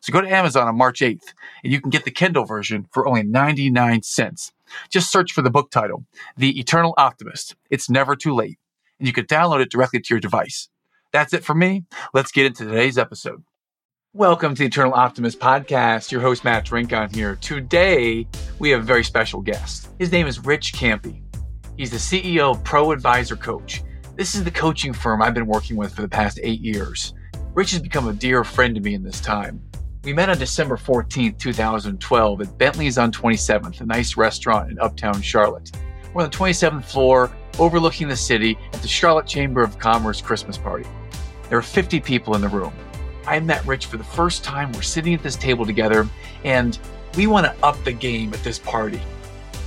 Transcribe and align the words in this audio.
So 0.00 0.12
go 0.12 0.20
to 0.20 0.28
Amazon 0.28 0.68
on 0.68 0.76
March 0.76 1.00
8th 1.00 1.34
and 1.62 1.72
you 1.72 1.80
can 1.80 1.90
get 1.90 2.04
the 2.04 2.10
Kindle 2.10 2.44
version 2.44 2.86
for 2.92 3.06
only 3.06 3.22
99 3.22 4.02
cents. 4.02 4.52
Just 4.90 5.12
search 5.12 5.32
for 5.32 5.42
the 5.42 5.50
book 5.50 5.70
title, 5.70 6.04
The 6.36 6.58
Eternal 6.58 6.94
Optimist. 6.96 7.56
It's 7.70 7.90
never 7.90 8.16
too 8.16 8.34
late 8.34 8.58
and 8.98 9.06
you 9.06 9.12
can 9.12 9.26
download 9.26 9.60
it 9.60 9.70
directly 9.70 10.00
to 10.00 10.14
your 10.14 10.20
device. 10.20 10.68
That's 11.12 11.32
it 11.32 11.44
for 11.44 11.54
me. 11.54 11.84
Let's 12.12 12.32
get 12.32 12.46
into 12.46 12.64
today's 12.64 12.98
episode. 12.98 13.42
Welcome 14.12 14.54
to 14.54 14.60
the 14.60 14.66
Eternal 14.66 14.94
Optimist 14.94 15.38
podcast. 15.38 16.10
Your 16.10 16.22
host, 16.22 16.42
Matt 16.42 16.64
Drinkhahn 16.64 17.14
here. 17.14 17.36
Today, 17.36 18.26
we 18.58 18.70
have 18.70 18.80
a 18.80 18.84
very 18.84 19.04
special 19.04 19.42
guest. 19.42 19.90
His 19.98 20.10
name 20.10 20.26
is 20.26 20.44
Rich 20.44 20.72
Campe. 20.72 21.22
He's 21.76 21.90
the 21.90 21.98
CEO 21.98 22.52
of 22.52 22.64
Pro 22.64 22.92
Advisor 22.92 23.36
Coach. 23.36 23.82
This 24.16 24.34
is 24.34 24.42
the 24.42 24.50
coaching 24.50 24.94
firm 24.94 25.20
I've 25.20 25.34
been 25.34 25.46
working 25.46 25.76
with 25.76 25.94
for 25.94 26.00
the 26.00 26.08
past 26.08 26.40
eight 26.42 26.60
years. 26.62 27.12
Rich 27.56 27.70
has 27.70 27.80
become 27.80 28.06
a 28.06 28.12
dear 28.12 28.44
friend 28.44 28.74
to 28.74 28.82
me 28.82 28.92
in 28.92 29.02
this 29.02 29.18
time. 29.18 29.62
We 30.04 30.12
met 30.12 30.28
on 30.28 30.36
December 30.36 30.76
14th, 30.76 31.38
2012 31.38 32.40
at 32.42 32.58
Bentley's 32.58 32.98
on 32.98 33.10
27th, 33.10 33.80
a 33.80 33.86
nice 33.86 34.14
restaurant 34.18 34.70
in 34.70 34.78
uptown 34.78 35.22
Charlotte. 35.22 35.70
We're 36.12 36.24
on 36.24 36.30
the 36.30 36.36
27th 36.36 36.84
floor, 36.84 37.34
overlooking 37.58 38.08
the 38.08 38.16
city 38.16 38.58
at 38.74 38.82
the 38.82 38.88
Charlotte 38.88 39.26
Chamber 39.26 39.62
of 39.62 39.78
Commerce 39.78 40.20
Christmas 40.20 40.58
party. 40.58 40.86
There 41.48 41.56
were 41.56 41.62
50 41.62 41.98
people 42.00 42.34
in 42.34 42.42
the 42.42 42.48
room. 42.48 42.74
I 43.26 43.40
met 43.40 43.64
Rich 43.64 43.86
for 43.86 43.96
the 43.96 44.04
first 44.04 44.44
time. 44.44 44.70
We're 44.72 44.82
sitting 44.82 45.14
at 45.14 45.22
this 45.22 45.36
table 45.36 45.64
together, 45.64 46.06
and 46.44 46.78
we 47.16 47.26
want 47.26 47.46
to 47.46 47.64
up 47.64 47.82
the 47.84 47.92
game 47.92 48.34
at 48.34 48.44
this 48.44 48.58
party. 48.58 49.00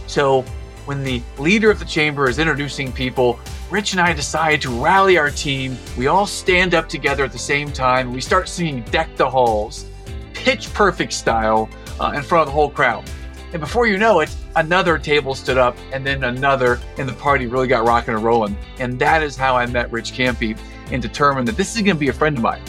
So, 0.05 0.45
when 0.89 1.03
the 1.03 1.21
leader 1.37 1.69
of 1.69 1.77
the 1.77 1.85
chamber 1.85 2.27
is 2.27 2.39
introducing 2.39 2.91
people, 2.91 3.39
Rich 3.69 3.91
and 3.91 4.01
I 4.01 4.11
decide 4.11 4.59
to 4.63 4.71
rally 4.71 5.19
our 5.19 5.29
team. 5.29 5.77
We 5.95 6.07
all 6.07 6.25
stand 6.25 6.73
up 6.73 6.89
together 6.89 7.23
at 7.23 7.31
the 7.31 7.37
same 7.37 7.71
time. 7.71 8.11
We 8.11 8.21
start 8.21 8.49
singing 8.49 8.81
Deck 8.85 9.15
the 9.15 9.29
Halls, 9.29 9.85
pitch 10.33 10.73
perfect 10.73 11.13
style, 11.13 11.69
uh, 11.99 12.13
in 12.15 12.23
front 12.23 12.41
of 12.41 12.47
the 12.47 12.53
whole 12.53 12.71
crowd. 12.71 13.07
And 13.53 13.59
before 13.59 13.85
you 13.85 13.99
know 13.99 14.21
it, 14.21 14.35
another 14.55 14.97
table 14.97 15.35
stood 15.35 15.59
up 15.59 15.77
and 15.93 16.03
then 16.03 16.23
another, 16.23 16.79
and 16.97 17.07
the 17.07 17.13
party 17.13 17.45
really 17.45 17.67
got 17.67 17.85
rocking 17.85 18.15
and 18.15 18.23
rolling. 18.23 18.57
And 18.79 18.97
that 18.97 19.21
is 19.21 19.37
how 19.37 19.55
I 19.55 19.67
met 19.67 19.91
Rich 19.91 20.13
Campe 20.13 20.57
and 20.89 21.03
determined 21.03 21.47
that 21.49 21.55
this 21.55 21.75
is 21.75 21.83
going 21.83 21.97
to 21.97 21.99
be 21.99 22.09
a 22.09 22.13
friend 22.13 22.35
of 22.35 22.41
mine. 22.41 22.63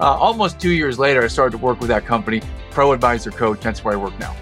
Uh, 0.00 0.04
almost 0.04 0.60
two 0.60 0.72
years 0.72 0.98
later, 0.98 1.22
I 1.22 1.28
started 1.28 1.56
to 1.56 1.64
work 1.64 1.80
with 1.80 1.88
that 1.88 2.04
company, 2.04 2.42
Pro 2.72 2.92
Advisor 2.92 3.30
Coach. 3.30 3.62
That's 3.62 3.82
where 3.82 3.94
I 3.94 3.96
work 3.96 4.18
now. 4.18 4.36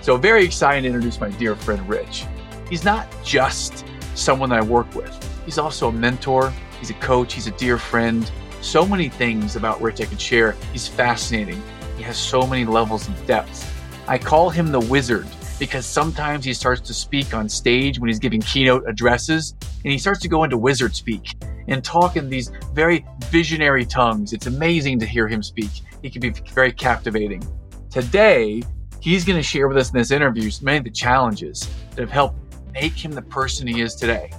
So, 0.00 0.16
very 0.16 0.46
excited 0.46 0.82
to 0.82 0.86
introduce 0.86 1.20
my 1.20 1.28
dear 1.28 1.56
friend 1.56 1.86
Rich. 1.86 2.24
He's 2.68 2.84
not 2.84 3.06
just 3.24 3.84
someone 4.14 4.50
that 4.50 4.60
I 4.60 4.62
work 4.62 4.94
with, 4.94 5.12
he's 5.44 5.58
also 5.58 5.88
a 5.88 5.92
mentor, 5.92 6.52
he's 6.78 6.90
a 6.90 6.94
coach, 6.94 7.34
he's 7.34 7.46
a 7.46 7.52
dear 7.52 7.78
friend. 7.78 8.30
So 8.60 8.86
many 8.86 9.08
things 9.08 9.56
about 9.56 9.80
Rich 9.82 10.00
I 10.00 10.06
could 10.06 10.20
share. 10.20 10.52
He's 10.72 10.88
fascinating. 10.88 11.62
He 11.98 12.02
has 12.02 12.16
so 12.16 12.46
many 12.46 12.64
levels 12.64 13.06
of 13.06 13.26
depth. 13.26 13.70
I 14.08 14.16
call 14.16 14.48
him 14.48 14.72
the 14.72 14.80
wizard 14.80 15.26
because 15.58 15.86
sometimes 15.86 16.44
he 16.44 16.54
starts 16.54 16.80
to 16.82 16.94
speak 16.94 17.34
on 17.34 17.48
stage 17.48 17.98
when 17.98 18.08
he's 18.08 18.18
giving 18.18 18.40
keynote 18.40 18.84
addresses 18.88 19.54
and 19.84 19.92
he 19.92 19.98
starts 19.98 20.20
to 20.20 20.28
go 20.28 20.44
into 20.44 20.56
wizard 20.56 20.94
speak 20.96 21.30
and 21.68 21.84
talk 21.84 22.16
in 22.16 22.28
these 22.28 22.50
very 22.72 23.04
visionary 23.26 23.84
tongues. 23.84 24.32
It's 24.32 24.46
amazing 24.46 24.98
to 25.00 25.06
hear 25.06 25.28
him 25.28 25.42
speak. 25.42 25.70
He 26.02 26.10
can 26.10 26.20
be 26.20 26.30
very 26.30 26.72
captivating. 26.72 27.42
Today, 27.90 28.62
he's 29.00 29.24
going 29.24 29.38
to 29.38 29.42
share 29.42 29.68
with 29.68 29.76
us 29.76 29.90
in 29.90 29.98
this 29.98 30.10
interview 30.10 30.50
many 30.62 30.78
of 30.78 30.84
the 30.84 30.90
challenges 30.90 31.68
that 31.90 32.00
have 32.00 32.10
helped 32.10 32.43
make 32.74 32.92
him 32.92 33.12
the 33.12 33.22
person 33.22 33.66
he 33.66 33.80
is 33.80 33.94
today. 33.94 34.30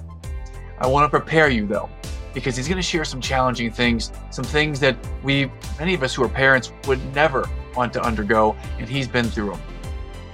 I 0.78 0.86
want 0.86 1.10
to 1.10 1.18
prepare 1.18 1.48
you 1.48 1.66
though, 1.66 1.88
because 2.34 2.54
he's 2.54 2.68
going 2.68 2.76
to 2.76 2.82
share 2.82 3.04
some 3.04 3.20
challenging 3.20 3.72
things, 3.72 4.12
some 4.30 4.44
things 4.44 4.78
that 4.80 4.96
we, 5.24 5.50
many 5.78 5.94
of 5.94 6.02
us 6.02 6.14
who 6.14 6.22
are 6.22 6.28
parents, 6.28 6.70
would 6.86 7.00
never 7.14 7.48
want 7.74 7.94
to 7.94 8.02
undergo, 8.02 8.54
and 8.78 8.88
he's 8.88 9.08
been 9.08 9.24
through 9.24 9.50
them. 9.50 9.60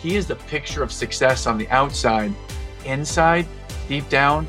He 0.00 0.16
is 0.16 0.26
the 0.26 0.34
picture 0.34 0.82
of 0.82 0.90
success 0.90 1.46
on 1.46 1.56
the 1.58 1.68
outside. 1.68 2.34
Inside, 2.84 3.46
deep 3.88 4.08
down, 4.08 4.48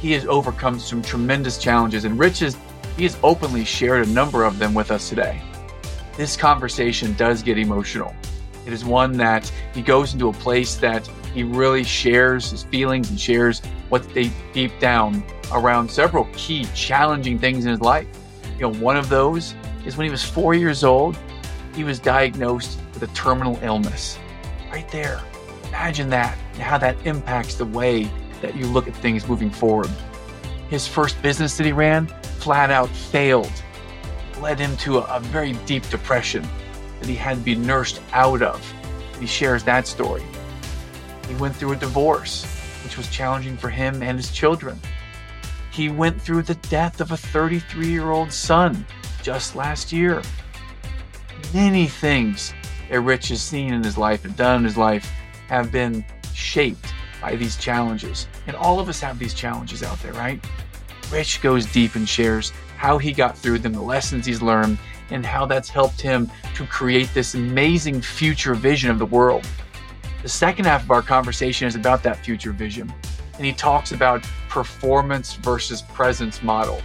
he 0.00 0.12
has 0.12 0.24
overcome 0.24 0.78
some 0.78 1.02
tremendous 1.02 1.58
challenges, 1.58 2.06
and 2.06 2.18
Rich 2.18 2.40
has, 2.40 2.56
he 2.96 3.02
has 3.02 3.18
openly 3.22 3.66
shared 3.66 4.06
a 4.06 4.10
number 4.10 4.44
of 4.44 4.58
them 4.58 4.72
with 4.72 4.90
us 4.90 5.10
today. 5.10 5.42
This 6.16 6.34
conversation 6.34 7.12
does 7.14 7.42
get 7.42 7.58
emotional. 7.58 8.14
It 8.66 8.72
is 8.72 8.86
one 8.86 9.12
that 9.18 9.52
he 9.74 9.82
goes 9.82 10.14
into 10.14 10.30
a 10.30 10.32
place 10.32 10.76
that 10.76 11.06
he 11.36 11.42
really 11.42 11.84
shares 11.84 12.50
his 12.50 12.62
feelings 12.62 13.10
and 13.10 13.20
shares 13.20 13.60
what 13.90 14.02
they 14.14 14.30
deep 14.54 14.72
down 14.80 15.22
around 15.52 15.90
several 15.90 16.26
key 16.32 16.64
challenging 16.74 17.38
things 17.38 17.66
in 17.66 17.72
his 17.72 17.82
life. 17.82 18.06
You 18.54 18.62
know, 18.62 18.72
one 18.80 18.96
of 18.96 19.10
those 19.10 19.54
is 19.84 19.98
when 19.98 20.06
he 20.06 20.10
was 20.10 20.24
four 20.24 20.54
years 20.54 20.82
old, 20.82 21.14
he 21.74 21.84
was 21.84 21.98
diagnosed 21.98 22.78
with 22.94 23.02
a 23.02 23.12
terminal 23.14 23.58
illness. 23.62 24.18
Right 24.72 24.90
there. 24.90 25.20
Imagine 25.68 26.08
that 26.08 26.38
and 26.54 26.62
how 26.62 26.78
that 26.78 26.96
impacts 27.04 27.56
the 27.56 27.66
way 27.66 28.10
that 28.40 28.56
you 28.56 28.64
look 28.64 28.88
at 28.88 28.96
things 28.96 29.28
moving 29.28 29.50
forward. 29.50 29.90
His 30.70 30.88
first 30.88 31.20
business 31.20 31.58
that 31.58 31.66
he 31.66 31.72
ran 31.72 32.06
flat 32.38 32.70
out 32.70 32.88
failed, 32.88 33.52
led 34.40 34.58
him 34.58 34.74
to 34.78 35.00
a, 35.00 35.16
a 35.16 35.20
very 35.20 35.52
deep 35.66 35.86
depression 35.90 36.48
that 36.98 37.10
he 37.10 37.14
had 37.14 37.36
to 37.36 37.42
be 37.42 37.54
nursed 37.54 38.00
out 38.14 38.40
of. 38.40 38.58
He 39.20 39.26
shares 39.26 39.64
that 39.64 39.86
story. 39.86 40.22
He 41.28 41.34
went 41.34 41.56
through 41.56 41.72
a 41.72 41.76
divorce, 41.76 42.44
which 42.84 42.96
was 42.96 43.08
challenging 43.08 43.56
for 43.56 43.68
him 43.68 44.02
and 44.02 44.16
his 44.16 44.30
children. 44.30 44.78
He 45.70 45.88
went 45.88 46.20
through 46.20 46.42
the 46.42 46.54
death 46.54 47.00
of 47.00 47.12
a 47.12 47.16
33 47.16 47.88
year 47.88 48.10
old 48.10 48.32
son 48.32 48.86
just 49.22 49.56
last 49.56 49.92
year. 49.92 50.22
Many 51.52 51.86
things 51.86 52.54
that 52.90 53.00
Rich 53.00 53.28
has 53.28 53.42
seen 53.42 53.74
in 53.74 53.82
his 53.82 53.98
life 53.98 54.24
and 54.24 54.36
done 54.36 54.58
in 54.58 54.64
his 54.64 54.76
life 54.76 55.10
have 55.48 55.72
been 55.72 56.04
shaped 56.32 56.92
by 57.20 57.36
these 57.36 57.56
challenges. 57.56 58.28
And 58.46 58.54
all 58.56 58.78
of 58.78 58.88
us 58.88 59.00
have 59.00 59.18
these 59.18 59.34
challenges 59.34 59.82
out 59.82 60.00
there, 60.00 60.12
right? 60.12 60.42
Rich 61.10 61.40
goes 61.42 61.66
deep 61.66 61.94
and 61.94 62.08
shares 62.08 62.52
how 62.76 62.98
he 62.98 63.12
got 63.12 63.36
through 63.36 63.58
them, 63.58 63.72
the 63.72 63.80
lessons 63.80 64.26
he's 64.26 64.42
learned, 64.42 64.78
and 65.10 65.24
how 65.24 65.46
that's 65.46 65.68
helped 65.68 66.00
him 66.00 66.30
to 66.54 66.66
create 66.66 67.12
this 67.14 67.34
amazing 67.34 68.00
future 68.00 68.54
vision 68.54 68.90
of 68.90 68.98
the 68.98 69.06
world. 69.06 69.46
The 70.26 70.30
second 70.30 70.64
half 70.64 70.82
of 70.82 70.90
our 70.90 71.02
conversation 71.02 71.68
is 71.68 71.76
about 71.76 72.02
that 72.02 72.16
future 72.16 72.50
vision. 72.50 72.92
And 73.36 73.46
he 73.46 73.52
talks 73.52 73.92
about 73.92 74.28
performance 74.48 75.34
versus 75.34 75.82
presence 75.82 76.42
model, 76.42 76.82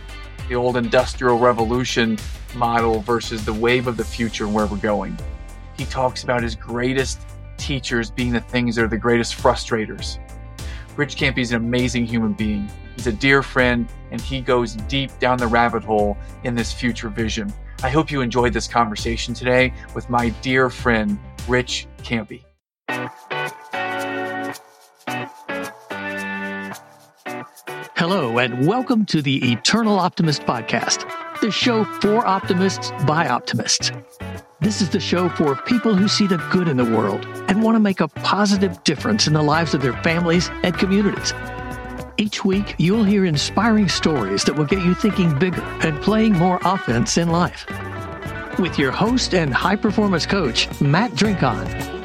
the 0.48 0.54
old 0.54 0.78
industrial 0.78 1.40
revolution 1.40 2.20
model 2.54 3.00
versus 3.00 3.44
the 3.44 3.52
wave 3.52 3.88
of 3.88 3.98
the 3.98 4.04
future 4.04 4.46
and 4.46 4.54
where 4.54 4.68
we're 4.68 4.78
going. 4.78 5.18
He 5.76 5.86
talks 5.86 6.24
about 6.24 6.44
his 6.44 6.54
greatest 6.54 7.22
teachers 7.58 8.12
being 8.12 8.32
the 8.32 8.42
things 8.42 8.76
that 8.76 8.86
are 8.86 8.88
the 8.88 8.96
greatest 8.96 9.36
frustrators. 9.36 10.20
Rich 10.96 11.16
Campe 11.16 11.40
is 11.40 11.50
an 11.50 11.58
amazing 11.58 12.06
human 12.06 12.34
being. 12.34 12.70
He's 12.96 13.08
a 13.08 13.12
dear 13.12 13.42
friend, 13.42 13.88
and 14.12 14.22
he 14.22 14.42
goes 14.42 14.76
deep 14.76 15.18
down 15.18 15.40
the 15.40 15.48
rabbit 15.48 15.84
hole 15.84 16.16
in 16.44 16.54
this 16.54 16.72
future 16.72 17.10
vision. 17.10 17.52
I 17.82 17.90
hope 17.90 18.12
you 18.12 18.22
enjoyed 18.22 18.54
this 18.54 18.68
conversation 18.68 19.34
today 19.34 19.74
with 19.96 20.12
my 20.12 20.30
dear 20.44 20.70
friend, 20.70 21.18
Rich 21.48 21.88
Campe. 22.04 22.44
Hello, 28.02 28.40
and 28.40 28.66
welcome 28.66 29.06
to 29.06 29.22
the 29.22 29.52
Eternal 29.52 30.00
Optimist 30.00 30.42
Podcast, 30.42 31.08
the 31.40 31.52
show 31.52 31.84
for 31.84 32.26
optimists 32.26 32.90
by 33.06 33.28
optimists. 33.28 33.92
This 34.60 34.82
is 34.82 34.90
the 34.90 35.00
show 35.00 35.30
for 35.30 35.56
people 35.56 35.94
who 35.94 36.08
see 36.08 36.26
the 36.26 36.38
good 36.52 36.68
in 36.68 36.78
the 36.78 36.84
world 36.84 37.24
and 37.48 37.62
want 37.62 37.76
to 37.76 37.80
make 37.80 38.00
a 38.00 38.08
positive 38.08 38.84
difference 38.86 39.28
in 39.28 39.34
the 39.34 39.44
lives 39.44 39.76
of 39.76 39.84
their 39.84 39.94
families 40.02 40.50
and 40.64 40.76
communities. 40.80 41.32
Each 42.18 42.44
week, 42.44 42.74
you'll 42.80 43.04
hear 43.04 43.24
inspiring 43.24 43.88
stories 43.88 44.46
that 44.46 44.56
will 44.56 44.66
get 44.66 44.84
you 44.84 44.96
thinking 44.96 45.38
bigger 45.38 45.62
and 45.84 46.02
playing 46.02 46.34
more 46.34 46.60
offense 46.64 47.20
in 47.20 47.30
life. 47.30 47.68
With 48.58 48.80
your 48.80 48.92
host 48.92 49.36
and 49.36 49.54
high 49.54 49.76
performance 49.76 50.26
coach, 50.26 50.68
Matt 50.82 51.12
Drinkhahn. 51.12 52.01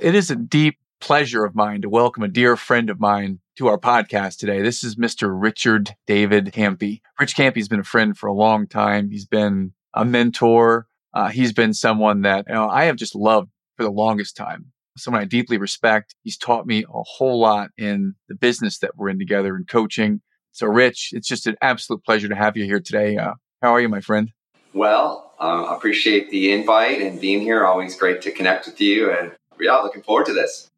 It 0.00 0.14
is 0.14 0.30
a 0.30 0.36
deep 0.36 0.78
pleasure 1.00 1.44
of 1.44 1.56
mine 1.56 1.82
to 1.82 1.88
welcome 1.88 2.22
a 2.22 2.28
dear 2.28 2.56
friend 2.56 2.88
of 2.88 3.00
mine 3.00 3.40
to 3.56 3.66
our 3.66 3.78
podcast 3.78 4.38
today. 4.38 4.62
This 4.62 4.84
is 4.84 4.94
Mr. 4.94 5.28
Richard 5.32 5.90
David 6.06 6.52
Campe. 6.52 7.00
Rich 7.18 7.34
Campe's 7.34 7.66
been 7.66 7.80
a 7.80 7.84
friend 7.84 8.16
for 8.16 8.28
a 8.28 8.32
long 8.32 8.68
time. 8.68 9.10
He's 9.10 9.26
been 9.26 9.72
a 9.94 10.04
mentor. 10.04 10.86
Uh, 11.12 11.28
he's 11.28 11.52
been 11.52 11.74
someone 11.74 12.22
that 12.22 12.44
you 12.46 12.54
know, 12.54 12.68
I 12.68 12.84
have 12.84 12.94
just 12.94 13.16
loved 13.16 13.50
for 13.76 13.82
the 13.82 13.90
longest 13.90 14.36
time. 14.36 14.66
Someone 14.96 15.22
I 15.22 15.24
deeply 15.24 15.58
respect. 15.58 16.14
He's 16.22 16.36
taught 16.36 16.66
me 16.66 16.84
a 16.84 17.02
whole 17.02 17.40
lot 17.40 17.70
in 17.76 18.14
the 18.28 18.36
business 18.36 18.78
that 18.78 18.96
we're 18.96 19.08
in 19.08 19.18
together 19.18 19.56
in 19.56 19.64
coaching. 19.64 20.20
So, 20.52 20.68
Rich, 20.68 21.10
it's 21.12 21.28
just 21.28 21.48
an 21.48 21.56
absolute 21.60 22.04
pleasure 22.04 22.28
to 22.28 22.36
have 22.36 22.56
you 22.56 22.64
here 22.64 22.80
today. 22.80 23.16
Uh, 23.16 23.34
how 23.62 23.74
are 23.74 23.80
you, 23.80 23.88
my 23.88 24.00
friend? 24.00 24.30
Well, 24.74 25.34
um, 25.40 25.64
appreciate 25.64 26.30
the 26.30 26.52
invite 26.52 27.00
and 27.00 27.20
being 27.20 27.40
here. 27.40 27.64
Always 27.64 27.96
great 27.96 28.22
to 28.22 28.32
connect 28.32 28.66
with 28.66 28.80
you, 28.80 29.12
and 29.12 29.32
yeah, 29.60 29.76
looking 29.76 30.02
forward 30.02 30.26
to 30.26 30.32
this. 30.32 30.70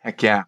Heck 0.00 0.22
yeah. 0.22 0.44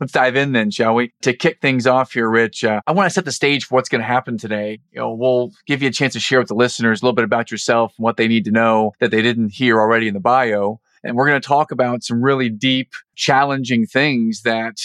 Let's 0.00 0.12
dive 0.12 0.36
in 0.36 0.52
then, 0.52 0.70
shall 0.70 0.94
we? 0.94 1.12
To 1.22 1.32
kick 1.32 1.60
things 1.62 1.86
off 1.86 2.12
here, 2.12 2.28
Rich, 2.28 2.64
uh, 2.64 2.80
I 2.86 2.92
want 2.92 3.06
to 3.06 3.14
set 3.14 3.24
the 3.24 3.32
stage 3.32 3.64
for 3.64 3.76
what's 3.76 3.88
going 3.88 4.02
to 4.02 4.06
happen 4.06 4.36
today. 4.36 4.80
You 4.92 5.00
know, 5.00 5.14
we'll 5.14 5.52
give 5.66 5.80
you 5.82 5.88
a 5.88 5.92
chance 5.92 6.12
to 6.12 6.20
share 6.20 6.38
with 6.38 6.48
the 6.48 6.54
listeners 6.54 7.00
a 7.00 7.04
little 7.04 7.14
bit 7.14 7.24
about 7.24 7.50
yourself 7.50 7.94
and 7.96 8.04
what 8.04 8.18
they 8.18 8.28
need 8.28 8.44
to 8.44 8.50
know 8.50 8.92
that 9.00 9.10
they 9.10 9.22
didn't 9.22 9.54
hear 9.54 9.80
already 9.80 10.06
in 10.06 10.14
the 10.14 10.20
bio. 10.20 10.80
And 11.02 11.16
we're 11.16 11.26
going 11.26 11.40
to 11.40 11.46
talk 11.46 11.70
about 11.70 12.02
some 12.02 12.20
really 12.20 12.50
deep, 12.50 12.92
challenging 13.14 13.86
things 13.86 14.42
that, 14.42 14.80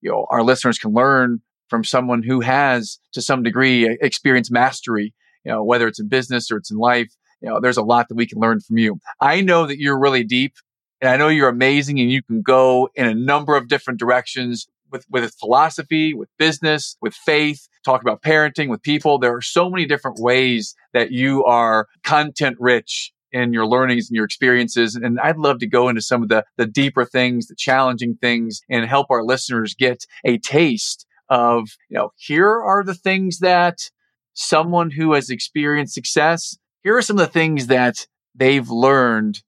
you 0.00 0.10
know, 0.10 0.26
our 0.30 0.44
listeners 0.44 0.78
can 0.78 0.92
learn 0.92 1.40
from 1.68 1.82
someone 1.82 2.22
who 2.22 2.40
has 2.40 2.98
to 3.14 3.22
some 3.22 3.42
degree 3.42 3.96
experienced 4.00 4.52
mastery, 4.52 5.12
you 5.44 5.50
know, 5.50 5.64
whether 5.64 5.88
it's 5.88 5.98
in 5.98 6.06
business 6.06 6.52
or 6.52 6.58
it's 6.58 6.70
in 6.70 6.76
life. 6.76 7.12
You 7.40 7.48
know, 7.48 7.58
there's 7.58 7.78
a 7.78 7.82
lot 7.82 8.08
that 8.08 8.14
we 8.14 8.26
can 8.26 8.38
learn 8.38 8.60
from 8.60 8.78
you. 8.78 9.00
I 9.20 9.40
know 9.40 9.66
that 9.66 9.80
you're 9.80 9.98
really 9.98 10.22
deep 10.22 10.54
and 11.02 11.10
I 11.10 11.16
know 11.16 11.28
you're 11.28 11.48
amazing 11.48 11.98
and 11.98 12.10
you 12.10 12.22
can 12.22 12.42
go 12.42 12.88
in 12.94 13.06
a 13.06 13.14
number 13.14 13.56
of 13.56 13.66
different 13.66 13.98
directions 13.98 14.68
with, 14.92 15.04
with 15.10 15.34
philosophy, 15.34 16.14
with 16.14 16.28
business, 16.38 16.96
with 17.02 17.12
faith, 17.12 17.66
talk 17.84 18.02
about 18.02 18.22
parenting, 18.22 18.68
with 18.68 18.82
people. 18.82 19.18
There 19.18 19.34
are 19.34 19.42
so 19.42 19.68
many 19.68 19.84
different 19.84 20.20
ways 20.20 20.76
that 20.92 21.10
you 21.10 21.44
are 21.44 21.88
content 22.04 22.56
rich 22.60 23.12
in 23.32 23.52
your 23.52 23.66
learnings 23.66 24.08
and 24.08 24.14
your 24.14 24.24
experiences. 24.24 24.94
And 24.94 25.18
I'd 25.18 25.38
love 25.38 25.58
to 25.58 25.66
go 25.66 25.88
into 25.88 26.02
some 26.02 26.22
of 26.22 26.28
the, 26.28 26.44
the 26.56 26.66
deeper 26.66 27.04
things, 27.04 27.48
the 27.48 27.56
challenging 27.56 28.14
things 28.20 28.60
and 28.70 28.84
help 28.86 29.08
our 29.10 29.24
listeners 29.24 29.74
get 29.74 30.04
a 30.24 30.38
taste 30.38 31.04
of, 31.28 31.70
you 31.88 31.98
know, 31.98 32.10
here 32.16 32.62
are 32.62 32.84
the 32.84 32.94
things 32.94 33.40
that 33.40 33.90
someone 34.34 34.92
who 34.92 35.14
has 35.14 35.30
experienced 35.30 35.94
success, 35.94 36.56
here 36.84 36.96
are 36.96 37.02
some 37.02 37.18
of 37.18 37.26
the 37.26 37.32
things 37.32 37.66
that 37.66 38.06
they've 38.36 38.70
learned 38.70 39.42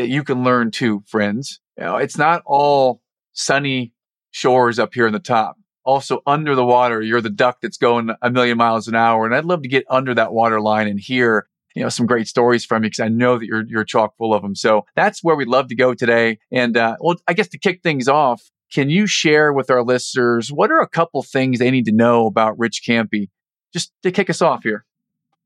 that 0.00 0.08
you 0.08 0.24
can 0.24 0.42
learn 0.42 0.70
too, 0.70 1.04
friends. 1.06 1.60
You 1.76 1.84
know, 1.84 1.96
it's 1.96 2.16
not 2.16 2.42
all 2.46 3.02
sunny 3.34 3.92
shores 4.30 4.78
up 4.78 4.94
here 4.94 5.06
in 5.06 5.12
the 5.12 5.18
top. 5.18 5.56
Also 5.84 6.22
under 6.26 6.54
the 6.54 6.64
water, 6.64 7.02
you're 7.02 7.20
the 7.20 7.28
duck 7.28 7.58
that's 7.60 7.76
going 7.76 8.10
a 8.22 8.30
million 8.30 8.56
miles 8.56 8.88
an 8.88 8.94
hour. 8.94 9.26
And 9.26 9.34
I'd 9.34 9.44
love 9.44 9.60
to 9.62 9.68
get 9.68 9.84
under 9.90 10.14
that 10.14 10.32
water 10.32 10.58
line 10.58 10.88
and 10.88 10.98
hear, 10.98 11.48
you 11.74 11.82
know, 11.82 11.90
some 11.90 12.06
great 12.06 12.28
stories 12.28 12.64
from 12.64 12.82
you 12.82 12.88
because 12.88 13.00
I 13.00 13.08
know 13.08 13.36
that 13.38 13.44
you're, 13.44 13.64
you're 13.66 13.84
chock 13.84 14.16
full 14.16 14.32
of 14.32 14.40
them. 14.40 14.54
So 14.54 14.86
that's 14.96 15.22
where 15.22 15.36
we'd 15.36 15.48
love 15.48 15.68
to 15.68 15.76
go 15.76 15.92
today. 15.92 16.38
And, 16.50 16.78
uh, 16.78 16.96
well, 17.00 17.16
I 17.28 17.34
guess 17.34 17.48
to 17.48 17.58
kick 17.58 17.82
things 17.82 18.08
off, 18.08 18.42
can 18.72 18.88
you 18.88 19.06
share 19.06 19.52
with 19.52 19.70
our 19.70 19.82
listeners 19.82 20.50
what 20.50 20.70
are 20.70 20.80
a 20.80 20.88
couple 20.88 21.22
things 21.22 21.58
they 21.58 21.70
need 21.70 21.84
to 21.84 21.92
know 21.92 22.26
about 22.26 22.58
Rich 22.58 22.84
Campe 22.86 23.28
just 23.74 23.92
to 24.02 24.10
kick 24.10 24.30
us 24.30 24.40
off 24.40 24.62
here? 24.62 24.86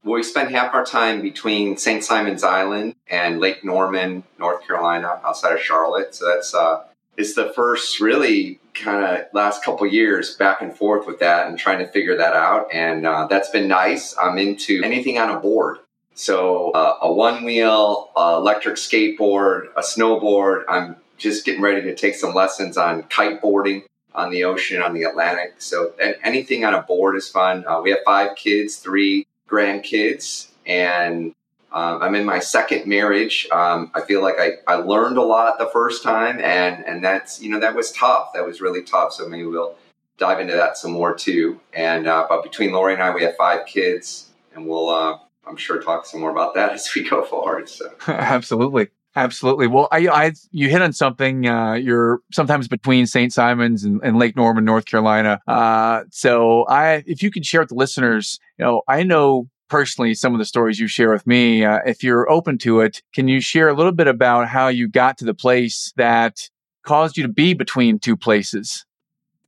We 0.04 0.22
spend 0.22 0.50
half 0.50 0.74
our 0.74 0.84
time 0.84 1.22
between 1.22 1.76
St. 1.76 2.04
Simon's 2.04 2.44
Island 2.44 2.94
and 3.08 3.40
Lake 3.40 3.64
Norman, 3.64 4.24
North 4.38 4.66
Carolina, 4.66 5.20
outside 5.24 5.54
of 5.54 5.60
Charlotte. 5.60 6.14
So 6.14 6.26
that's 6.26 6.54
uh, 6.54 6.84
it's 7.16 7.34
the 7.34 7.52
first 7.52 8.00
really 8.00 8.60
kind 8.74 9.04
of 9.04 9.26
last 9.32 9.64
couple 9.64 9.86
years 9.86 10.34
back 10.34 10.60
and 10.60 10.76
forth 10.76 11.06
with 11.06 11.20
that 11.20 11.46
and 11.46 11.58
trying 11.58 11.78
to 11.78 11.86
figure 11.86 12.16
that 12.16 12.34
out. 12.34 12.68
And 12.72 13.06
uh, 13.06 13.26
that's 13.28 13.48
been 13.48 13.68
nice. 13.68 14.14
I'm 14.20 14.36
into 14.36 14.82
anything 14.84 15.18
on 15.18 15.30
a 15.30 15.40
board. 15.40 15.78
So 16.14 16.70
uh, 16.72 16.98
a 17.02 17.12
one 17.12 17.44
wheel, 17.44 18.10
uh, 18.16 18.36
electric 18.38 18.76
skateboard, 18.76 19.68
a 19.76 19.80
snowboard. 19.80 20.64
I'm 20.68 20.96
just 21.16 21.44
getting 21.44 21.62
ready 21.62 21.82
to 21.82 21.94
take 21.94 22.14
some 22.14 22.34
lessons 22.34 22.76
on 22.76 23.04
kiteboarding 23.04 23.84
on 24.14 24.30
the 24.30 24.44
ocean, 24.44 24.80
on 24.80 24.94
the 24.94 25.04
Atlantic. 25.04 25.54
So 25.58 25.92
anything 26.22 26.64
on 26.64 26.74
a 26.74 26.82
board 26.82 27.16
is 27.16 27.28
fun. 27.28 27.64
Uh, 27.66 27.80
we 27.80 27.90
have 27.90 28.00
five 28.04 28.36
kids, 28.36 28.76
three 28.76 29.26
grandkids, 29.48 30.48
and 30.66 31.34
um, 31.72 32.00
I'm 32.02 32.14
in 32.14 32.24
my 32.24 32.38
second 32.38 32.86
marriage. 32.86 33.48
Um, 33.50 33.90
I 33.94 34.02
feel 34.02 34.22
like 34.22 34.36
I, 34.38 34.52
I 34.66 34.76
learned 34.76 35.18
a 35.18 35.22
lot 35.22 35.58
the 35.58 35.68
first 35.72 36.02
time, 36.02 36.40
and 36.40 36.84
and 36.86 37.04
that's 37.04 37.42
you 37.42 37.50
know 37.50 37.60
that 37.60 37.74
was 37.74 37.90
tough. 37.92 38.32
That 38.34 38.46
was 38.46 38.60
really 38.60 38.82
tough. 38.82 39.12
So 39.12 39.28
maybe 39.28 39.46
we'll 39.46 39.76
dive 40.16 40.40
into 40.40 40.54
that 40.54 40.78
some 40.78 40.92
more 40.92 41.14
too. 41.14 41.60
And 41.72 42.06
uh, 42.06 42.26
but 42.28 42.42
between 42.42 42.72
Lori 42.72 42.94
and 42.94 43.02
I, 43.02 43.12
we 43.14 43.22
have 43.22 43.36
five 43.36 43.66
kids, 43.66 44.30
and 44.54 44.66
we'll 44.66 44.88
uh, 44.88 45.18
I'm 45.46 45.56
sure 45.56 45.82
talk 45.82 46.06
some 46.06 46.20
more 46.20 46.30
about 46.30 46.54
that 46.54 46.72
as 46.74 46.88
we 46.94 47.08
go 47.08 47.24
forward. 47.24 47.68
So 47.68 47.92
absolutely. 48.08 48.88
Absolutely. 49.16 49.68
Well, 49.68 49.86
I, 49.92 50.08
I, 50.08 50.32
you 50.50 50.68
hit 50.68 50.82
on 50.82 50.92
something. 50.92 51.46
Uh, 51.46 51.74
you're 51.74 52.20
sometimes 52.32 52.66
between 52.66 53.06
St. 53.06 53.32
Simons 53.32 53.84
and, 53.84 54.00
and, 54.02 54.18
Lake 54.18 54.34
Norman, 54.34 54.64
North 54.64 54.86
Carolina. 54.86 55.40
Uh, 55.46 56.02
so 56.10 56.66
I, 56.66 57.04
if 57.06 57.22
you 57.22 57.30
could 57.30 57.46
share 57.46 57.60
with 57.60 57.68
the 57.68 57.76
listeners, 57.76 58.40
you 58.58 58.64
know, 58.64 58.82
I 58.88 59.04
know 59.04 59.48
personally 59.68 60.14
some 60.14 60.34
of 60.34 60.38
the 60.38 60.44
stories 60.44 60.80
you 60.80 60.88
share 60.88 61.12
with 61.12 61.26
me. 61.26 61.64
Uh, 61.64 61.78
if 61.86 62.02
you're 62.02 62.28
open 62.30 62.58
to 62.58 62.80
it, 62.80 63.02
can 63.14 63.28
you 63.28 63.40
share 63.40 63.68
a 63.68 63.74
little 63.74 63.92
bit 63.92 64.08
about 64.08 64.48
how 64.48 64.68
you 64.68 64.88
got 64.88 65.16
to 65.18 65.24
the 65.24 65.34
place 65.34 65.92
that 65.96 66.48
caused 66.84 67.16
you 67.16 67.22
to 67.22 67.32
be 67.32 67.54
between 67.54 67.98
two 67.98 68.16
places? 68.16 68.84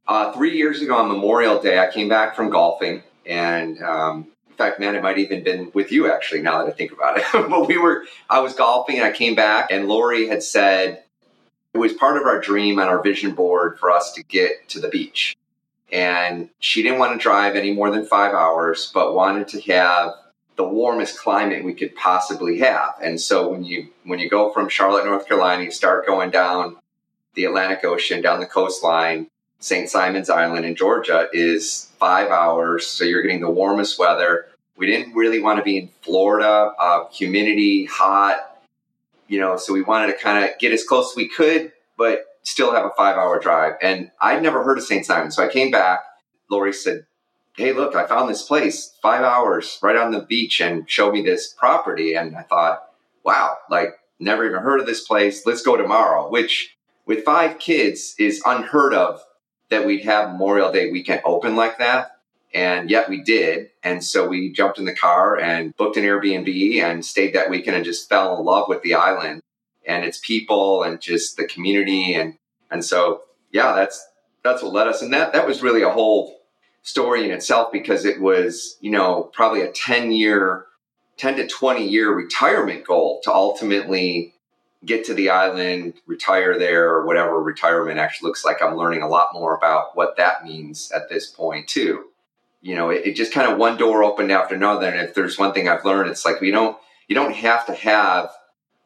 Uh, 0.06 0.32
three 0.32 0.56
years 0.56 0.80
ago 0.80 0.96
on 0.96 1.08
Memorial 1.08 1.60
Day, 1.60 1.80
I 1.80 1.90
came 1.90 2.08
back 2.08 2.36
from 2.36 2.50
golfing 2.50 3.02
and 3.26 3.82
um, 3.82 4.28
in 4.56 4.64
fact, 4.64 4.80
man, 4.80 4.94
it 4.94 5.02
might 5.02 5.18
even 5.18 5.44
been 5.44 5.70
with 5.74 5.92
you 5.92 6.10
actually. 6.10 6.40
Now 6.40 6.64
that 6.64 6.72
I 6.72 6.74
think 6.74 6.90
about 6.90 7.18
it, 7.18 7.24
but 7.32 7.68
we 7.68 7.76
were. 7.76 8.04
I 8.30 8.40
was 8.40 8.54
golfing 8.54 8.96
and 8.96 9.04
I 9.04 9.12
came 9.12 9.34
back, 9.34 9.70
and 9.70 9.86
Lori 9.86 10.28
had 10.28 10.42
said 10.42 11.04
it 11.74 11.78
was 11.78 11.92
part 11.92 12.16
of 12.16 12.22
our 12.22 12.40
dream 12.40 12.78
on 12.78 12.88
our 12.88 13.02
vision 13.02 13.34
board 13.34 13.78
for 13.78 13.90
us 13.90 14.12
to 14.12 14.22
get 14.22 14.66
to 14.70 14.80
the 14.80 14.88
beach, 14.88 15.36
and 15.92 16.48
she 16.58 16.82
didn't 16.82 16.98
want 16.98 17.12
to 17.12 17.22
drive 17.22 17.54
any 17.54 17.74
more 17.74 17.90
than 17.90 18.06
five 18.06 18.32
hours, 18.32 18.90
but 18.94 19.14
wanted 19.14 19.46
to 19.48 19.60
have 19.72 20.14
the 20.56 20.66
warmest 20.66 21.18
climate 21.18 21.62
we 21.62 21.74
could 21.74 21.94
possibly 21.94 22.58
have. 22.60 22.94
And 23.02 23.20
so 23.20 23.50
when 23.50 23.62
you 23.62 23.90
when 24.04 24.18
you 24.20 24.30
go 24.30 24.54
from 24.54 24.70
Charlotte, 24.70 25.04
North 25.04 25.28
Carolina, 25.28 25.64
you 25.64 25.70
start 25.70 26.06
going 26.06 26.30
down 26.30 26.76
the 27.34 27.44
Atlantic 27.44 27.84
Ocean, 27.84 28.22
down 28.22 28.40
the 28.40 28.46
coastline, 28.46 29.26
St. 29.58 29.88
Simon's 29.88 30.30
Island 30.30 30.64
in 30.64 30.76
Georgia 30.76 31.28
is 31.32 31.90
five 31.98 32.30
hours, 32.30 32.86
so 32.86 33.04
you're 33.04 33.22
getting 33.22 33.40
the 33.40 33.50
warmest 33.50 33.98
weather. 33.98 34.46
We 34.76 34.86
didn't 34.86 35.14
really 35.14 35.40
want 35.40 35.58
to 35.58 35.62
be 35.62 35.78
in 35.78 35.90
Florida, 36.02 36.72
uh, 36.78 37.08
humidity, 37.08 37.86
hot, 37.86 38.56
you 39.28 39.40
know, 39.40 39.56
so 39.56 39.72
we 39.72 39.82
wanted 39.82 40.08
to 40.08 40.18
kind 40.18 40.44
of 40.44 40.58
get 40.58 40.72
as 40.72 40.84
close 40.84 41.12
as 41.12 41.16
we 41.16 41.28
could, 41.28 41.72
but 41.96 42.24
still 42.42 42.72
have 42.72 42.84
a 42.84 42.90
five 42.96 43.16
hour 43.16 43.40
drive. 43.40 43.74
And 43.82 44.10
I'd 44.20 44.42
never 44.42 44.62
heard 44.62 44.78
of 44.78 44.84
St. 44.84 45.04
Simon. 45.04 45.30
So 45.30 45.44
I 45.44 45.48
came 45.48 45.70
back. 45.70 46.00
Lori 46.50 46.72
said, 46.72 47.06
Hey, 47.56 47.72
look, 47.72 47.94
I 47.94 48.06
found 48.06 48.28
this 48.28 48.42
place, 48.42 48.96
five 49.02 49.22
hours 49.22 49.78
right 49.82 49.96
on 49.96 50.12
the 50.12 50.20
beach, 50.20 50.60
and 50.60 50.88
showed 50.88 51.14
me 51.14 51.22
this 51.22 51.54
property. 51.54 52.14
And 52.14 52.36
I 52.36 52.42
thought, 52.42 52.82
wow, 53.24 53.56
like, 53.70 53.94
never 54.20 54.44
even 54.44 54.60
heard 54.60 54.78
of 54.78 54.86
this 54.86 55.06
place. 55.06 55.46
Let's 55.46 55.62
go 55.62 55.76
tomorrow, 55.76 56.28
which 56.30 56.76
with 57.06 57.24
five 57.24 57.58
kids 57.58 58.14
is 58.18 58.42
unheard 58.44 58.92
of 58.92 59.22
that 59.70 59.86
we'd 59.86 60.04
have 60.04 60.32
Memorial 60.32 60.70
Day 60.70 60.90
weekend 60.90 61.22
open 61.24 61.56
like 61.56 61.78
that. 61.78 62.15
And 62.56 62.88
yet 62.88 63.10
we 63.10 63.20
did. 63.20 63.68
And 63.82 64.02
so 64.02 64.26
we 64.26 64.50
jumped 64.50 64.78
in 64.78 64.86
the 64.86 64.94
car 64.94 65.38
and 65.38 65.76
booked 65.76 65.98
an 65.98 66.04
Airbnb 66.04 66.82
and 66.82 67.04
stayed 67.04 67.34
that 67.34 67.50
weekend 67.50 67.76
and 67.76 67.84
just 67.84 68.08
fell 68.08 68.38
in 68.38 68.46
love 68.46 68.66
with 68.66 68.80
the 68.80 68.94
island 68.94 69.42
and 69.86 70.06
its 70.06 70.18
people 70.18 70.82
and 70.82 70.98
just 70.98 71.36
the 71.36 71.46
community. 71.46 72.14
And, 72.14 72.38
and 72.70 72.82
so, 72.82 73.24
yeah, 73.52 73.74
that's, 73.74 74.08
that's 74.42 74.62
what 74.62 74.72
led 74.72 74.88
us. 74.88 75.02
And 75.02 75.12
that, 75.12 75.34
that 75.34 75.46
was 75.46 75.62
really 75.62 75.82
a 75.82 75.90
whole 75.90 76.40
story 76.80 77.26
in 77.26 77.30
itself 77.30 77.70
because 77.70 78.06
it 78.06 78.22
was, 78.22 78.78
you 78.80 78.90
know, 78.90 79.24
probably 79.34 79.60
a 79.60 79.70
10 79.70 80.10
year, 80.12 80.64
10 81.18 81.36
to 81.36 81.46
20 81.46 81.86
year 81.86 82.10
retirement 82.10 82.86
goal 82.86 83.20
to 83.24 83.34
ultimately 83.34 84.32
get 84.82 85.04
to 85.04 85.12
the 85.12 85.28
island, 85.28 85.92
retire 86.06 86.58
there, 86.58 86.88
or 86.88 87.04
whatever 87.04 87.38
retirement 87.38 87.98
actually 87.98 88.28
looks 88.28 88.46
like. 88.46 88.62
I'm 88.62 88.78
learning 88.78 89.02
a 89.02 89.08
lot 89.08 89.34
more 89.34 89.54
about 89.54 89.94
what 89.94 90.16
that 90.16 90.42
means 90.42 90.90
at 90.90 91.10
this 91.10 91.26
point, 91.26 91.68
too. 91.68 92.06
You 92.66 92.74
know, 92.74 92.90
it, 92.90 93.06
it 93.06 93.12
just 93.14 93.32
kind 93.32 93.48
of 93.48 93.58
one 93.58 93.76
door 93.76 94.02
opened 94.02 94.32
after 94.32 94.56
another. 94.56 94.88
And 94.88 95.08
if 95.08 95.14
there's 95.14 95.38
one 95.38 95.54
thing 95.54 95.68
I've 95.68 95.84
learned, 95.84 96.10
it's 96.10 96.24
like 96.24 96.40
we 96.40 96.50
don't, 96.50 96.76
you 97.06 97.14
don't 97.14 97.34
have 97.34 97.64
to 97.66 97.74
have 97.74 98.30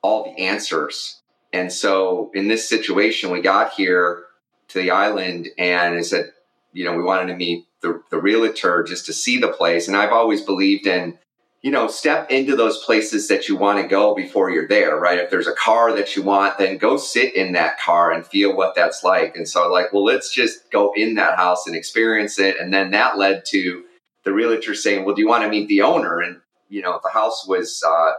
all 0.02 0.24
the 0.24 0.38
answers. 0.38 1.22
And 1.50 1.72
so 1.72 2.30
in 2.34 2.46
this 2.46 2.68
situation, 2.68 3.30
we 3.30 3.40
got 3.40 3.72
here 3.72 4.24
to 4.68 4.82
the 4.82 4.90
island 4.90 5.48
and 5.56 5.94
I 5.94 6.02
said, 6.02 6.32
you 6.74 6.84
know, 6.84 6.94
we 6.94 7.02
wanted 7.02 7.32
to 7.32 7.36
meet 7.38 7.66
the, 7.80 8.02
the 8.10 8.20
realtor 8.20 8.82
just 8.82 9.06
to 9.06 9.14
see 9.14 9.38
the 9.38 9.48
place. 9.48 9.88
And 9.88 9.96
I've 9.96 10.12
always 10.12 10.42
believed 10.42 10.86
in 10.86 11.18
you 11.62 11.70
know, 11.70 11.88
step 11.88 12.30
into 12.30 12.56
those 12.56 12.82
places 12.84 13.28
that 13.28 13.48
you 13.48 13.56
want 13.56 13.80
to 13.80 13.86
go 13.86 14.14
before 14.14 14.50
you're 14.50 14.68
there, 14.68 14.96
right? 14.96 15.18
If 15.18 15.30
there's 15.30 15.46
a 15.46 15.54
car 15.54 15.94
that 15.94 16.16
you 16.16 16.22
want, 16.22 16.56
then 16.56 16.78
go 16.78 16.96
sit 16.96 17.34
in 17.34 17.52
that 17.52 17.78
car 17.78 18.12
and 18.12 18.26
feel 18.26 18.56
what 18.56 18.74
that's 18.74 19.04
like. 19.04 19.36
And 19.36 19.46
so, 19.46 19.70
like, 19.70 19.92
well, 19.92 20.04
let's 20.04 20.32
just 20.32 20.70
go 20.70 20.92
in 20.96 21.16
that 21.16 21.36
house 21.36 21.66
and 21.66 21.76
experience 21.76 22.38
it. 22.38 22.58
And 22.58 22.72
then 22.72 22.92
that 22.92 23.18
led 23.18 23.44
to 23.48 23.84
the 24.24 24.32
realtor 24.32 24.74
saying, 24.74 25.04
well, 25.04 25.14
do 25.14 25.20
you 25.20 25.28
want 25.28 25.44
to 25.44 25.50
meet 25.50 25.68
the 25.68 25.82
owner? 25.82 26.20
And, 26.20 26.40
you 26.70 26.80
know, 26.80 26.98
the 27.02 27.10
house 27.10 27.46
was, 27.46 27.82
uh, 27.86 28.12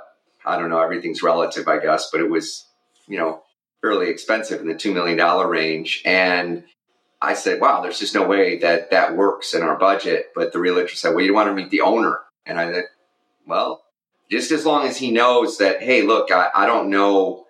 I 0.45 0.59
don't 0.59 0.69
know, 0.69 0.81
everything's 0.81 1.23
relative, 1.23 1.67
I 1.67 1.79
guess, 1.79 2.09
but 2.11 2.21
it 2.21 2.29
was, 2.29 2.67
you 3.07 3.17
know, 3.17 3.41
fairly 3.81 4.09
expensive 4.09 4.61
in 4.61 4.67
the 4.67 4.75
$2 4.75 4.93
million 4.93 5.17
range. 5.47 6.03
And 6.05 6.63
I 7.19 7.33
said, 7.33 7.59
wow, 7.59 7.81
there's 7.81 7.99
just 7.99 8.13
no 8.13 8.27
way 8.27 8.59
that 8.59 8.91
that 8.91 9.15
works 9.15 9.55
in 9.55 9.63
our 9.63 9.77
budget. 9.77 10.27
But 10.35 10.53
the 10.53 10.59
realtor 10.59 10.95
said, 10.95 11.15
well, 11.15 11.25
you 11.25 11.33
want 11.33 11.49
to 11.49 11.55
meet 11.55 11.71
the 11.71 11.81
owner. 11.81 12.19
And 12.45 12.59
I 12.59 12.83
well, 13.45 13.83
just 14.29 14.51
as 14.51 14.65
long 14.65 14.87
as 14.87 14.97
he 14.97 15.11
knows 15.11 15.57
that, 15.57 15.81
hey, 15.81 16.03
look, 16.03 16.31
I, 16.31 16.49
I 16.55 16.65
don't 16.65 16.89
know, 16.89 17.45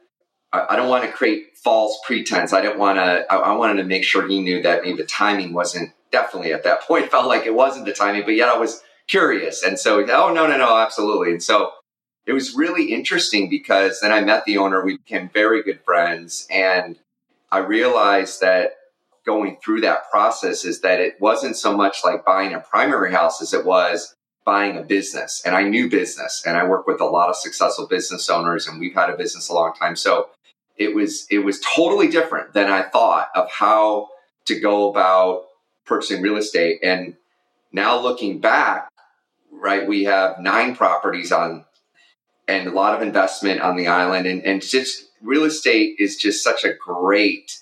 I, 0.52 0.66
I, 0.72 0.76
don't 0.76 0.90
want 0.90 1.06
to 1.06 1.12
create 1.12 1.58
false 1.64 2.00
pretense. 2.06 2.54
I 2.54 2.62
didn't 2.62 2.80
want 2.80 2.98
to, 2.98 3.32
I, 3.32 3.36
I, 3.38 3.52
wanted 3.56 3.82
to 3.82 3.88
make 3.88 4.04
sure 4.04 4.28
he 4.28 4.42
knew 4.42 4.64
that 4.64 4.82
maybe 4.84 4.98
the 4.98 5.06
timing 5.06 5.54
wasn't 5.54 5.92
definitely 6.12 6.54
at 6.54 6.64
that 6.64 6.82
point, 6.88 7.12
felt 7.12 7.28
like 7.28 7.46
it 7.46 7.54
wasn't 7.54 7.86
the 7.86 7.94
timing, 7.94 8.24
but 8.24 8.36
yet 8.36 8.50
I 8.50 8.58
was 8.58 8.82
curious. 9.08 9.64
And 9.64 9.78
so, 9.80 10.00
oh, 10.02 10.34
no, 10.34 10.48
no, 10.48 10.58
no, 10.58 10.78
absolutely. 10.78 11.32
And 11.32 11.44
so 11.44 11.72
it 12.26 12.34
was 12.34 12.56
really 12.56 12.92
interesting 12.94 13.50
because 13.50 14.00
then 14.00 14.12
I 14.12 14.22
met 14.22 14.46
the 14.46 14.58
owner, 14.58 14.84
we 14.84 14.98
became 14.98 15.30
very 15.30 15.62
good 15.64 15.82
friends. 15.86 16.48
And 16.50 16.98
I 17.52 17.60
realized 17.60 18.42
that 18.42 18.72
going 19.26 19.58
through 19.64 19.82
that 19.82 20.10
process 20.10 20.66
is 20.66 20.82
that 20.82 21.00
it 21.00 21.20
wasn't 21.20 21.56
so 21.56 21.76
much 21.76 22.00
like 22.04 22.26
buying 22.26 22.54
a 22.54 22.60
primary 22.60 23.12
house 23.12 23.42
as 23.42 23.54
it 23.54 23.66
was 23.66 24.16
buying 24.44 24.78
a 24.78 24.82
business 24.82 25.42
and 25.46 25.56
I 25.56 25.64
knew 25.64 25.90
business 25.90 26.44
and 26.46 26.58
I 26.58 26.66
work 26.66 26.88
with 26.88 27.00
a 27.00 27.06
lot 27.06 27.30
of 27.30 27.36
successful 27.36 27.88
business 27.88 28.30
owners 28.30 28.68
and 28.68 28.80
we've 28.80 28.94
had 28.94 29.10
a 29.10 29.18
business 29.18 29.50
a 29.50 29.54
long 29.54 29.74
time. 29.74 29.96
So 29.96 30.30
it 30.78 30.96
was 30.96 31.28
it 31.30 31.40
was 31.40 31.60
totally 31.76 32.08
different 32.08 32.54
than 32.54 32.70
I 32.70 32.82
thought 32.82 33.30
of 33.36 33.50
how 33.52 34.10
to 34.46 34.60
go 34.60 34.90
about 34.90 35.46
purchasing 35.86 36.22
real 36.22 36.38
estate. 36.38 36.80
And 36.84 37.16
now 37.72 38.00
looking 38.00 38.40
back, 38.40 38.90
right, 39.52 39.88
we 39.88 40.06
have 40.06 40.40
nine 40.40 40.76
properties 40.76 41.32
on 41.32 41.66
and 42.48 42.68
a 42.68 42.72
lot 42.72 42.96
of 42.96 43.02
investment 43.02 43.62
on 43.62 43.76
the 43.78 43.88
island 43.88 44.26
and, 44.26 44.44
and 44.44 44.62
just 44.62 45.06
real 45.22 45.44
estate 45.44 45.96
is 46.00 46.18
just 46.18 46.44
such 46.44 46.64
a 46.64 46.74
great 46.74 47.60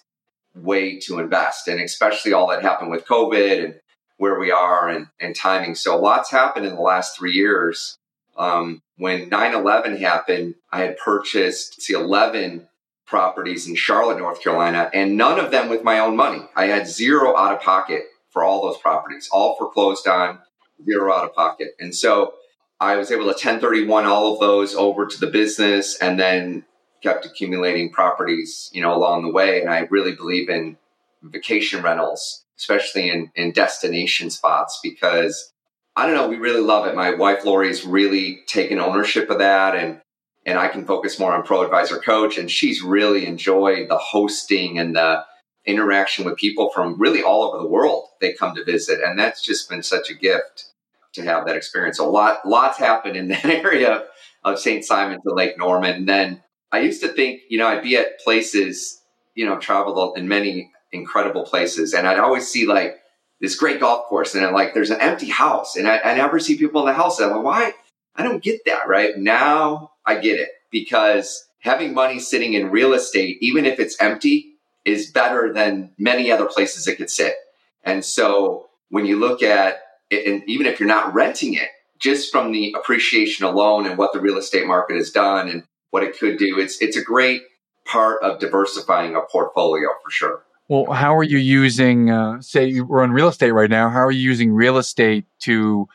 way 0.56 1.00
to 1.00 1.20
invest 1.20 1.68
and 1.68 1.80
especially 1.82 2.34
all 2.34 2.48
that 2.48 2.62
happened 2.62 2.90
with 2.90 3.06
COVID 3.06 3.64
and 3.64 3.80
where 4.20 4.38
we 4.38 4.52
are 4.52 4.90
and, 4.90 5.08
and 5.20 5.34
timing. 5.34 5.74
So 5.74 5.98
lots 5.98 6.30
happened 6.30 6.66
in 6.66 6.76
the 6.76 6.82
last 6.82 7.18
three 7.18 7.32
years. 7.32 7.98
Um, 8.38 8.82
when 8.98 9.30
9-11 9.30 10.00
happened, 10.00 10.56
I 10.72 10.82
had 10.82 10.98
purchased 10.98 11.82
see 11.82 11.94
11 11.94 12.68
properties 13.08 13.66
in 13.66 13.76
Charlotte, 13.76 14.20
North 14.20 14.44
Carolina, 14.44 14.92
and 14.94 15.18
none 15.18 15.40
of 15.40 15.52
them 15.52 15.70
with 15.70 15.84
my 15.84 16.00
own 16.00 16.18
money. 16.18 16.42
I 16.54 16.66
had 16.66 16.86
zero 16.86 17.36
out 17.36 17.56
of 17.56 17.62
pocket 17.62 18.04
for 18.30 18.44
all 18.44 18.62
those 18.62 18.78
properties, 18.78 19.30
all 19.32 19.58
foreclosed 19.58 20.06
on, 20.06 20.40
zero 20.86 21.14
out 21.14 21.24
of 21.24 21.34
pocket. 21.34 21.70
And 21.80 21.96
so 21.96 22.34
I 22.80 22.98
was 22.98 23.12
able 23.12 23.24
to 23.24 23.30
1031 23.30 24.06
all 24.06 24.34
of 24.34 24.42
those 24.42 24.76
over 24.76 25.08
to 25.08 25.20
the 25.20 25.28
business 25.28 25.98
and 25.98 26.20
then 26.20 26.66
kept 27.02 27.26
accumulating 27.26 27.90
properties, 27.90 28.70
you 28.74 28.82
know, 28.82 28.94
along 28.94 29.24
the 29.24 29.32
way. 29.32 29.62
And 29.62 29.70
I 29.70 29.88
really 29.90 30.14
believe 30.14 30.50
in 30.50 30.78
vacation 31.22 31.82
rentals 31.82 32.46
especially 32.60 33.10
in, 33.10 33.32
in 33.36 33.52
destination 33.52 34.30
spots, 34.30 34.80
because 34.84 35.54
I 35.96 36.06
don't 36.06 36.16
know, 36.16 36.28
we 36.28 36.36
really 36.36 36.62
love 36.62 36.86
it. 36.86 36.96
My 36.96 37.16
wife 37.16 37.46
Lori's 37.46 37.86
really 37.86 38.42
taken 38.48 38.80
ownership 38.80 39.30
of 39.30 39.40
that 39.40 39.76
and 39.76 40.02
and 40.46 40.58
I 40.58 40.70
can 40.70 40.86
focus 40.86 41.20
more 41.20 41.34
on 41.34 41.44
pro 41.44 41.64
advisor 41.64 41.98
coach 41.98 42.38
and 42.38 42.50
she's 42.50 42.82
really 42.82 43.26
enjoyed 43.26 43.90
the 43.90 43.98
hosting 43.98 44.80
and 44.80 44.96
the 44.96 45.26
interaction 45.66 46.26
with 46.26 46.38
people 46.38 46.72
from 46.74 47.00
really 47.00 47.22
all 47.22 47.44
over 47.44 47.62
the 47.62 47.70
world 47.70 48.06
they 48.22 48.34
come 48.34 48.56
to 48.56 48.64
visit 48.64 49.02
and 49.04 49.20
that's 49.20 49.44
just 49.44 49.70
been 49.70 49.84
such 49.84 50.10
a 50.10 50.14
gift 50.16 50.72
to 51.14 51.22
have 51.24 51.46
that 51.46 51.58
experience 51.58 52.00
a 52.00 52.06
lot 52.06 52.40
lots 52.48 52.80
happened 52.80 53.18
in 53.18 53.28
that 53.28 53.46
area 53.46 54.06
of 54.46 54.58
st 54.58 54.86
simon 54.86 55.20
to 55.22 55.34
lake 55.34 55.58
norman 55.58 55.94
and 55.94 56.10
then 56.10 56.42
i 56.72 56.80
used 56.80 57.02
to 57.02 57.10
think 57.10 57.42
you 57.50 57.58
know 57.58 57.68
i'd 57.68 57.84
be 57.84 57.98
at 57.98 58.20
places 58.22 59.02
you 59.36 59.46
know 59.46 59.58
traveled 59.58 60.18
in 60.18 60.28
many 60.28 60.72
incredible 60.92 61.44
places. 61.44 61.94
And 61.94 62.08
I'd 62.08 62.20
always 62.20 62.48
see 62.48 62.66
like 62.66 62.98
this 63.40 63.56
great 63.56 63.80
golf 63.80 64.06
course 64.08 64.36
and 64.36 64.46
I'm 64.46 64.54
like, 64.54 64.74
there's 64.74 64.90
an 64.90 65.02
empty 65.02 65.30
house 65.30 65.76
and 65.76 65.88
I, 65.88 66.00
I 66.00 66.16
never 66.16 66.40
see 66.40 66.58
people 66.58 66.82
in 66.82 66.88
the 66.88 66.94
house. 66.94 67.20
And 67.20 67.30
I'm 67.30 67.38
like, 67.38 67.46
why? 67.46 67.74
I 68.16 68.24
don't 68.24 68.44
get 68.44 68.66
that. 68.66 68.88
Right 68.88 69.18
now 69.18 69.92
I 70.06 70.20
get 70.20 70.40
it 70.40 70.50
because 70.72 71.48
having 71.60 71.94
money 71.94 72.20
sitting 72.20 72.54
in 72.54 72.72
real 72.72 72.94
estate, 72.94 73.38
even 73.42 73.66
if 73.66 73.80
it's 73.80 74.02
empty 74.02 74.56
is 74.86 75.12
better 75.12 75.54
than 75.54 75.92
many 75.98 76.32
other 76.32 76.46
places 76.46 76.88
it 76.88 76.98
could 76.98 77.10
sit. 77.10 77.36
And 77.84 78.04
so 78.04 78.70
when 78.90 79.06
you 79.06 79.20
look 79.20 79.44
at 79.44 79.82
it, 80.10 80.28
and 80.28 80.44
even 80.50 80.66
if 80.66 80.80
you're 80.80 80.88
not 80.88 81.14
renting 81.14 81.54
it, 81.54 81.70
just 82.00 82.32
from 82.32 82.52
the 82.52 82.74
appreciation 82.78 83.46
alone 83.46 83.86
and 83.86 83.98
what 83.98 84.14
the 84.14 84.22
real 84.22 84.38
estate 84.38 84.66
market 84.66 84.96
has 84.96 85.12
done 85.12 85.50
and 85.50 85.64
what 85.92 86.04
it 86.04 86.18
could 86.18 86.38
do, 86.38 86.58
it's 86.60 86.82
it's 86.82 86.98
a 86.98 87.04
great 87.04 87.42
part 87.86 88.22
of 88.24 88.40
diversifying 88.40 89.16
a 89.16 89.22
portfolio 89.22 89.90
for 90.04 90.10
sure. 90.10 90.44
Well, 90.70 90.94
how 90.94 91.18
are 91.18 91.24
you 91.24 91.40
using, 91.40 92.12
uh, 92.12 92.42
say, 92.42 92.80
we're 92.80 93.08
real 93.08 93.28
estate 93.28 93.52
right 93.52 93.70
now? 93.70 93.90
How 93.90 94.06
are 94.06 94.12
you 94.12 94.22
using 94.22 94.54
real 94.54 94.78
estate 94.78 95.26
to 95.40 95.88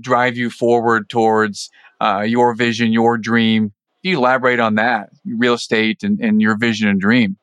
drive 0.00 0.38
you 0.38 0.48
forward 0.48 1.10
towards 1.10 1.68
uh, 2.00 2.24
your 2.26 2.54
vision, 2.54 2.92
your 2.92 3.18
dream? 3.18 3.74
Can 4.02 4.12
you 4.12 4.16
elaborate 4.16 4.58
on 4.58 4.76
that, 4.76 5.10
real 5.26 5.52
estate 5.52 6.02
and, 6.02 6.18
and 6.18 6.40
your 6.40 6.56
vision 6.56 6.88
and 6.88 6.98
dream? 6.98 7.36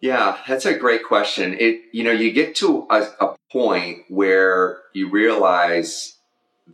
Yeah, 0.00 0.38
that's 0.46 0.66
a 0.66 0.78
great 0.78 1.02
question. 1.02 1.56
It, 1.58 1.80
you 1.92 2.04
know, 2.04 2.12
you 2.12 2.30
get 2.30 2.54
to 2.56 2.86
a, 2.88 3.08
a 3.20 3.36
point 3.50 4.04
where 4.08 4.78
you 4.94 5.10
realize 5.10 6.16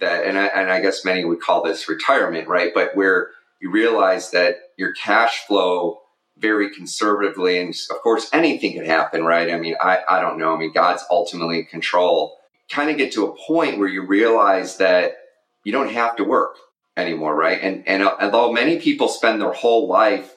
that, 0.00 0.26
and 0.26 0.38
I, 0.38 0.48
and 0.48 0.70
I 0.70 0.82
guess 0.82 1.02
many 1.02 1.24
would 1.24 1.40
call 1.40 1.62
this 1.62 1.88
retirement, 1.88 2.46
right? 2.46 2.72
But 2.74 2.94
where 2.94 3.30
you 3.58 3.70
realize 3.70 4.32
that 4.32 4.56
your 4.76 4.92
cash 4.92 5.46
flow 5.46 6.00
very 6.38 6.70
conservatively. 6.70 7.58
And 7.58 7.74
of 7.90 8.00
course, 8.02 8.28
anything 8.32 8.74
could 8.74 8.86
happen, 8.86 9.24
right? 9.24 9.50
I 9.50 9.58
mean, 9.58 9.76
I, 9.80 10.00
I 10.08 10.20
don't 10.20 10.38
know. 10.38 10.54
I 10.54 10.58
mean, 10.58 10.72
God's 10.72 11.04
ultimately 11.10 11.60
in 11.60 11.66
control. 11.66 12.38
Kind 12.70 12.90
of 12.90 12.96
get 12.96 13.12
to 13.12 13.26
a 13.26 13.36
point 13.36 13.78
where 13.78 13.88
you 13.88 14.06
realize 14.06 14.78
that 14.78 15.16
you 15.64 15.72
don't 15.72 15.90
have 15.90 16.16
to 16.16 16.24
work 16.24 16.56
anymore, 16.96 17.34
right? 17.34 17.58
And, 17.60 17.86
and 17.86 18.02
uh, 18.02 18.16
although 18.20 18.52
many 18.52 18.78
people 18.78 19.08
spend 19.08 19.40
their 19.40 19.52
whole 19.52 19.88
life 19.88 20.34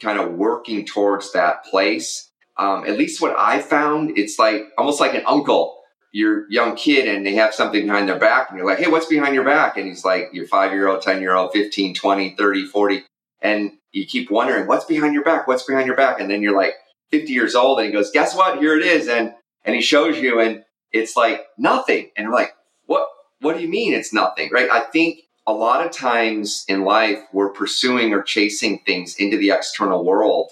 kind 0.00 0.18
of 0.18 0.32
working 0.32 0.84
towards 0.84 1.32
that 1.32 1.64
place, 1.64 2.30
um, 2.56 2.84
at 2.84 2.98
least 2.98 3.20
what 3.20 3.36
I 3.38 3.60
found, 3.60 4.18
it's 4.18 4.38
like 4.38 4.68
almost 4.76 5.00
like 5.00 5.14
an 5.14 5.22
uncle 5.26 5.78
your 6.12 6.50
young 6.50 6.74
kid 6.74 7.06
and 7.06 7.24
they 7.24 7.34
have 7.34 7.54
something 7.54 7.82
behind 7.82 8.08
their 8.08 8.18
back 8.18 8.48
and 8.48 8.58
you're 8.58 8.66
like, 8.66 8.78
Hey, 8.78 8.90
what's 8.90 9.06
behind 9.06 9.34
your 9.34 9.44
back? 9.44 9.76
And 9.76 9.86
he's 9.86 10.04
like, 10.04 10.30
your 10.32 10.46
five 10.46 10.72
year 10.72 10.88
old, 10.88 11.02
10 11.02 11.20
year 11.20 11.34
old, 11.34 11.52
15, 11.52 11.94
20, 11.94 12.34
30, 12.36 12.66
40. 12.66 13.04
And 13.40 13.72
you 13.92 14.06
keep 14.06 14.30
wondering 14.30 14.66
what's 14.66 14.84
behind 14.84 15.14
your 15.14 15.24
back, 15.24 15.46
what's 15.46 15.64
behind 15.64 15.86
your 15.86 15.96
back, 15.96 16.20
and 16.20 16.30
then 16.30 16.42
you're 16.42 16.56
like 16.56 16.74
50 17.10 17.32
years 17.32 17.54
old, 17.54 17.78
and 17.78 17.86
he 17.86 17.92
goes, 17.92 18.10
"Guess 18.10 18.34
what? 18.34 18.58
Here 18.58 18.76
it 18.76 18.84
is," 18.84 19.08
and 19.08 19.34
and 19.64 19.74
he 19.74 19.82
shows 19.82 20.18
you, 20.18 20.40
and 20.40 20.64
it's 20.92 21.16
like 21.16 21.46
nothing, 21.56 22.10
and 22.16 22.24
you're 22.24 22.34
like, 22.34 22.54
"What? 22.86 23.08
What 23.40 23.56
do 23.56 23.62
you 23.62 23.68
mean 23.68 23.94
it's 23.94 24.12
nothing?" 24.12 24.50
Right? 24.52 24.68
I 24.70 24.80
think 24.80 25.20
a 25.46 25.52
lot 25.52 25.84
of 25.84 25.92
times 25.92 26.64
in 26.68 26.84
life 26.84 27.20
we're 27.32 27.52
pursuing 27.52 28.12
or 28.12 28.22
chasing 28.22 28.80
things 28.84 29.16
into 29.16 29.38
the 29.38 29.50
external 29.50 30.04
world. 30.04 30.50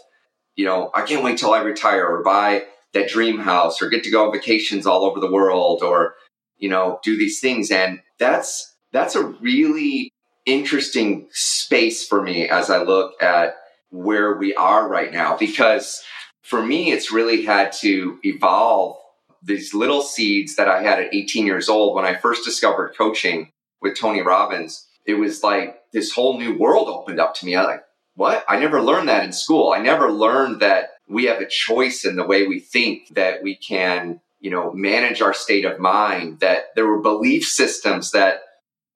You 0.55 0.64
know, 0.64 0.90
I 0.95 1.02
can't 1.02 1.23
wait 1.23 1.37
till 1.38 1.52
I 1.52 1.61
retire 1.61 2.07
or 2.07 2.23
buy 2.23 2.64
that 2.95 3.09
dream 3.09 3.38
house 3.38 3.83
or 3.83 3.90
get 3.90 4.05
to 4.05 4.11
go 4.11 4.26
on 4.26 4.33
vacations 4.33 4.87
all 4.87 5.05
over 5.05 5.21
the 5.21 5.31
world 5.31 5.83
or 5.83 6.14
you 6.57 6.69
know 6.69 6.99
do 7.05 7.16
these 7.16 7.40
things 7.40 7.71
and 7.71 8.00
that's 8.19 8.75
that's 8.93 9.14
a 9.14 9.23
really 9.23 10.11
interesting 10.47 11.29
space 11.33 12.07
for 12.07 12.23
me 12.23 12.49
as 12.49 12.71
I 12.71 12.83
look 12.83 13.21
at 13.23 13.57
where 13.91 14.37
we 14.37 14.55
are 14.55 14.88
right 14.88 15.12
now 15.12 15.37
because 15.37 16.03
for 16.43 16.65
me 16.65 16.93
it's 16.93 17.12
really 17.12 17.45
had 17.45 17.73
to 17.73 18.19
evolve 18.23 18.97
these 19.43 19.75
little 19.75 20.03
seeds 20.03 20.57
that 20.57 20.69
I 20.69 20.83
had 20.83 21.00
at 21.00 21.15
18 21.15 21.47
years 21.47 21.69
old 21.69 21.95
when 21.95 22.05
I 22.05 22.15
first 22.15 22.45
discovered 22.45 22.95
coaching 22.97 23.53
with 23.81 23.99
Tony 23.99 24.23
Robbins. 24.23 24.87
It 25.05 25.15
was 25.15 25.43
like 25.43 25.79
this 25.93 26.12
whole 26.12 26.38
new 26.38 26.59
world 26.59 26.88
opened 26.88 27.21
up 27.21 27.35
to 27.37 27.47
me. 27.47 27.55
I 27.55 27.62
like, 27.62 27.83
what? 28.15 28.45
I 28.49 28.59
never 28.59 28.83
learned 28.83 29.09
that 29.09 29.25
in 29.25 29.33
school. 29.33 29.73
I 29.73 29.81
never 29.81 30.11
learned 30.11 30.61
that 30.61 30.91
we 31.09 31.26
have 31.26 31.41
a 31.41 31.49
choice 31.49 32.05
in 32.05 32.17
the 32.17 32.26
way 32.26 32.47
we 32.47 32.59
think, 32.59 33.15
that 33.15 33.43
we 33.43 33.57
can, 33.57 34.21
you 34.41 34.50
know, 34.50 34.73
manage 34.73 35.23
our 35.23 35.35
state 35.35 35.65
of 35.65 35.79
mind, 35.79 36.41
that 36.41 36.75
there 36.75 36.87
were 36.87 37.00
belief 37.00 37.45
systems 37.45 38.11
that 38.12 38.41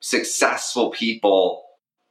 successful 0.01 0.91
people 0.91 1.63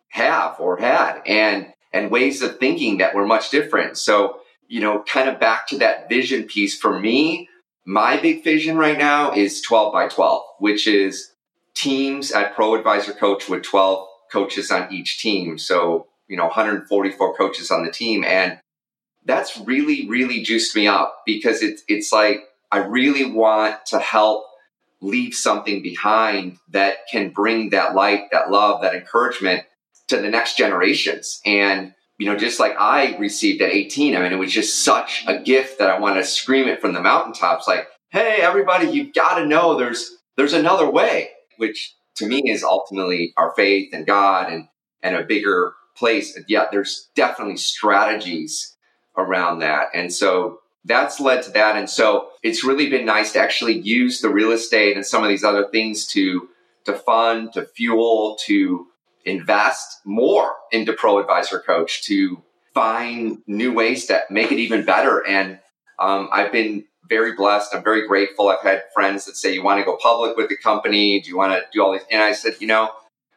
have 0.09 0.59
or 0.59 0.77
had 0.77 1.21
and 1.25 1.73
and 1.91 2.11
ways 2.11 2.41
of 2.41 2.59
thinking 2.59 2.99
that 2.99 3.15
were 3.15 3.25
much 3.25 3.49
different. 3.49 3.97
So, 3.97 4.41
you 4.67 4.79
know, 4.79 5.03
kind 5.03 5.27
of 5.27 5.39
back 5.39 5.67
to 5.69 5.79
that 5.79 6.07
vision 6.07 6.43
piece 6.43 6.77
for 6.77 6.99
me, 6.99 7.49
my 7.85 8.17
big 8.17 8.43
vision 8.43 8.77
right 8.77 8.97
now 8.97 9.31
is 9.31 9.61
12 9.61 9.91
by 9.91 10.07
12, 10.07 10.43
which 10.59 10.87
is 10.87 11.31
teams 11.73 12.31
at 12.31 12.53
Pro 12.53 12.75
Advisor 12.75 13.13
Coach 13.13 13.49
with 13.49 13.63
12 13.63 14.07
coaches 14.31 14.69
on 14.69 14.93
each 14.93 15.19
team. 15.19 15.57
So, 15.57 16.07
you 16.27 16.37
know, 16.37 16.45
144 16.45 17.35
coaches 17.35 17.71
on 17.71 17.83
the 17.83 17.91
team. 17.91 18.23
And 18.23 18.59
that's 19.25 19.57
really, 19.57 20.07
really 20.07 20.43
juiced 20.43 20.75
me 20.75 20.87
up 20.87 21.23
because 21.25 21.63
it's, 21.63 21.83
it's 21.87 22.11
like, 22.11 22.43
I 22.71 22.77
really 22.79 23.25
want 23.25 23.83
to 23.87 23.99
help 23.99 24.45
leave 25.01 25.33
something 25.33 25.81
behind 25.81 26.57
that 26.69 26.97
can 27.11 27.29
bring 27.29 27.69
that 27.69 27.95
light, 27.95 28.23
that 28.31 28.51
love, 28.51 28.81
that 28.81 28.95
encouragement 28.95 29.63
to 30.07 30.17
the 30.17 30.29
next 30.29 30.57
generations. 30.57 31.39
And, 31.45 31.93
you 32.17 32.25
know, 32.25 32.35
just 32.35 32.59
like 32.59 32.75
I 32.79 33.15
received 33.17 33.61
at 33.61 33.71
18, 33.71 34.15
I 34.15 34.21
mean, 34.21 34.33
it 34.33 34.39
was 34.39 34.51
just 34.51 34.83
such 34.83 35.23
a 35.27 35.39
gift 35.39 35.79
that 35.79 35.89
I 35.89 35.99
want 35.99 36.17
to 36.17 36.23
scream 36.23 36.67
it 36.67 36.81
from 36.81 36.93
the 36.93 37.01
mountaintops 37.01 37.67
like, 37.67 37.87
hey, 38.11 38.37
everybody, 38.41 38.87
you've 38.89 39.13
got 39.13 39.39
to 39.39 39.45
know 39.45 39.77
there's, 39.77 40.17
there's 40.35 40.53
another 40.53 40.89
way, 40.89 41.29
which 41.57 41.95
to 42.15 42.27
me 42.27 42.41
is 42.45 42.63
ultimately 42.63 43.33
our 43.37 43.53
faith 43.55 43.93
and 43.93 44.05
God 44.05 44.51
and, 44.51 44.67
and 45.01 45.15
a 45.15 45.23
bigger 45.23 45.73
place. 45.95 46.37
Yet 46.47 46.69
there's 46.71 47.09
definitely 47.15 47.57
strategies 47.57 48.75
around 49.17 49.59
that. 49.59 49.87
And 49.93 50.11
so 50.11 50.58
that's 50.85 51.19
led 51.19 51.43
to 51.43 51.51
that. 51.51 51.75
And 51.75 51.89
so 51.89 52.29
it's 52.43 52.63
really 52.63 52.89
been 52.89 53.05
nice 53.05 53.33
to 53.33 53.39
actually 53.39 53.79
use 53.79 54.21
the 54.21 54.29
real 54.29 54.51
estate 54.51 54.95
and 54.95 55.05
some 55.05 55.23
of 55.23 55.29
these 55.29 55.43
other 55.43 55.67
things 55.67 56.07
to, 56.07 56.49
to 56.85 56.93
fund, 56.93 57.53
to 57.53 57.65
fuel, 57.65 58.37
to 58.45 58.87
invest 59.25 60.01
more 60.05 60.55
into 60.71 60.93
Pro 60.93 61.19
Advisor 61.19 61.59
Coach, 61.59 62.03
to 62.03 62.41
find 62.73 63.39
new 63.45 63.73
ways 63.73 64.05
to 64.05 64.23
make 64.29 64.51
it 64.51 64.59
even 64.59 64.85
better. 64.85 65.25
And 65.27 65.59
um, 65.99 66.29
I've 66.31 66.51
been 66.51 66.85
very 67.09 67.33
blessed. 67.35 67.75
I'm 67.75 67.83
very 67.83 68.07
grateful. 68.07 68.49
I've 68.49 68.61
had 68.61 68.83
friends 68.93 69.25
that 69.25 69.35
say, 69.35 69.53
you 69.53 69.63
want 69.63 69.79
to 69.79 69.85
go 69.85 69.97
public 69.97 70.37
with 70.37 70.47
the 70.47 70.57
company? 70.57 71.19
Do 71.19 71.29
you 71.29 71.37
want 71.37 71.53
to 71.53 71.65
do 71.73 71.83
all 71.83 71.91
these? 71.91 72.03
And 72.09 72.21
I 72.21 72.31
said, 72.31 72.53
you 72.59 72.67
know, 72.67 72.91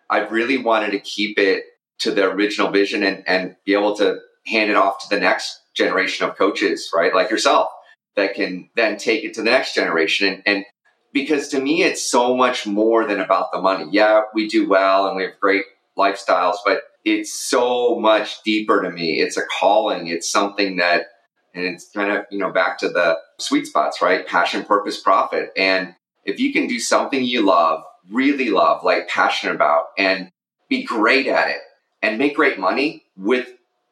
I 0.09 0.21
really 0.21 0.59
wanted 0.59 0.91
to 0.91 1.01
keep 1.01 1.39
it 1.39 1.65
to 2.01 2.11
the 2.11 2.25
original 2.31 2.71
vision 2.71 3.03
and, 3.03 3.25
and 3.27 3.57
be 3.65 3.73
able 3.73 3.97
to 3.97 4.19
hand 4.47 4.71
it 4.71 4.77
off 4.77 5.03
to 5.03 5.15
the 5.15 5.21
next 5.21 5.62
generation 5.75 6.29
of 6.29 6.37
coaches, 6.37 6.91
right? 6.95 7.14
Like 7.14 7.31
yourself 7.31 7.69
that 8.17 8.35
can 8.35 8.69
then 8.76 8.97
take 8.97 9.25
it 9.25 9.35
to 9.35 9.43
the 9.43 9.50
next 9.50 9.75
generation. 9.75 10.29
And, 10.29 10.43
and 10.47 10.64
because 11.12 11.49
to 11.49 11.61
me, 11.61 11.83
it's 11.83 12.02
so 12.02 12.37
much 12.37 12.67
more 12.67 13.07
than 13.07 13.21
about 13.21 13.52
the 13.52 13.61
money. 13.61 13.87
Yeah, 13.91 14.23
we 14.35 14.49
do 14.49 14.69
well 14.69 15.07
and 15.07 15.17
we 15.17 15.23
have 15.25 15.41
great 15.41 15.64
lifestyles, 15.97 16.57
but 16.64 16.83
it's 17.05 17.33
so 17.33 17.99
much 17.99 18.43
deeper 18.43 18.83
to 18.83 18.91
me. 18.91 19.21
It's 19.21 19.37
a 19.37 19.43
calling. 19.59 20.07
It's 20.07 20.31
something 20.31 20.76
that 20.76 21.07
and 21.55 21.64
it's 21.67 21.91
kind 21.91 22.11
of, 22.11 22.25
you 22.31 22.38
know, 22.38 22.50
back 22.50 22.79
to 22.79 22.88
the 22.88 23.19
sweet 23.38 23.67
spots, 23.67 24.00
right? 24.00 24.26
Passion, 24.26 24.64
purpose, 24.64 25.00
profit. 25.00 25.52
And 25.57 25.95
if 26.25 26.41
you 26.41 26.52
can 26.52 26.67
do 26.67 26.81
something 26.81 27.23
you 27.23 27.45
love, 27.45 27.83
really 28.11 28.50
love, 28.50 28.85
like 28.85 29.09
passionate 29.09 29.55
about, 29.55 29.87
and 29.99 30.31
be 30.69 30.83
great 30.83 31.26
at 31.26 31.49
it 31.49 31.61
and 32.00 32.19
make 32.19 32.37
great 32.37 32.59
money 32.59 33.05
with 33.17 33.49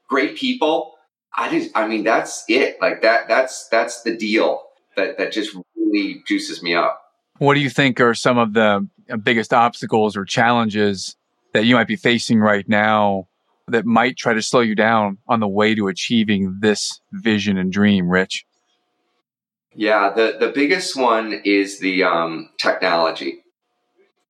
great 0.09 0.37
people, 0.37 0.90
I 1.37 1.51
just, 1.51 1.71
I 1.77 1.87
mean, 1.87 2.05
that's 2.05 2.45
it. 2.49 2.79
Like 2.81 3.03
that, 3.03 3.29
that's, 3.29 3.69
that's 3.69 4.03
the 4.03 4.17
deal 4.17 4.63
that, 4.97 5.19
that 5.19 5.33
just 5.33 5.57
really 5.77 6.23
juices 6.27 6.63
me 6.63 6.75
up. 6.75 7.01
What 7.39 7.55
do 7.55 7.61
you 7.61 7.71
think 7.71 8.01
are 8.01 8.15
some 8.15 8.37
of 8.37 8.53
the 8.53 8.87
biggest 9.23 9.53
obstacles 9.53 10.17
or 10.17 10.25
challenges 10.25 11.17
that 11.53 11.65
you 11.65 11.75
might 11.75 11.87
be 11.87 11.97
facing 11.97 12.39
right 12.39 12.69
now 12.69 13.29
that 13.69 13.87
might 13.87 14.17
try 14.17 14.35
to 14.35 14.43
slow 14.43 14.61
you 14.61 14.75
down 14.75 15.19
on 15.29 15.41
the 15.41 15.49
way 15.49 15.75
to 15.75 15.89
achieving 15.89 16.59
this 16.61 17.01
vision 17.13 17.57
and 17.57 17.73
dream, 17.73 18.09
Rich? 18.09 18.45
Yeah, 19.75 20.13
the, 20.15 20.37
the 20.39 20.49
biggest 20.49 20.97
one 20.97 21.41
is 21.45 21.79
the 21.79 22.03
um, 22.03 22.51
technology. 22.59 23.45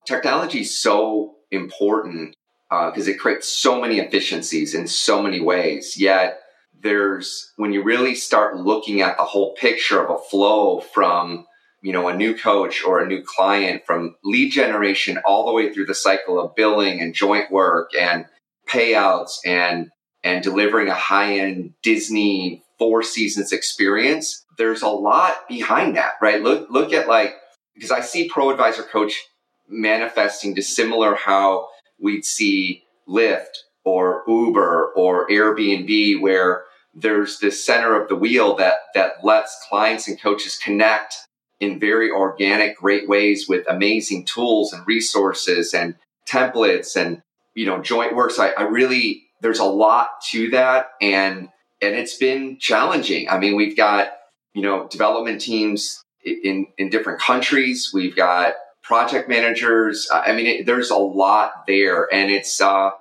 Technology 0.05 0.61
is 0.61 0.79
so 0.79 1.35
important 1.49 2.35
because 2.69 3.07
uh, 3.07 3.11
it 3.11 3.19
creates 3.19 3.49
so 3.49 3.81
many 3.81 3.99
efficiencies 3.99 4.73
in 4.73 4.87
so 4.87 5.21
many 5.21 5.39
ways. 5.39 5.99
Yet, 5.99 6.40
there's 6.81 7.51
when 7.57 7.73
you 7.73 7.83
really 7.83 8.15
start 8.15 8.57
looking 8.57 9.01
at 9.01 9.17
the 9.17 9.23
whole 9.23 9.53
picture 9.55 10.03
of 10.03 10.09
a 10.09 10.23
flow 10.29 10.79
from 10.79 11.45
you 11.81 11.93
know 11.93 12.07
a 12.07 12.15
new 12.15 12.35
coach 12.35 12.83
or 12.83 13.01
a 13.01 13.07
new 13.07 13.23
client 13.23 13.83
from 13.85 14.15
lead 14.23 14.51
generation 14.51 15.19
all 15.25 15.45
the 15.45 15.53
way 15.53 15.73
through 15.73 15.85
the 15.85 15.95
cycle 15.95 16.39
of 16.39 16.55
billing 16.55 17.01
and 17.01 17.13
joint 17.13 17.51
work 17.51 17.91
and 17.99 18.25
payouts 18.67 19.37
and 19.45 19.89
and 20.23 20.43
delivering 20.43 20.87
a 20.87 20.93
high-end 20.93 21.73
Disney 21.81 22.63
four 22.77 23.01
seasons 23.03 23.51
experience, 23.51 24.45
there's 24.57 24.81
a 24.81 24.87
lot 24.87 25.47
behind 25.47 25.95
that, 25.97 26.13
right? 26.21 26.41
Look 26.41 26.69
look 26.69 26.93
at 26.93 27.07
like 27.07 27.35
because 27.75 27.91
I 27.91 28.01
see 28.01 28.29
Pro 28.29 28.49
Advisor 28.49 28.83
Coach 28.83 29.23
manifesting 29.67 30.55
to 30.55 30.61
similar 30.61 31.15
how 31.15 31.67
we'd 31.99 32.25
see 32.25 32.83
Lyft 33.07 33.57
or 33.83 34.23
Uber 34.27 34.91
or 34.95 35.27
Airbnb 35.29 36.21
where 36.21 36.63
there's 36.93 37.39
this 37.39 37.63
center 37.63 37.99
of 37.99 38.09
the 38.09 38.15
wheel 38.15 38.55
that 38.57 38.75
that 38.95 39.23
lets 39.23 39.65
clients 39.69 40.07
and 40.07 40.21
coaches 40.21 40.59
connect 40.61 41.15
in 41.59 41.79
very 41.79 42.09
organic, 42.09 42.77
great 42.77 43.07
ways 43.07 43.47
with 43.47 43.65
amazing 43.69 44.25
tools 44.25 44.73
and 44.73 44.85
resources 44.87 45.73
and 45.73 45.95
templates 46.27 46.95
and 46.95 47.21
you 47.53 47.65
know, 47.65 47.81
joint 47.81 48.15
works. 48.15 48.39
I, 48.39 48.49
I 48.49 48.63
really, 48.63 49.23
there's 49.41 49.59
a 49.59 49.65
lot 49.65 50.09
to 50.31 50.49
that. 50.51 50.91
And, 51.01 51.49
and 51.81 51.95
it's 51.95 52.17
been 52.17 52.57
challenging. 52.59 53.29
I 53.29 53.37
mean, 53.39 53.55
we've 53.55 53.75
got, 53.75 54.09
you 54.53 54.61
know, 54.61 54.87
development 54.87 55.41
teams 55.41 56.03
in, 56.23 56.67
in 56.77 56.89
different 56.89 57.19
countries. 57.19 57.91
We've 57.93 58.15
got 58.15 58.53
project 58.83 59.29
managers. 59.29 60.07
I 60.11 60.31
mean, 60.33 60.47
it, 60.47 60.65
there's 60.65 60.91
a 60.91 60.97
lot 60.97 61.65
there 61.67 62.07
and 62.13 62.31
it's, 62.31 62.61
uh, 62.61 62.91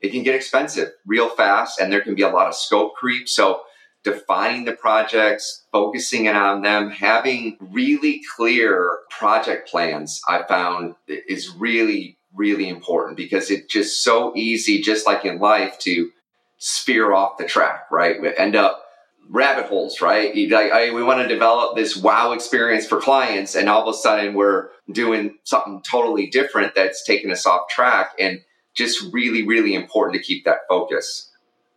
it 0.00 0.10
can 0.10 0.22
get 0.22 0.34
expensive 0.34 0.90
real 1.06 1.28
fast 1.28 1.80
and 1.80 1.92
there 1.92 2.02
can 2.02 2.14
be 2.14 2.22
a 2.22 2.28
lot 2.28 2.46
of 2.46 2.54
scope 2.54 2.94
creep. 2.94 3.28
So 3.28 3.62
defining 4.04 4.64
the 4.64 4.72
projects, 4.72 5.64
focusing 5.72 6.28
on 6.28 6.62
them, 6.62 6.90
having 6.90 7.56
really 7.60 8.22
clear 8.36 9.00
project 9.10 9.68
plans, 9.68 10.20
I 10.28 10.42
found 10.44 10.94
is 11.08 11.50
really 11.50 12.16
really 12.36 12.68
important 12.68 13.16
because 13.16 13.50
it's 13.50 13.66
just 13.66 14.04
so 14.04 14.32
easy, 14.36 14.80
just 14.80 15.06
like 15.06 15.24
in 15.24 15.38
life, 15.38 15.78
to 15.80 16.10
spear 16.58 17.12
off 17.12 17.38
the 17.38 17.44
track, 17.44 17.86
right? 17.90 18.20
We 18.20 18.34
end 18.36 18.54
up 18.54 18.82
rabbit 19.28 19.66
holes, 19.66 20.00
right? 20.00 20.34
Like, 20.50 20.70
I, 20.70 20.90
we 20.92 21.02
want 21.02 21.20
to 21.20 21.28
develop 21.28 21.76
this 21.76 21.96
wow 21.96 22.32
experience 22.32 22.86
for 22.86 23.00
clients, 23.00 23.54
and 23.54 23.68
all 23.68 23.82
of 23.82 23.92
a 23.92 23.98
sudden 23.98 24.34
we're 24.34 24.68
doing 24.90 25.36
something 25.44 25.82
totally 25.82 26.28
different 26.28 26.74
that's 26.74 27.04
taking 27.04 27.30
us 27.30 27.46
off 27.46 27.68
track, 27.68 28.12
and 28.18 28.40
just 28.76 29.12
really, 29.12 29.46
really 29.46 29.74
important 29.74 30.16
to 30.16 30.22
keep 30.22 30.44
that 30.44 30.58
focus. 30.68 31.30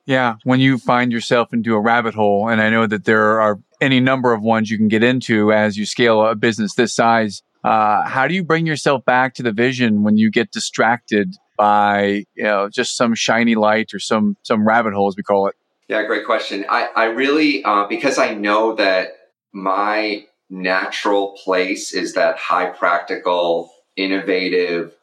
Yeah, 0.05 0.35
when 0.43 0.59
you 0.59 0.77
find 0.77 1.11
yourself 1.11 1.53
into 1.53 1.75
a 1.75 1.79
rabbit 1.79 2.15
hole, 2.15 2.49
and 2.49 2.61
I 2.61 2.69
know 2.69 2.87
that 2.87 3.05
there 3.05 3.39
are 3.41 3.59
any 3.79 3.99
number 3.99 4.33
of 4.33 4.41
ones 4.41 4.69
you 4.69 4.77
can 4.77 4.87
get 4.87 5.03
into 5.03 5.53
as 5.53 5.77
you 5.77 5.85
scale 5.85 6.25
a 6.25 6.35
business 6.35 6.73
this 6.73 6.93
size 6.93 7.43
uh, 7.63 8.07
how 8.07 8.27
do 8.27 8.33
you 8.33 8.43
bring 8.43 8.65
yourself 8.65 9.03
back 9.05 9.33
to 9.35 9.43
the 9.43 9.51
vision 9.51 10.03
when 10.03 10.17
you 10.17 10.31
get 10.31 10.51
distracted 10.51 11.35
by 11.57 12.23
you 12.35 12.43
know 12.43 12.69
just 12.69 12.95
some 12.95 13.13
shiny 13.13 13.55
light 13.55 13.93
or 13.93 13.99
some 13.99 14.37
some 14.43 14.65
rabbit 14.65 14.93
hole 14.93 15.07
as 15.07 15.15
we 15.17 15.23
call 15.23 15.47
it? 15.47 15.55
Yeah, 15.87 16.03
great 16.03 16.25
question. 16.25 16.65
I 16.69 16.89
I 16.95 17.05
really 17.05 17.63
uh, 17.63 17.85
because 17.87 18.17
I 18.17 18.33
know 18.33 18.75
that 18.75 19.09
my 19.51 20.25
natural 20.49 21.37
place 21.43 21.93
is 21.93 22.13
that 22.13 22.37
high 22.37 22.67
practical, 22.67 23.71
innovative, 23.97 24.95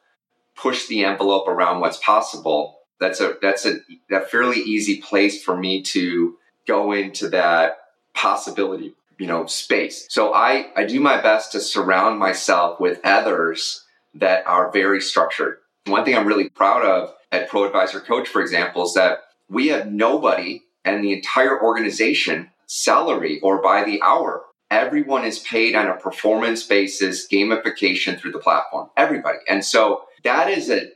push 0.57 0.87
the 0.87 1.05
envelope 1.05 1.49
around 1.49 1.81
what's 1.81 1.99
possible. 1.99 2.79
That's 2.99 3.21
a 3.21 3.37
that's 3.43 3.67
a, 3.67 3.77
a 4.11 4.21
fairly 4.21 4.61
easy 4.61 5.01
place 5.01 5.43
for 5.43 5.57
me 5.57 5.83
to 5.83 6.37
go 6.67 6.93
into 6.93 7.29
that 7.31 7.79
possibility 8.15 8.95
you 9.19 9.27
know, 9.27 9.47
space. 9.47 10.07
So 10.11 10.35
I, 10.35 10.67
I 10.77 10.85
do 10.85 11.01
my 11.01 11.21
best 11.21 11.53
to 11.53 11.61
surround 11.61 12.19
myself 12.19 12.81
with 12.81 13.01
others 13.05 13.85
that 14.15 14.47
are 14.47 14.71
very 14.71 15.01
structured. 15.01 15.59
One 15.87 16.05
thing 16.05 16.17
I'm 16.17 16.27
really 16.27 16.49
proud 16.49 16.85
of 16.85 17.15
at 17.33 17.49
Pro 17.49 17.65
Advisor 17.65 18.01
Coach, 18.01 18.29
for 18.29 18.41
example, 18.41 18.85
is 18.85 18.95
that 18.95 19.21
we 19.49 19.69
have 19.69 19.91
nobody 19.91 20.63
and 20.85 21.03
the 21.03 21.13
entire 21.13 21.63
organization 21.63 22.51
salary 22.67 23.41
or 23.41 23.63
by 23.63 23.85
the 23.85 24.03
hour. 24.03 24.43
Everyone 24.71 25.25
is 25.25 25.39
paid 25.39 25.75
on 25.77 25.87
a 25.87 25.97
performance 25.97 26.65
basis, 26.65 27.29
gamification 27.29 28.19
through 28.19 28.33
the 28.33 28.39
platform. 28.39 28.91
Everybody. 28.97 29.39
And 29.49 29.65
so 29.65 30.03
that 30.25 30.51
is 30.51 30.71
a 30.71 30.89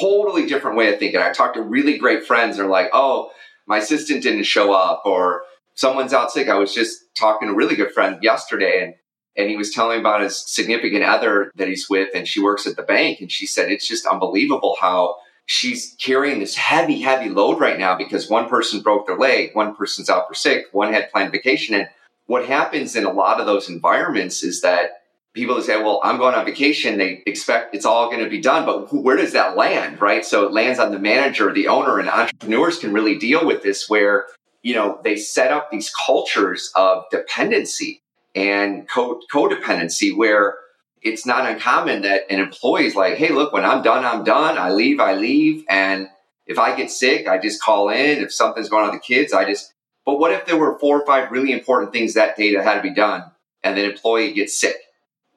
totally 0.00 0.46
different 0.46 0.76
way 0.76 0.92
of 0.92 0.98
thinking. 0.98 1.20
I 1.20 1.32
talked 1.32 1.56
to 1.56 1.62
really 1.62 1.98
great 1.98 2.24
friends. 2.24 2.56
They're 2.56 2.66
like, 2.66 2.90
oh, 2.92 3.30
my 3.66 3.78
assistant 3.78 4.22
didn't 4.22 4.44
show 4.44 4.72
up 4.72 5.02
or 5.04 5.42
someone's 5.74 6.12
out 6.12 6.30
sick. 6.30 6.48
I 6.48 6.58
was 6.58 6.74
just 6.74 7.14
talking 7.16 7.48
to 7.48 7.54
a 7.54 7.56
really 7.56 7.76
good 7.76 7.92
friend 7.92 8.18
yesterday 8.22 8.82
and 8.82 8.94
and 9.36 9.48
he 9.48 9.56
was 9.56 9.70
telling 9.70 9.98
me 9.98 10.00
about 10.00 10.20
his 10.20 10.36
significant 10.50 11.04
other 11.04 11.52
that 11.54 11.68
he's 11.68 11.88
with 11.88 12.08
and 12.14 12.26
she 12.26 12.42
works 12.42 12.66
at 12.66 12.76
the 12.76 12.82
bank 12.82 13.20
and 13.20 13.30
she 13.30 13.46
said 13.46 13.70
it's 13.70 13.86
just 13.86 14.04
unbelievable 14.04 14.76
how 14.80 15.14
she's 15.46 15.96
carrying 16.00 16.40
this 16.40 16.56
heavy 16.56 17.00
heavy 17.00 17.30
load 17.30 17.60
right 17.60 17.78
now 17.78 17.96
because 17.96 18.28
one 18.28 18.48
person 18.48 18.80
broke 18.80 19.06
their 19.06 19.16
leg 19.16 19.54
one 19.54 19.74
person's 19.76 20.10
out 20.10 20.26
for 20.26 20.34
sick 20.34 20.66
one 20.72 20.92
had 20.92 21.10
planned 21.12 21.30
vacation 21.30 21.74
and 21.74 21.88
what 22.28 22.44
happens 22.44 22.94
in 22.94 23.04
a 23.04 23.10
lot 23.10 23.40
of 23.40 23.46
those 23.46 23.70
environments 23.70 24.42
is 24.42 24.60
that 24.60 25.02
people 25.32 25.60
say, 25.62 25.82
well, 25.82 25.98
I'm 26.04 26.18
going 26.18 26.34
on 26.34 26.44
vacation. 26.44 26.98
They 26.98 27.22
expect 27.26 27.74
it's 27.74 27.86
all 27.86 28.10
going 28.10 28.22
to 28.22 28.28
be 28.28 28.40
done, 28.40 28.66
but 28.66 28.92
where 28.92 29.16
does 29.16 29.32
that 29.32 29.56
land, 29.56 30.00
right? 30.00 30.24
So 30.24 30.44
it 30.44 30.52
lands 30.52 30.78
on 30.78 30.92
the 30.92 30.98
manager, 30.98 31.52
the 31.52 31.68
owner, 31.68 31.98
and 31.98 32.08
entrepreneurs 32.08 32.78
can 32.78 32.92
really 32.92 33.18
deal 33.18 33.46
with 33.46 33.62
this 33.62 33.88
where, 33.88 34.26
you 34.62 34.74
know, 34.74 35.00
they 35.02 35.16
set 35.16 35.50
up 35.50 35.70
these 35.70 35.90
cultures 36.04 36.70
of 36.76 37.04
dependency 37.10 38.02
and 38.34 38.86
co- 38.90 39.22
codependency 39.32 40.14
where 40.14 40.56
it's 41.00 41.24
not 41.24 41.48
uncommon 41.50 42.02
that 42.02 42.30
an 42.30 42.40
employee 42.40 42.84
is 42.84 42.94
like, 42.94 43.14
hey, 43.14 43.30
look, 43.30 43.54
when 43.54 43.64
I'm 43.64 43.82
done, 43.82 44.04
I'm 44.04 44.22
done. 44.22 44.58
I 44.58 44.70
leave, 44.70 45.00
I 45.00 45.14
leave. 45.14 45.64
And 45.70 46.08
if 46.46 46.58
I 46.58 46.76
get 46.76 46.90
sick, 46.90 47.26
I 47.26 47.38
just 47.38 47.62
call 47.62 47.88
in. 47.88 48.18
If 48.22 48.34
something's 48.34 48.68
going 48.68 48.84
on 48.84 48.92
with 48.92 49.00
the 49.00 49.14
kids, 49.14 49.32
I 49.32 49.46
just, 49.46 49.72
but 50.08 50.18
what 50.18 50.32
if 50.32 50.46
there 50.46 50.56
were 50.56 50.78
four 50.78 51.02
or 51.02 51.04
five 51.04 51.30
really 51.30 51.52
important 51.52 51.92
things 51.92 52.14
that 52.14 52.34
day 52.34 52.54
that 52.54 52.64
had 52.64 52.76
to 52.76 52.80
be 52.80 52.94
done 52.94 53.30
and 53.62 53.76
the 53.76 53.84
employee 53.84 54.32
gets 54.32 54.58
sick? 54.58 54.76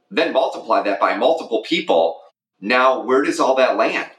Then 0.09 0.31
multiply 0.31 0.81
that 0.83 0.97
by 0.97 1.17
multiple 1.17 1.61
people. 1.61 2.21
Now, 2.61 3.01
where 3.03 3.21
does 3.21 3.41
all 3.41 3.55
that 3.55 3.75
land? 3.75 4.09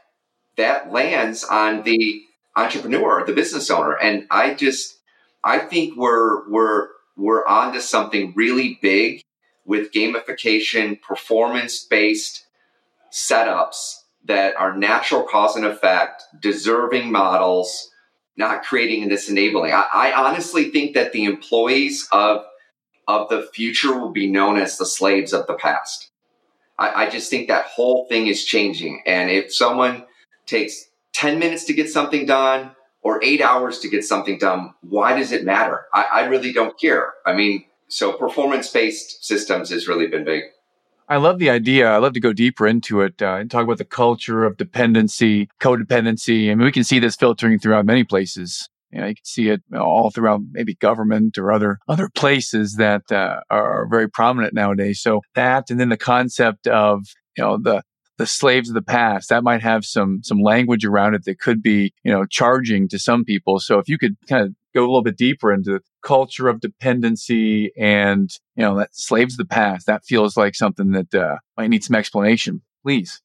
That 0.59 0.93
lands 0.93 1.43
on 1.43 1.85
the 1.85 2.21
entrepreneur, 2.55 3.25
the 3.25 3.33
business 3.33 3.71
owner. 3.71 3.97
And 3.97 4.27
I 4.31 4.53
just, 4.53 4.99
I 5.43 5.59
think 5.59 5.97
we're, 5.97 6.47
we're, 6.51 6.88
we're 7.17 7.47
onto 7.47 7.81
something 7.81 8.35
really 8.37 8.79
big 8.83 9.23
with 9.65 9.91
gamification, 9.91 11.01
performance 11.01 11.83
based 11.83 12.45
setups 13.11 14.01
that 14.27 14.55
are 14.57 14.77
natural 14.77 15.23
cause 15.23 15.57
and 15.57 15.65
effect, 15.65 16.25
deserving 16.43 17.11
models, 17.11 17.88
not 18.37 18.62
creating 18.64 19.09
this 19.09 19.29
enabling. 19.29 19.73
I, 19.73 19.85
I, 19.92 20.12
honestly 20.12 20.71
think 20.71 20.95
that 20.95 21.12
the 21.12 21.25
employees 21.25 22.09
of 22.12 22.45
of 23.07 23.29
the 23.29 23.49
future 23.53 23.99
will 23.99 24.11
be 24.12 24.31
known 24.31 24.57
as 24.57 24.79
the 24.79 24.87
slaves 24.87 25.33
of 25.33 25.47
the 25.47 25.55
past. 25.55 26.11
I, 26.79 27.05
I 27.05 27.11
just 27.11 27.31
think 27.31 27.49
that 27.49 27.66
whole 27.66 28.07
thing 28.09 28.29
is 28.29 28.45
changing. 28.45 29.03
And 29.07 29.31
if 29.31 29.55
someone 29.55 30.05
takes 30.47 30.87
10 31.14 31.38
minutes 31.38 31.64
to 31.64 31.75
get 31.75 31.90
something 31.90 32.27
done 32.27 32.75
or 33.03 33.23
eight 33.23 33.40
hours 33.40 33.81
to 33.81 33.88
get 33.88 34.05
something 34.05 34.38
done, 34.38 34.75
why 34.83 35.16
does 35.16 35.33
it 35.33 35.45
matter? 35.45 35.87
I, 35.92 36.07
I 36.12 36.25
really 36.27 36.53
don't 36.53 36.79
care. 36.81 37.14
I 37.27 37.35
mean, 37.35 37.64
so 37.88 38.12
performance 38.12 38.71
based 38.71 39.25
systems 39.25 39.71
has 39.71 39.88
really 39.88 40.07
been 40.07 40.25
big. 40.25 40.45
I 41.12 41.16
love 41.16 41.38
the 41.38 41.51
idea. 41.51 41.90
I 41.90 41.98
love 41.98 42.14
to 42.14 42.20
go 42.20 42.33
deeper 42.33 42.66
into 42.66 43.03
it 43.03 43.20
uh, 43.20 43.35
and 43.35 43.51
talk 43.51 43.64
about 43.64 43.77
the 43.77 43.85
culture 43.85 44.44
of 44.44 44.57
dependency, 44.57 45.51
codependency. 45.61 46.51
I 46.51 46.55
mean, 46.55 46.64
we 46.64 46.72
can 46.72 46.85
see 46.85 47.01
this 47.01 47.16
filtering 47.16 47.59
throughout 47.59 47.85
many 47.85 48.03
places. 48.03 48.66
You, 48.90 49.01
know, 49.03 49.09
you 49.09 49.16
can 49.16 49.25
see 49.27 49.51
it 49.51 49.61
all 49.79 50.11
throughout 50.11 50.40
maybe 50.53 50.75
government 50.77 51.37
or 51.37 51.53
other 51.53 51.81
other 51.87 52.09
places 52.14 52.77
that 52.77 53.12
uh, 53.12 53.40
are 53.51 53.87
very 53.90 54.09
prominent 54.09 54.55
nowadays. 54.55 55.03
So 55.03 55.20
that, 55.35 55.68
and 55.68 55.79
then 55.79 55.90
the 55.90 55.98
concept 55.98 56.66
of 56.66 57.05
you 57.37 57.44
know 57.44 57.59
the 57.59 57.83
the 58.16 58.27
slaves 58.27 58.70
of 58.70 58.75
the 58.75 58.81
past 58.81 59.29
that 59.29 59.44
might 59.44 59.62
have 59.62 59.85
some 59.85 60.20
some 60.22 60.40
language 60.40 60.87
around 60.87 61.12
it 61.14 61.27
that 61.27 61.40
could 61.40 61.62
be 61.62 61.92
you 62.05 62.12
know 62.12 62.25
charging 62.25 62.88
to 62.88 62.98
some 62.98 63.25
people 63.25 63.59
so 63.59 63.79
if 63.79 63.88
you 63.88 63.98
could 63.98 64.14
kind 64.29 64.46
of 64.46 64.55
go 64.75 64.83
a 64.83 64.87
little 64.87 65.03
bit 65.03 65.17
deeper 65.17 65.53
into 65.53 65.73
the 65.73 65.81
culture 66.03 66.49
of 66.49 66.61
dependency 66.61 67.73
and 67.77 68.31
you 68.57 68.63
know 68.63 68.77
that 68.77 68.91
slaves 68.93 69.37
the 69.37 69.45
past. 69.45 69.87
That 69.87 70.05
feels 70.05 70.37
like 70.37 70.55
something 70.55 70.93
that 70.93 71.15
uh, 71.15 71.37
might 71.57 71.69
need 71.69 71.85
some 71.85 71.97
explanation 71.97 72.63
please. 72.83 73.21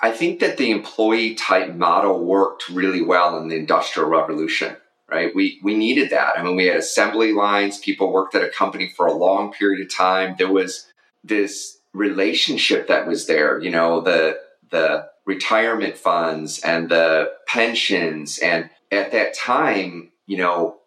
I 0.00 0.12
think 0.12 0.38
that 0.40 0.58
the 0.58 0.70
employee 0.70 1.34
type 1.34 1.74
model 1.74 2.24
worked 2.24 2.68
really 2.68 3.02
well 3.02 3.36
in 3.38 3.48
the 3.48 3.56
industrial 3.56 4.08
revolution 4.08 4.76
right? 5.08 5.32
We 5.34 5.60
we 5.62 5.76
needed 5.76 6.10
that. 6.10 6.32
I 6.36 6.42
mean 6.42 6.56
we 6.56 6.66
had 6.66 6.76
assembly 6.76 7.32
lines. 7.32 7.78
People 7.78 8.12
worked 8.12 8.34
at 8.34 8.42
a 8.42 8.48
company 8.48 8.88
for 8.88 9.06
a 9.06 9.14
long 9.14 9.52
period 9.52 9.84
of 9.84 9.94
time. 9.94 10.34
There 10.38 10.50
was 10.50 10.86
this 11.22 11.78
relationship 11.92 12.88
that 12.88 13.06
was 13.06 13.26
there, 13.26 13.60
you 13.60 13.70
know, 13.70 14.00
the 14.00 14.38
the 14.70 15.08
retirement 15.24 15.96
funds 15.96 16.60
and 16.60 16.88
the 16.88 17.32
pensions. 17.46 18.38
And 18.38 18.70
at 18.90 19.12
that 19.12 19.34
time, 19.34 20.10
you 20.26 20.36
know, 20.36 20.78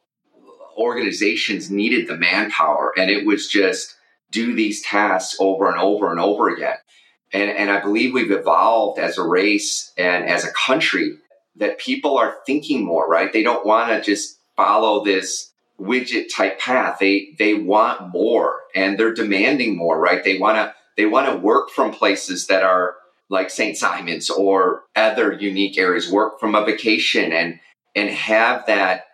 organizations 0.78 1.70
needed 1.70 2.08
the 2.08 2.16
manpower 2.18 2.94
and 2.98 3.10
it 3.10 3.26
was 3.26 3.48
just 3.48 3.96
do 4.32 4.56
these 4.56 4.82
tasks 4.82 5.36
over 5.40 5.70
and 5.70 5.80
over 5.80 6.12
and 6.12 6.20
over 6.20 6.50
again. 6.50 6.78
And, 7.34 7.50
and 7.50 7.70
I 7.70 7.82
believe 7.82 8.14
we've 8.14 8.32
evolved 8.32 9.00
as 9.00 9.18
a 9.18 9.24
race 9.24 9.92
and 9.98 10.26
as 10.26 10.46
a 10.46 10.54
country 10.54 11.18
that 11.58 11.80
people 11.80 12.18
are 12.18 12.38
thinking 12.46 12.84
more, 12.84 13.08
right? 13.08 13.32
They 13.32 13.44
don't 13.44 13.66
want 13.66 13.90
to 13.90 14.02
just 14.02 14.40
follow 14.56 15.04
this 15.04 15.52
widget 15.80 16.34
type 16.34 16.60
path. 16.60 16.98
They 17.00 17.36
they 17.38 17.54
want 17.54 18.10
more 18.10 18.62
and 18.76 18.98
they're 18.98 19.14
demanding 19.14 19.78
more, 19.78 20.00
right? 20.00 20.24
They 20.24 20.38
want 20.38 20.58
to 20.58 20.74
they 20.98 21.06
want 21.06 21.30
to 21.30 21.38
work 21.38 21.70
from 21.70 21.92
places 21.92 22.48
that 22.48 22.64
are 22.64 22.96
like 23.30 23.50
St. 23.50 23.78
Simon's 23.78 24.30
or 24.30 24.84
other 24.96 25.32
unique 25.32 25.78
areas, 25.78 26.12
work 26.12 26.40
from 26.40 26.56
a 26.56 26.66
vacation 26.66 27.32
and 27.32 27.60
and 27.96 28.10
have 28.10 28.66
that 28.68 29.06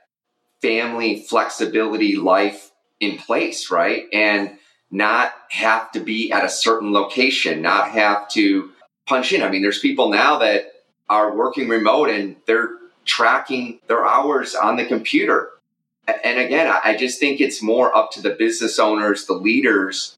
family 0.62 1.22
flexibility 1.22 2.16
life 2.16 2.72
in 3.00 3.18
place, 3.18 3.70
right? 3.72 4.06
And 4.14 4.58
not 4.92 5.34
have 5.50 5.92
to 5.92 6.00
be 6.00 6.32
at 6.32 6.46
a 6.46 6.50
certain 6.50 6.94
location, 6.94 7.62
not 7.62 7.92
have 7.92 8.30
to 8.30 8.72
punch 9.06 9.34
in. 9.34 9.44
I 9.44 9.50
mean, 9.50 9.62
there's 9.62 9.80
people 9.80 10.10
now 10.10 10.40
that 10.40 10.72
are 11.10 11.36
working 11.36 11.68
remote 11.68 12.10
and 12.10 12.36
they're 12.48 12.70
tracking 13.04 13.80
their 13.88 14.06
hours 14.06 14.56
on 14.56 14.78
the 14.78 14.86
computer. 14.86 15.52
And 16.08 16.40
again, 16.40 16.74
I 16.84 16.96
just 16.96 17.20
think 17.20 17.42
it's 17.42 17.62
more 17.62 17.96
up 17.96 18.12
to 18.12 18.22
the 18.22 18.32
business 18.32 18.80
owners, 18.80 19.26
the 19.26 19.34
leaders 19.34 20.18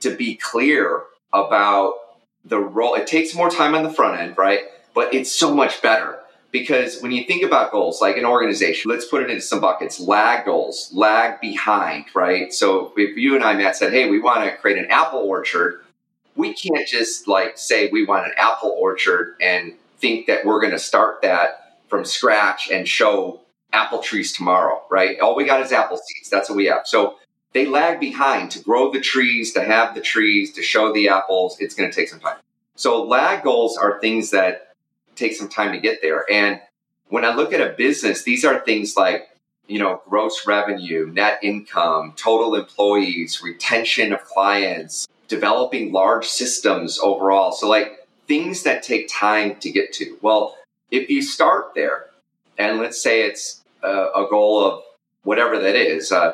to 0.00 0.14
be 0.14 0.34
clear 0.36 1.02
about 1.32 1.94
the 2.44 2.58
role. 2.58 2.94
It 2.94 3.06
takes 3.06 3.34
more 3.34 3.50
time 3.50 3.74
on 3.74 3.82
the 3.82 3.90
front 3.90 4.20
end, 4.20 4.36
right? 4.36 4.60
But 4.94 5.14
it's 5.14 5.32
so 5.32 5.54
much 5.54 5.80
better 5.80 6.21
because 6.52 7.00
when 7.00 7.10
you 7.10 7.24
think 7.24 7.42
about 7.42 7.72
goals, 7.72 8.00
like 8.00 8.18
an 8.18 8.26
organization, 8.26 8.90
let's 8.90 9.06
put 9.06 9.22
it 9.22 9.30
into 9.30 9.40
some 9.40 9.60
buckets 9.60 9.98
lag 9.98 10.44
goals, 10.44 10.90
lag 10.92 11.40
behind, 11.40 12.04
right? 12.14 12.52
So 12.52 12.92
if 12.96 13.16
you 13.16 13.34
and 13.34 13.42
I, 13.42 13.54
Matt, 13.54 13.76
said, 13.76 13.92
hey, 13.92 14.08
we 14.08 14.20
want 14.20 14.44
to 14.44 14.56
create 14.56 14.78
an 14.78 14.90
apple 14.90 15.20
orchard, 15.20 15.82
we 16.36 16.52
can't 16.52 16.86
just 16.86 17.26
like 17.26 17.56
say 17.58 17.88
we 17.90 18.04
want 18.04 18.26
an 18.26 18.32
apple 18.36 18.76
orchard 18.78 19.34
and 19.40 19.72
think 19.98 20.26
that 20.26 20.44
we're 20.44 20.60
going 20.60 20.72
to 20.72 20.78
start 20.78 21.22
that 21.22 21.78
from 21.88 22.04
scratch 22.04 22.70
and 22.70 22.86
show 22.86 23.40
apple 23.72 24.00
trees 24.00 24.32
tomorrow, 24.32 24.82
right? 24.90 25.18
All 25.20 25.34
we 25.34 25.44
got 25.44 25.60
is 25.62 25.72
apple 25.72 25.96
seeds. 25.96 26.28
That's 26.28 26.50
what 26.50 26.56
we 26.56 26.66
have. 26.66 26.86
So 26.86 27.16
they 27.54 27.64
lag 27.64 27.98
behind 27.98 28.50
to 28.52 28.60
grow 28.60 28.90
the 28.90 29.00
trees, 29.00 29.52
to 29.54 29.64
have 29.64 29.94
the 29.94 30.00
trees, 30.02 30.52
to 30.52 30.62
show 30.62 30.92
the 30.92 31.08
apples. 31.08 31.56
It's 31.60 31.74
going 31.74 31.90
to 31.90 31.96
take 31.96 32.08
some 32.08 32.20
time. 32.20 32.36
So 32.76 33.02
lag 33.02 33.42
goals 33.42 33.78
are 33.78 34.00
things 34.00 34.30
that 34.30 34.71
take 35.16 35.34
some 35.34 35.48
time 35.48 35.72
to 35.72 35.80
get 35.80 36.00
there. 36.02 36.24
And 36.30 36.60
when 37.08 37.24
I 37.24 37.34
look 37.34 37.52
at 37.52 37.60
a 37.60 37.74
business, 37.76 38.22
these 38.22 38.44
are 38.44 38.60
things 38.60 38.96
like, 38.96 39.28
you 39.66 39.78
know, 39.78 40.02
gross 40.08 40.46
revenue, 40.46 41.10
net 41.12 41.38
income, 41.42 42.14
total 42.16 42.54
employees, 42.54 43.42
retention 43.42 44.12
of 44.12 44.24
clients, 44.24 45.06
developing 45.28 45.92
large 45.92 46.26
systems 46.26 46.98
overall. 46.98 47.52
So 47.52 47.68
like 47.68 48.06
things 48.26 48.62
that 48.64 48.82
take 48.82 49.08
time 49.08 49.56
to 49.60 49.70
get 49.70 49.92
to. 49.94 50.16
Well, 50.22 50.56
if 50.90 51.08
you 51.10 51.22
start 51.22 51.72
there 51.74 52.06
and 52.58 52.78
let's 52.78 53.02
say 53.02 53.22
it's 53.22 53.62
a, 53.82 53.88
a 53.88 54.26
goal 54.30 54.64
of 54.64 54.82
whatever 55.22 55.58
that 55.58 55.74
is, 55.74 56.12
uh, 56.12 56.32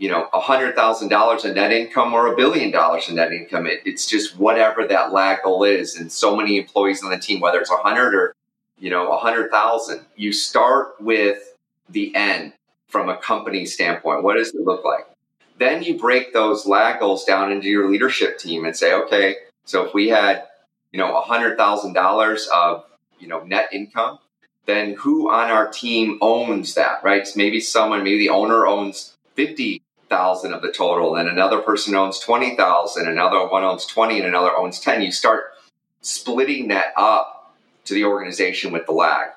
you 0.00 0.08
know, 0.08 0.30
a 0.32 0.40
hundred 0.40 0.74
thousand 0.74 1.08
dollars 1.08 1.44
in 1.44 1.54
net 1.54 1.72
income 1.72 2.14
or 2.14 2.32
a 2.32 2.36
billion 2.36 2.70
dollars 2.70 3.10
in 3.10 3.16
net 3.16 3.34
income. 3.34 3.66
It, 3.66 3.82
it's 3.84 4.06
just 4.06 4.38
whatever 4.38 4.86
that 4.86 5.12
lag 5.12 5.42
goal 5.42 5.62
is. 5.62 5.94
And 5.94 6.10
so 6.10 6.34
many 6.34 6.56
employees 6.56 7.04
on 7.04 7.10
the 7.10 7.18
team, 7.18 7.38
whether 7.38 7.60
it's 7.60 7.70
a 7.70 7.76
hundred 7.76 8.14
or, 8.14 8.34
you 8.78 8.88
know, 8.88 9.12
a 9.12 9.18
hundred 9.18 9.50
thousand, 9.50 10.00
you 10.16 10.32
start 10.32 10.98
with 11.00 11.54
the 11.90 12.16
end 12.16 12.54
from 12.88 13.10
a 13.10 13.18
company 13.18 13.66
standpoint. 13.66 14.22
What 14.22 14.38
does 14.38 14.54
it 14.54 14.62
look 14.62 14.86
like? 14.86 15.06
Then 15.58 15.82
you 15.82 15.98
break 15.98 16.32
those 16.32 16.64
lag 16.64 16.98
goals 16.98 17.26
down 17.26 17.52
into 17.52 17.68
your 17.68 17.90
leadership 17.90 18.38
team 18.38 18.64
and 18.64 18.74
say, 18.74 18.94
okay, 18.94 19.36
so 19.66 19.84
if 19.84 19.92
we 19.92 20.08
had, 20.08 20.44
you 20.92 20.98
know, 20.98 21.14
a 21.14 21.20
hundred 21.20 21.58
thousand 21.58 21.92
dollars 21.92 22.48
of, 22.54 22.86
you 23.18 23.28
know, 23.28 23.42
net 23.42 23.68
income, 23.70 24.18
then 24.64 24.94
who 24.94 25.30
on 25.30 25.50
our 25.50 25.68
team 25.68 26.16
owns 26.22 26.72
that, 26.72 27.04
right? 27.04 27.28
So 27.28 27.34
maybe 27.36 27.60
someone, 27.60 28.02
maybe 28.02 28.20
the 28.20 28.30
owner 28.30 28.66
owns 28.66 29.18
50 29.34 29.82
thousand 30.10 30.52
of 30.52 30.60
the 30.60 30.72
total, 30.72 31.16
and 31.16 31.28
another 31.28 31.60
person 31.60 31.94
owns 31.94 32.18
twenty 32.18 32.56
thousand, 32.56 33.08
another 33.08 33.46
one 33.46 33.64
owns 33.64 33.86
twenty, 33.86 34.18
and 34.18 34.26
another 34.26 34.54
owns 34.54 34.78
ten. 34.80 35.00
You 35.00 35.12
start 35.12 35.54
splitting 36.02 36.68
that 36.68 36.92
up 36.96 37.54
to 37.86 37.94
the 37.94 38.04
organization 38.04 38.72
with 38.72 38.86
the 38.86 38.92
lag. 38.92 39.28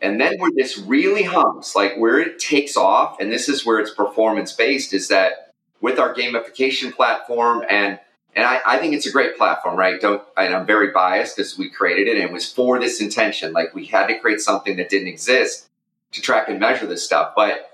And 0.00 0.20
then 0.20 0.34
where 0.38 0.52
this 0.54 0.78
really 0.78 1.24
hums, 1.24 1.74
like 1.74 1.96
where 1.96 2.20
it 2.20 2.38
takes 2.38 2.76
off, 2.76 3.18
and 3.18 3.32
this 3.32 3.48
is 3.48 3.66
where 3.66 3.80
it's 3.80 3.92
performance 3.92 4.52
based, 4.52 4.94
is 4.94 5.08
that 5.08 5.52
with 5.80 5.98
our 5.98 6.14
gamification 6.14 6.94
platform 6.94 7.64
and 7.68 7.98
and 8.36 8.46
I, 8.46 8.60
I, 8.64 8.78
think 8.78 8.94
it's 8.94 9.06
a 9.06 9.10
great 9.10 9.36
platform, 9.36 9.76
right? 9.76 10.00
Don't 10.00 10.22
and 10.36 10.54
I'm 10.54 10.66
very 10.66 10.92
biased 10.92 11.36
because 11.36 11.58
we 11.58 11.70
created 11.70 12.06
it 12.06 12.16
and 12.16 12.24
it 12.24 12.32
was 12.32 12.50
for 12.50 12.78
this 12.78 13.00
intention. 13.00 13.52
Like 13.52 13.74
we 13.74 13.86
had 13.86 14.06
to 14.08 14.18
create 14.18 14.40
something 14.40 14.76
that 14.76 14.90
didn't 14.90 15.08
exist 15.08 15.66
to 16.12 16.20
track 16.20 16.48
and 16.48 16.60
measure 16.60 16.86
this 16.86 17.04
stuff. 17.04 17.32
But 17.34 17.70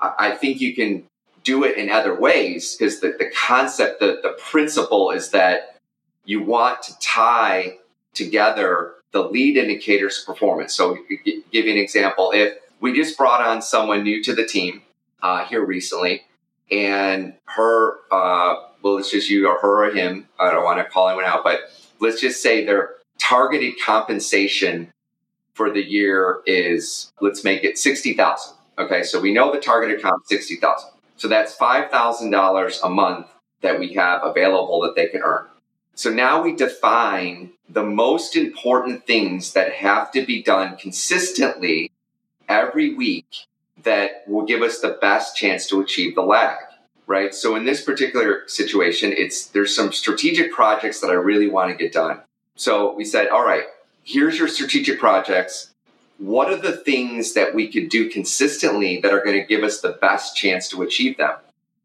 I, 0.00 0.12
I 0.18 0.30
think 0.32 0.60
you 0.60 0.74
can 0.74 1.04
do 1.42 1.64
it 1.64 1.76
in 1.76 1.90
other 1.90 2.18
ways 2.18 2.76
because 2.76 3.00
the, 3.00 3.14
the 3.18 3.30
concept, 3.34 4.00
the, 4.00 4.20
the 4.22 4.36
principle 4.38 5.10
is 5.10 5.30
that 5.30 5.76
you 6.24 6.42
want 6.42 6.82
to 6.82 6.98
tie 7.00 7.78
together 8.14 8.94
the 9.12 9.22
lead 9.22 9.56
indicators 9.56 10.20
of 10.20 10.26
performance. 10.26 10.74
So, 10.74 10.96
give 11.24 11.66
you 11.66 11.72
an 11.72 11.78
example. 11.78 12.30
If 12.34 12.54
we 12.80 12.92
just 12.94 13.18
brought 13.18 13.40
on 13.40 13.62
someone 13.62 14.02
new 14.02 14.22
to 14.22 14.34
the 14.34 14.46
team 14.46 14.82
uh, 15.22 15.44
here 15.44 15.64
recently, 15.64 16.22
and 16.70 17.34
her, 17.44 17.98
uh, 18.10 18.54
well, 18.82 18.94
let's 18.94 19.10
just 19.10 19.30
or 19.30 19.58
her 19.60 19.86
or 19.86 19.94
him. 19.94 20.28
I 20.40 20.50
don't 20.50 20.64
want 20.64 20.78
to 20.78 20.84
call 20.84 21.08
anyone 21.08 21.26
out, 21.26 21.44
but 21.44 21.60
let's 22.00 22.20
just 22.20 22.42
say 22.42 22.64
their 22.64 22.94
targeted 23.18 23.74
compensation 23.84 24.90
for 25.54 25.70
the 25.70 25.82
year 25.82 26.40
is, 26.46 27.12
let's 27.20 27.44
make 27.44 27.62
it 27.62 27.78
60,000. 27.78 28.56
Okay. 28.78 29.02
So 29.02 29.20
we 29.20 29.32
know 29.32 29.52
the 29.52 29.60
targeted 29.60 30.02
comp 30.02 30.24
60,000. 30.26 30.91
So 31.22 31.28
that's 31.28 31.54
$5,000 31.54 32.78
a 32.82 32.90
month 32.90 33.28
that 33.60 33.78
we 33.78 33.92
have 33.92 34.24
available 34.24 34.80
that 34.80 34.96
they 34.96 35.06
can 35.06 35.22
earn. 35.22 35.46
So 35.94 36.10
now 36.10 36.42
we 36.42 36.56
define 36.56 37.52
the 37.68 37.84
most 37.84 38.34
important 38.34 39.06
things 39.06 39.52
that 39.52 39.72
have 39.72 40.10
to 40.14 40.26
be 40.26 40.42
done 40.42 40.76
consistently 40.76 41.92
every 42.48 42.96
week 42.96 43.46
that 43.84 44.24
will 44.26 44.44
give 44.44 44.62
us 44.62 44.80
the 44.80 44.98
best 45.00 45.36
chance 45.36 45.68
to 45.68 45.80
achieve 45.80 46.16
the 46.16 46.22
lag 46.22 46.58
right? 47.06 47.34
So 47.34 47.56
in 47.56 47.66
this 47.66 47.84
particular 47.84 48.42
situation 48.48 49.12
it's 49.16 49.46
there's 49.46 49.74
some 49.74 49.92
strategic 49.92 50.52
projects 50.52 51.00
that 51.00 51.10
i 51.10 51.14
really 51.14 51.48
want 51.48 51.70
to 51.70 51.76
get 51.76 51.92
done. 51.92 52.20
So 52.56 52.94
we 52.94 53.04
said 53.04 53.28
all 53.28 53.44
right 53.44 53.64
here's 54.02 54.38
your 54.38 54.48
strategic 54.48 54.98
projects 54.98 55.71
what 56.22 56.52
are 56.52 56.56
the 56.56 56.76
things 56.76 57.34
that 57.34 57.54
we 57.54 57.70
could 57.70 57.88
do 57.88 58.08
consistently 58.08 59.00
that 59.00 59.12
are 59.12 59.24
going 59.24 59.38
to 59.38 59.46
give 59.46 59.62
us 59.62 59.80
the 59.80 59.98
best 60.00 60.36
chance 60.36 60.68
to 60.68 60.82
achieve 60.82 61.16
them 61.16 61.34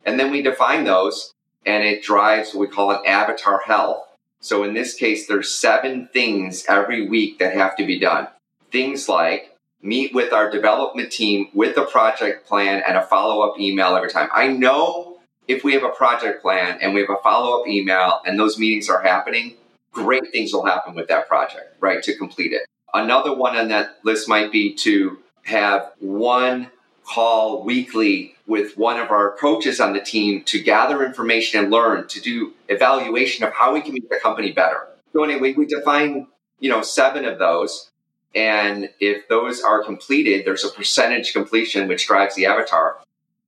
and 0.06 0.20
then 0.20 0.32
we 0.32 0.42
define 0.42 0.84
those 0.84 1.34
and 1.66 1.84
it 1.84 2.04
drives 2.04 2.54
what 2.54 2.62
we 2.62 2.76
call 2.76 2.92
an 2.92 3.06
avatar 3.06 3.62
health 3.66 4.04
so 4.40 4.64
in 4.64 4.74
this 4.74 4.94
case 4.94 5.28
there's 5.28 5.52
seven 5.52 6.08
things 6.14 6.66
every 6.68 7.08
week 7.08 7.40
that 7.40 7.54
have 7.54 7.76
to 7.76 7.86
be 7.86 8.00
done 8.00 8.28
things 8.72 9.10
like 9.10 9.58
meet 9.82 10.14
with 10.14 10.34
our 10.34 10.50
development 10.50 11.12
team 11.12 11.48
with 11.54 11.78
a 11.78 11.86
project 11.86 12.48
plan 12.48 12.84
and 12.88 12.98
a 12.98 13.06
follow 13.06 13.48
up 13.48 13.60
email 13.60 13.96
every 13.96 14.10
time. 14.10 14.30
I 14.34 14.48
know 14.48 15.20
if 15.48 15.64
we 15.64 15.74
have 15.74 15.84
a 15.84 15.90
project 15.90 16.42
plan 16.42 16.80
and 16.82 16.94
we 16.94 17.02
have 17.02 17.10
a 17.10 17.22
follow 17.24 17.62
up 17.62 17.68
email 17.68 18.22
and 18.26 18.40
those 18.40 18.58
meetings 18.58 18.90
are 18.90 19.02
happening, 19.02 19.56
great 19.92 20.32
things 20.32 20.52
will 20.52 20.66
happen 20.66 20.94
with 20.96 21.08
that 21.08 21.28
project, 21.28 21.76
right, 21.80 22.04
to 22.04 22.16
complete 22.18 22.54
it. 22.54 22.66
Another 22.98 23.34
one 23.34 23.56
on 23.56 23.68
that 23.70 23.98
list 24.04 24.28
might 24.28 24.52
be 24.52 24.74
to 24.76 25.20
have 25.44 25.92
one 26.00 26.72
call 27.04 27.64
weekly 27.64 28.36
with 28.48 28.78
one 28.78 29.00
of 29.00 29.12
our 29.12 29.38
coaches 29.38 29.80
on 29.80 29.94
the 29.94 30.02
team 30.02 30.44
to 30.44 30.62
gather 30.62 31.06
information 31.06 31.60
and 31.60 31.72
learn 31.72 32.08
to 32.08 32.20
do 32.20 32.54
evaluation 32.70 33.46
of 33.46 33.54
how 33.54 33.74
we 33.74 33.82
can 33.82 33.94
make 33.94 34.10
the 34.10 34.20
company 34.22 34.52
better. 34.52 34.88
So 35.14 35.24
anyway, 35.24 35.54
we 35.54 35.66
define, 35.66 36.28
you 36.60 36.70
know, 36.70 36.82
seven 36.82 37.26
of 37.26 37.40
those 37.40 37.92
and 38.36 38.90
if 39.00 39.28
those 39.28 39.62
are 39.62 39.84
completed, 39.84 40.46
there's 40.46 40.66
a 40.66 40.70
percentage 40.70 41.34
completion 41.34 41.88
which 41.88 42.08
drives 42.08 42.36
the 42.36 42.46
avatar. 42.46 42.98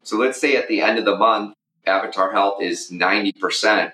So 0.03 0.17
let's 0.17 0.39
say 0.39 0.55
at 0.55 0.67
the 0.67 0.81
end 0.81 0.97
of 0.97 1.05
the 1.05 1.17
month, 1.17 1.53
avatar 1.85 2.31
health 2.31 2.62
is 2.62 2.89
90%, 2.91 3.91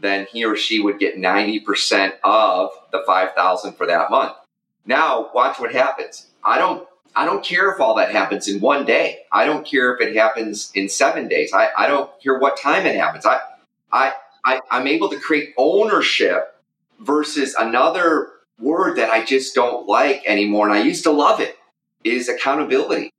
then 0.00 0.26
he 0.32 0.44
or 0.44 0.56
she 0.56 0.80
would 0.80 0.98
get 0.98 1.16
90% 1.16 2.12
of 2.24 2.70
the 2.92 3.02
5,000 3.06 3.74
for 3.74 3.86
that 3.86 4.10
month. 4.10 4.36
Now, 4.86 5.30
watch 5.34 5.58
what 5.58 5.72
happens. 5.72 6.26
I 6.44 6.58
don't 6.58 6.86
I 7.16 7.24
don't 7.24 7.42
care 7.42 7.70
if 7.72 7.80
all 7.80 7.94
that 7.94 8.10
happens 8.10 8.46
in 8.46 8.60
one 8.60 8.84
day. 8.84 9.20
I 9.32 9.46
don't 9.46 9.66
care 9.66 9.94
if 9.94 10.06
it 10.06 10.14
happens 10.14 10.70
in 10.74 10.90
seven 10.90 11.28
days. 11.28 11.50
I, 11.54 11.70
I 11.74 11.86
don't 11.86 12.10
care 12.22 12.38
what 12.38 12.58
time 12.58 12.84
it 12.84 12.94
happens. 12.94 13.24
I, 13.24 13.40
I, 13.90 14.12
I, 14.44 14.60
I'm 14.70 14.86
able 14.86 15.08
to 15.08 15.18
create 15.18 15.54
ownership 15.56 16.60
versus 17.00 17.54
another 17.58 18.32
word 18.58 18.98
that 18.98 19.08
I 19.08 19.24
just 19.24 19.54
don't 19.54 19.86
like 19.86 20.24
anymore, 20.26 20.68
and 20.68 20.76
I 20.76 20.82
used 20.82 21.04
to 21.04 21.10
love 21.10 21.40
it, 21.40 21.56
is 22.04 22.28
accountability. 22.28 23.10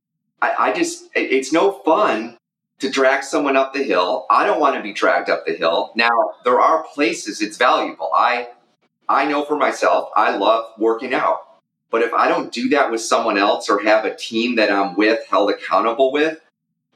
I, 0.43 0.53
I 0.60 0.73
just, 0.73 1.06
it, 1.15 1.32
it's 1.32 1.51
no 1.51 1.71
fun 1.71 2.38
to 2.77 2.91
drag 2.91 3.23
someone 3.23 3.58
up 3.58 3.73
the 3.73 3.82
hill. 3.82 4.27
I 4.30 4.45
don't 4.45 4.60
want 4.60 4.75
to 4.75 4.84
be 4.84 4.93
dragged 4.93 5.32
up 5.32 5.47
the 5.47 5.53
hill. 5.53 5.91
Now, 5.95 6.36
there 6.43 6.60
are 6.60 6.86
places 6.93 7.41
it's 7.41 7.58
valuable. 7.58 8.12
I, 8.13 8.49
I 9.10 9.25
know 9.25 9.43
for 9.43 9.56
myself, 9.56 10.10
I 10.15 10.38
love 10.38 10.65
working 10.77 11.15
out. 11.15 11.47
But 11.89 12.02
if 12.02 12.13
I 12.13 12.28
don't 12.28 12.52
do 12.52 12.69
that 12.69 12.91
with 12.91 13.02
someone 13.02 13.38
else 13.38 13.69
or 13.69 13.82
have 13.84 14.06
a 14.06 14.15
team 14.15 14.56
that 14.56 14.71
I'm 14.71 14.95
with 14.95 15.26
held 15.28 15.50
accountable 15.50 16.12
with, 16.12 16.39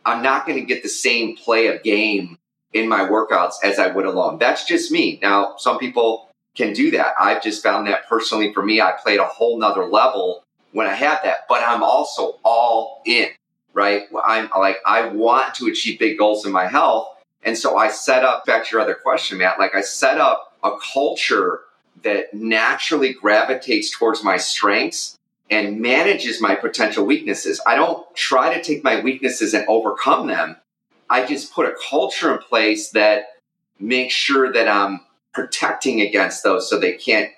I'm 0.06 0.22
not 0.22 0.46
going 0.46 0.60
to 0.60 0.66
get 0.66 0.84
the 0.84 0.90
same 0.90 1.38
play 1.38 1.68
of 1.68 1.84
game 1.84 2.38
in 2.74 2.90
my 2.90 3.02
workouts 3.02 3.56
as 3.64 3.80
I 3.80 3.88
would 3.88 4.06
alone. 4.06 4.38
That's 4.38 4.66
just 4.66 4.92
me. 4.92 5.20
Now, 5.22 5.56
some 5.58 5.78
people 5.78 6.30
can 6.56 6.74
do 6.74 6.92
that. 6.92 7.14
I've 7.20 7.42
just 7.42 7.64
found 7.64 7.88
that 7.88 8.08
personally 8.08 8.54
for 8.54 8.64
me, 8.64 8.82
I 8.82 8.92
played 8.92 9.20
a 9.20 9.26
whole 9.26 9.58
nother 9.60 9.86
level 9.86 10.44
when 10.74 10.88
I 10.88 10.94
had 10.94 11.20
that, 11.24 11.46
but 11.48 11.64
I'm 11.66 11.84
also 11.84 12.40
all 12.44 13.02
in, 13.06 13.28
right? 13.74 14.04
I'm 14.26 14.50
like, 14.58 14.78
I 14.86 15.08
want 15.08 15.56
to 15.56 15.68
achieve 15.68 16.00
big 16.00 16.18
goals 16.18 16.46
in 16.46 16.52
my 16.52 16.68
health. 16.68 17.10
And 17.44 17.58
so 17.58 17.78
I 17.78 17.90
set 17.90 18.24
up, 18.24 18.46
back 18.46 18.66
to 18.66 18.72
your 18.72 18.82
other 18.82 18.96
question, 18.96 19.38
Matt, 19.38 19.60
like 19.60 19.76
I 19.76 19.82
set 19.82 20.18
up 20.18 20.58
a 20.64 20.72
culture 20.94 21.62
that 22.04 22.34
naturally 22.34 23.14
gravitates 23.14 23.96
towards 23.98 24.24
my 24.24 24.38
strengths 24.38 25.18
and 25.50 25.82
manages 25.82 26.42
my 26.42 26.56
potential 26.56 27.06
weaknesses. 27.06 27.62
I 27.68 27.76
don't 27.76 28.06
try 28.16 28.54
to 28.54 28.64
take 28.64 28.84
my 28.84 29.02
weaknesses 29.02 29.54
and 29.54 29.66
overcome 29.68 30.28
them. 30.28 30.58
I 31.10 31.26
just 31.26 31.54
put 31.54 31.68
a 31.68 31.76
culture 31.90 32.34
in 32.34 32.40
place 32.40 32.90
that 32.92 33.34
makes 33.80 34.14
sure 34.14 34.52
that 34.54 34.68
I'm 34.68 35.02
protecting 35.34 36.02
against 36.02 36.44
those 36.44 36.70
so 36.70 36.80
they 36.80 36.94
can't 36.94 37.32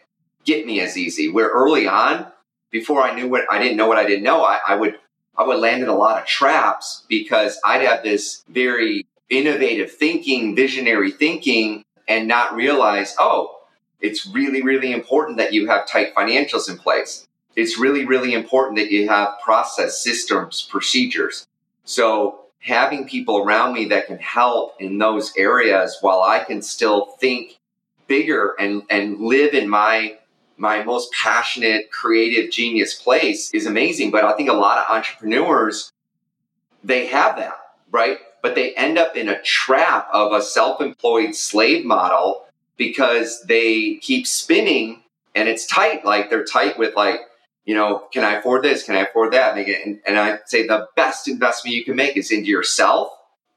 get 0.45 0.65
me 0.65 0.79
as 0.79 0.97
easy. 0.97 1.29
Where 1.29 1.49
early 1.49 1.87
on, 1.87 2.27
before 2.69 3.01
I 3.01 3.15
knew 3.15 3.27
what 3.27 3.45
I 3.49 3.59
didn't 3.59 3.77
know 3.77 3.87
what 3.87 3.97
I 3.97 4.05
didn't 4.05 4.23
know, 4.23 4.43
I, 4.43 4.59
I 4.67 4.75
would 4.75 4.99
I 5.35 5.43
would 5.43 5.59
land 5.59 5.81
in 5.81 5.89
a 5.89 5.95
lot 5.95 6.21
of 6.21 6.27
traps 6.27 7.05
because 7.09 7.59
I'd 7.65 7.81
have 7.81 8.03
this 8.03 8.43
very 8.47 9.07
innovative 9.29 9.91
thinking, 9.91 10.55
visionary 10.55 11.11
thinking, 11.11 11.83
and 12.07 12.27
not 12.27 12.55
realize, 12.55 13.15
oh, 13.17 13.52
it's 14.03 14.27
really, 14.27 14.61
really 14.61 14.91
important 14.91 15.37
that 15.37 15.53
you 15.53 15.67
have 15.67 15.87
tight 15.87 16.13
financials 16.13 16.69
in 16.69 16.77
place. 16.77 17.25
It's 17.55 17.79
really, 17.79 18.05
really 18.05 18.33
important 18.33 18.77
that 18.77 18.91
you 18.91 19.07
have 19.07 19.39
process 19.43 20.03
systems, 20.03 20.61
procedures. 20.61 21.47
So 21.85 22.41
having 22.59 23.07
people 23.07 23.37
around 23.37 23.73
me 23.73 23.85
that 23.85 24.07
can 24.07 24.19
help 24.19 24.75
in 24.79 24.97
those 24.97 25.33
areas 25.37 25.97
while 26.01 26.21
I 26.21 26.43
can 26.43 26.61
still 26.61 27.05
think 27.19 27.59
bigger 28.07 28.53
and 28.59 28.83
and 28.89 29.19
live 29.19 29.53
in 29.53 29.69
my 29.69 30.17
my 30.57 30.83
most 30.83 31.11
passionate 31.13 31.89
creative 31.91 32.51
genius 32.51 32.93
place 32.93 33.49
is 33.53 33.65
amazing 33.65 34.11
but 34.11 34.25
i 34.25 34.33
think 34.33 34.49
a 34.49 34.53
lot 34.53 34.77
of 34.77 34.85
entrepreneurs 34.93 35.91
they 36.83 37.07
have 37.07 37.37
that 37.37 37.57
right 37.91 38.17
but 38.41 38.55
they 38.55 38.73
end 38.75 38.97
up 38.97 39.15
in 39.15 39.29
a 39.29 39.41
trap 39.41 40.07
of 40.11 40.33
a 40.33 40.41
self-employed 40.41 41.33
slave 41.33 41.85
model 41.85 42.45
because 42.77 43.43
they 43.47 43.95
keep 43.95 44.27
spinning 44.27 45.03
and 45.35 45.49
it's 45.49 45.67
tight 45.67 46.05
like 46.05 46.29
they're 46.29 46.45
tight 46.45 46.77
with 46.77 46.95
like 46.95 47.21
you 47.65 47.75
know 47.75 48.07
can 48.11 48.23
i 48.23 48.35
afford 48.35 48.63
this 48.63 48.83
can 48.83 48.95
i 48.95 49.01
afford 49.01 49.33
that 49.33 49.55
and, 49.57 49.65
get, 49.65 49.85
and, 49.85 49.99
and 50.05 50.17
i 50.17 50.37
say 50.45 50.65
the 50.65 50.87
best 50.95 51.27
investment 51.27 51.75
you 51.75 51.83
can 51.83 51.95
make 51.95 52.17
is 52.17 52.31
into 52.31 52.49
yourself 52.49 53.09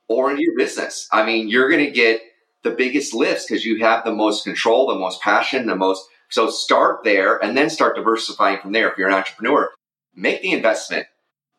or 0.08 0.30
into 0.30 0.42
your 0.42 0.56
business 0.56 1.08
i 1.12 1.24
mean 1.24 1.48
you're 1.48 1.70
going 1.70 1.84
to 1.84 1.90
get 1.90 2.20
the 2.66 2.70
biggest 2.72 3.14
lifts 3.14 3.46
because 3.46 3.64
you 3.64 3.78
have 3.84 4.04
the 4.04 4.12
most 4.12 4.44
control, 4.44 4.88
the 4.88 4.98
most 4.98 5.22
passion, 5.22 5.66
the 5.66 5.76
most. 5.76 6.04
So 6.28 6.50
start 6.50 7.04
there 7.04 7.42
and 7.42 7.56
then 7.56 7.70
start 7.70 7.96
diversifying 7.96 8.58
from 8.58 8.72
there. 8.72 8.90
If 8.90 8.98
you're 8.98 9.08
an 9.08 9.14
entrepreneur, 9.14 9.70
make 10.14 10.42
the 10.42 10.50
investment 10.50 11.06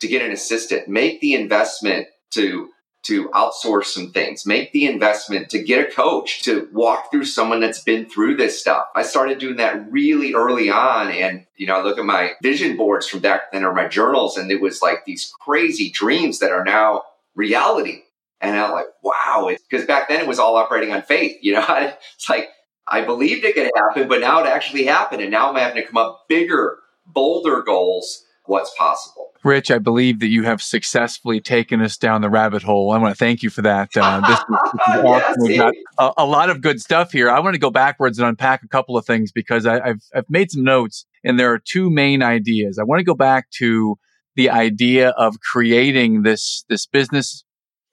to 0.01 0.07
get 0.07 0.21
an 0.21 0.31
assistant, 0.31 0.89
make 0.89 1.21
the 1.21 1.33
investment 1.33 2.07
to 2.31 2.69
to 3.07 3.29
outsource 3.29 3.85
some 3.85 4.11
things, 4.11 4.45
make 4.45 4.71
the 4.71 4.85
investment 4.85 5.49
to 5.49 5.63
get 5.63 5.87
a 5.87 5.91
coach 5.91 6.43
to 6.43 6.69
walk 6.71 7.11
through 7.11 7.25
someone 7.25 7.59
that's 7.59 7.83
been 7.83 8.05
through 8.05 8.35
this 8.35 8.59
stuff. 8.59 8.85
I 8.95 9.03
started 9.03 9.39
doing 9.39 9.57
that 9.57 9.91
really 9.91 10.33
early 10.33 10.69
on. 10.69 11.09
And, 11.09 11.45
you 11.55 11.67
know, 11.67 11.79
I 11.79 11.83
look 11.83 11.97
at 11.97 12.05
my 12.05 12.33
vision 12.41 12.77
boards 12.77 13.07
from 13.07 13.19
back 13.19 13.51
then 13.51 13.63
or 13.63 13.73
my 13.73 13.87
journals, 13.87 14.37
and 14.37 14.51
it 14.51 14.61
was 14.61 14.81
like 14.81 15.05
these 15.05 15.33
crazy 15.39 15.89
dreams 15.89 16.39
that 16.39 16.51
are 16.51 16.63
now 16.63 17.03
reality. 17.35 18.03
And 18.41 18.55
I'm 18.55 18.71
like, 18.71 18.87
wow, 19.01 19.49
because 19.69 19.85
back 19.85 20.09
then 20.09 20.21
it 20.21 20.27
was 20.27 20.39
all 20.39 20.55
operating 20.55 20.93
on 20.93 21.01
faith. 21.01 21.37
You 21.41 21.53
know, 21.53 21.65
it's 22.15 22.29
like 22.29 22.49
I 22.87 23.01
believed 23.01 23.43
it 23.43 23.55
could 23.55 23.71
happen, 23.75 24.07
but 24.07 24.21
now 24.21 24.43
it 24.43 24.47
actually 24.47 24.85
happened. 24.85 25.21
And 25.21 25.31
now 25.31 25.49
I'm 25.49 25.55
having 25.55 25.81
to 25.81 25.87
come 25.87 25.97
up 25.97 26.25
bigger, 26.29 26.79
bolder 27.05 27.61
goals. 27.61 28.23
What's 28.47 28.73
possible? 28.77 29.27
Rich, 29.43 29.71
I 29.71 29.77
believe 29.77 30.19
that 30.19 30.27
you 30.27 30.43
have 30.43 30.61
successfully 30.61 31.39
taken 31.39 31.81
us 31.81 31.97
down 31.97 32.21
the 32.21 32.29
rabbit 32.29 32.63
hole. 32.63 32.91
I 32.91 32.97
want 32.97 33.13
to 33.13 33.17
thank 33.17 33.43
you 33.43 33.49
for 33.49 33.61
that. 33.61 33.89
Uh, 33.95 34.21
this, 34.21 34.39
this 34.39 34.71
is 34.73 35.03
awesome. 35.59 35.73
A, 35.99 36.11
a, 36.17 36.25
lot 36.25 36.49
of 36.49 36.61
good 36.61 36.81
stuff 36.81 37.11
here. 37.11 37.29
I 37.29 37.39
want 37.39 37.53
to 37.53 37.59
go 37.59 37.69
backwards 37.69 38.19
and 38.19 38.27
unpack 38.27 38.63
a 38.63 38.67
couple 38.67 38.97
of 38.97 39.05
things 39.05 39.31
because 39.31 39.65
I, 39.65 39.79
I've, 39.79 40.01
I've 40.15 40.29
made 40.29 40.51
some 40.51 40.63
notes 40.63 41.05
and 41.23 41.39
there 41.39 41.53
are 41.53 41.59
two 41.59 41.89
main 41.89 42.23
ideas. 42.23 42.79
I 42.79 42.83
want 42.83 42.99
to 42.99 43.05
go 43.05 43.13
back 43.13 43.49
to 43.59 43.97
the 44.35 44.49
idea 44.49 45.09
of 45.09 45.39
creating 45.39 46.23
this, 46.23 46.63
this 46.69 46.85
business 46.85 47.43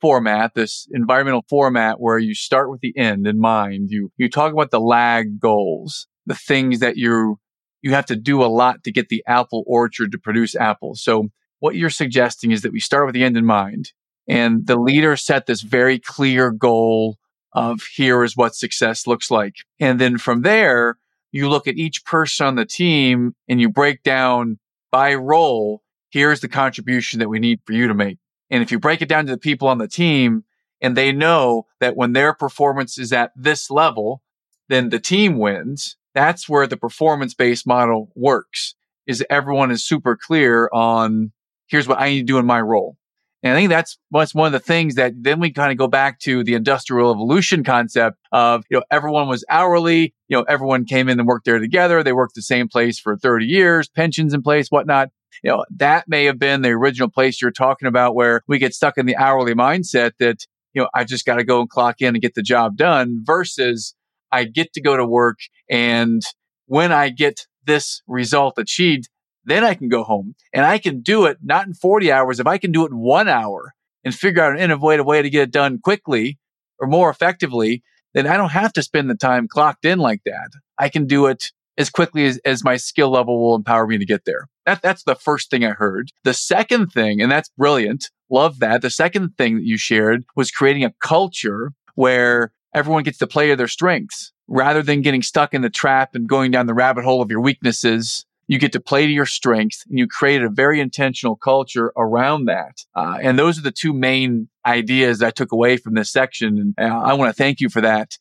format, 0.01 0.55
this 0.55 0.87
environmental 0.93 1.45
format 1.49 2.01
where 2.01 2.19
you 2.19 2.35
start 2.35 2.71
with 2.71 2.81
the 2.81 2.97
end 2.97 3.27
in 3.27 3.41
mind. 3.41 3.91
You, 3.91 4.13
you 4.17 4.29
talk 4.29 4.53
about 4.53 4.71
the 4.71 4.81
lag 4.81 5.41
goals, 5.41 6.07
the 6.27 6.35
things 6.35 6.81
that 6.81 6.97
you, 6.97 7.39
you 7.85 7.93
have 7.93 8.07
to 8.07 8.17
do 8.17 8.43
a 8.43 8.47
lot 8.47 8.83
to 8.83 8.91
get 8.91 9.11
the 9.11 9.23
apple 9.27 9.63
orchard 9.67 10.11
to 10.13 10.19
produce 10.19 10.57
apples. 10.57 11.03
So 11.03 11.29
what 11.59 11.77
you're 11.77 11.91
suggesting 11.91 12.51
is 12.51 12.63
that 12.63 12.73
we 12.73 12.81
start 12.81 13.05
with 13.05 13.13
the 13.15 13.23
end 13.23 13.37
in 13.37 13.45
mind 13.45 13.93
and 14.27 14.67
the 14.67 14.77
leader 14.77 15.17
set 15.19 15.45
this 15.45 15.61
very 15.61 15.99
clear 15.99 16.51
goal 16.51 17.19
of 17.53 17.83
here 17.95 18.25
is 18.25 18.39
what 18.39 18.55
success 18.55 19.07
looks 19.07 19.31
like. 19.31 19.57
And 19.79 20.01
then 20.01 20.17
from 20.17 20.41
there, 20.41 20.97
you 21.31 21.51
look 21.51 21.69
at 21.69 21.77
each 21.77 22.07
person 22.07 22.47
on 22.47 22.55
the 22.55 22.65
team 22.65 23.35
and 23.49 23.61
you 23.61 23.69
break 23.69 24.03
down 24.03 24.59
by 24.91 25.15
role. 25.15 25.83
Here's 26.09 26.41
the 26.41 26.49
contribution 26.49 27.19
that 27.19 27.29
we 27.29 27.39
need 27.39 27.61
for 27.67 27.75
you 27.75 27.87
to 27.87 27.95
make. 27.95 28.17
And 28.49 28.63
if 28.63 28.73
you 28.73 28.79
break 28.79 29.03
it 29.03 29.11
down 29.11 29.27
to 29.27 29.33
the 29.33 29.39
people 29.39 29.69
on 29.69 29.77
the 29.77 29.89
team 29.89 30.45
and 30.81 30.97
they 30.97 31.13
know 31.13 31.67
that 31.81 31.97
when 31.97 32.15
their 32.15 32.33
performance 32.33 32.97
is 32.97 33.13
at 33.13 33.33
this 33.37 33.71
level, 33.71 34.23
then 34.71 34.89
the 34.89 35.01
team 35.01 35.37
wins. 35.39 35.99
That's 36.15 36.49
where 36.49 36.67
the 36.67 36.77
performance 36.77 37.35
based 37.35 37.67
model 37.67 38.11
works 38.15 38.75
is 39.07 39.25
everyone 39.29 39.71
is 39.71 39.87
super 39.87 40.17
clear 40.17 40.69
on 40.73 41.33
here's 41.67 41.89
what 41.89 42.01
I 42.01 42.11
need 42.11 42.21
to 42.21 42.25
do 42.25 42.39
in 42.39 42.47
my 42.47 42.61
role. 42.61 42.97
And 43.43 43.53
I 43.53 43.57
think 43.57 43.69
that's 43.69 43.99
what's 44.09 44.35
one 44.35 44.47
of 44.47 44.53
the 44.53 44.59
things 44.59 44.95
that 44.95 45.13
then 45.21 45.39
we 45.39 45.53
kind 45.53 45.71
of 45.71 45.77
go 45.77 45.87
back 45.87 46.19
to 46.21 46.43
the 46.43 46.55
industrial 46.55 47.11
evolution 47.11 47.63
concept 47.63 48.17
of, 48.33 48.65
you 48.71 48.79
know, 48.79 48.85
everyone 48.91 49.29
was 49.29 49.45
hourly, 49.51 50.15
you 50.29 50.37
know, 50.37 50.45
everyone 50.49 50.87
came 50.87 51.11
in 51.11 51.19
and 51.19 51.29
worked 51.29 51.45
there 51.45 51.59
together. 51.59 52.03
They 52.03 52.15
worked 52.15 52.37
the 52.37 52.43
same 52.43 52.69
place 52.69 52.99
for 52.99 53.19
30 53.19 53.45
years, 53.45 53.87
pensions 53.87 54.33
in 54.33 54.43
place, 54.43 54.69
whatnot. 54.71 55.11
You 55.43 55.51
know, 55.51 55.65
that 55.77 56.09
may 56.09 56.25
have 56.25 56.39
been 56.39 56.63
the 56.63 56.71
original 56.71 57.11
place 57.11 57.43
you're 57.43 57.51
talking 57.51 57.87
about 57.87 58.15
where 58.15 58.41
we 58.49 58.59
get 58.59 58.73
stuck 58.73 58.97
in 58.97 59.05
the 59.05 59.17
hourly 59.17 59.53
mindset 59.53 60.13
that, 60.21 60.47
you 60.73 60.81
know, 60.81 60.89
I 60.95 61.05
just 61.05 61.27
got 61.27 61.37
to 61.37 61.45
go 61.45 61.61
and 61.61 61.69
clock 61.69 62.01
in 62.01 62.15
and 62.15 62.23
get 62.23 62.35
the 62.35 62.43
job 62.43 62.79
done 62.79 63.21
versus 63.25 63.95
I 64.35 64.45
get 64.45 64.73
to 64.75 64.81
go 64.81 64.97
to 64.97 65.07
work 65.07 65.39
and 65.71 66.23
when 66.67 66.93
I 66.93 67.11
get 67.11 67.47
this 67.67 68.03
result 68.07 68.55
achieved, 68.59 69.09
then 69.45 69.65
I 69.65 69.75
can 69.75 69.89
go 69.89 70.05
home 70.05 70.35
and 70.53 70.65
I 70.65 70.79
can 70.79 71.01
do 71.03 71.27
it 71.27 71.39
not 71.43 71.67
in 71.67 71.75
40 71.75 72.11
hours. 72.11 72.41
If 72.41 72.47
I 72.47 72.59
can 72.59 72.73
do 72.73 72.85
it 72.85 72.91
in 72.91 72.99
one 72.99 73.29
hour 73.29 73.75
and 74.05 74.15
figure 74.15 74.43
out 74.43 74.53
an 74.53 74.59
innovative 74.59 75.07
way 75.07 75.23
to 75.23 75.31
get 75.31 75.43
it 75.43 75.51
done 75.51 75.79
quickly 75.79 76.39
or 76.79 76.89
more 76.89 77.11
effectively, 77.11 77.83
then 78.15 78.27
I 78.27 78.37
don't 78.37 78.51
have 78.51 78.73
to 78.75 78.83
spend 78.83 79.11
the 79.11 79.15
time 79.15 79.49
clocked 79.49 79.85
in 79.85 79.99
like 79.99 80.23
that. 80.25 80.51
I 80.79 80.89
can 80.89 81.07
do 81.07 81.27
it 81.27 81.53
as 81.77 81.91
quickly 81.91 82.25
as, 82.27 82.39
as 82.45 82.65
my 82.65 82.77
skill 82.77 83.11
level 83.11 83.41
will 83.41 83.57
empower 83.57 83.87
me 83.87 83.99
to 83.99 84.07
get 84.07 84.25
there. 84.25 84.49
That, 84.67 84.81
that's 84.81 85.03
the 85.03 85.17
first 85.17 85.51
thing 85.51 85.65
I 85.65 85.71
heard. 85.71 86.11
The 86.23 86.35
second 86.35 86.89
thing, 86.89 87.21
and 87.21 87.31
that's 87.31 87.51
brilliant. 87.59 88.11
Love 88.31 88.61
that. 88.61 88.83
The 88.83 88.91
second 88.91 89.37
thing 89.37 89.57
that 89.57 89.65
you 89.65 89.77
shared 89.77 90.25
was 90.37 90.51
creating 90.51 90.85
a 90.85 90.95
culture 91.01 91.73
where 91.97 92.53
everyone 92.75 93.05
gets 93.05 93.19
to 93.19 93.27
play 93.27 93.49
to 93.49 93.57
their 93.57 93.69
strengths 93.69 94.33
rather 94.49 94.83
than 94.83 95.01
getting 95.01 95.23
stuck 95.23 95.55
in 95.55 95.63
the 95.63 95.71
trap 95.71 96.15
and 96.15 96.29
going 96.29 96.51
down 96.51 96.67
the 96.67 96.75
rabbit 96.75 97.05
hole 97.05 97.23
of 97.23 97.31
your 97.31 97.41
weaknesses 97.41 98.27
you 98.47 98.59
get 98.59 98.73
to 98.73 98.81
play 98.81 99.07
to 99.07 99.13
your 99.13 99.27
strengths 99.27 99.85
and 99.89 99.99
you 99.99 100.07
create 100.07 100.43
a 100.43 100.51
very 100.51 100.81
intentional 100.81 101.35
culture 101.35 101.93
around 101.97 102.45
that. 102.45 102.85
Uh, 102.95 103.17
and 103.23 103.39
those 103.39 103.59
are 103.59 103.63
the 103.63 103.73
two 103.73 103.95
main 103.95 104.49
ideas 104.67 105.23
I 105.23 105.31
took 105.31 105.53
away 105.53 105.79
from 105.79 105.95
this 105.95 106.11
section. 106.11 106.75
And 106.77 106.91
uh, 106.91 106.95
I 106.95 107.15
want 107.15 107.31
to 107.31 107.33
thank 107.33 107.61
you 107.61 107.71
for 107.71 107.81
that. 107.81 108.19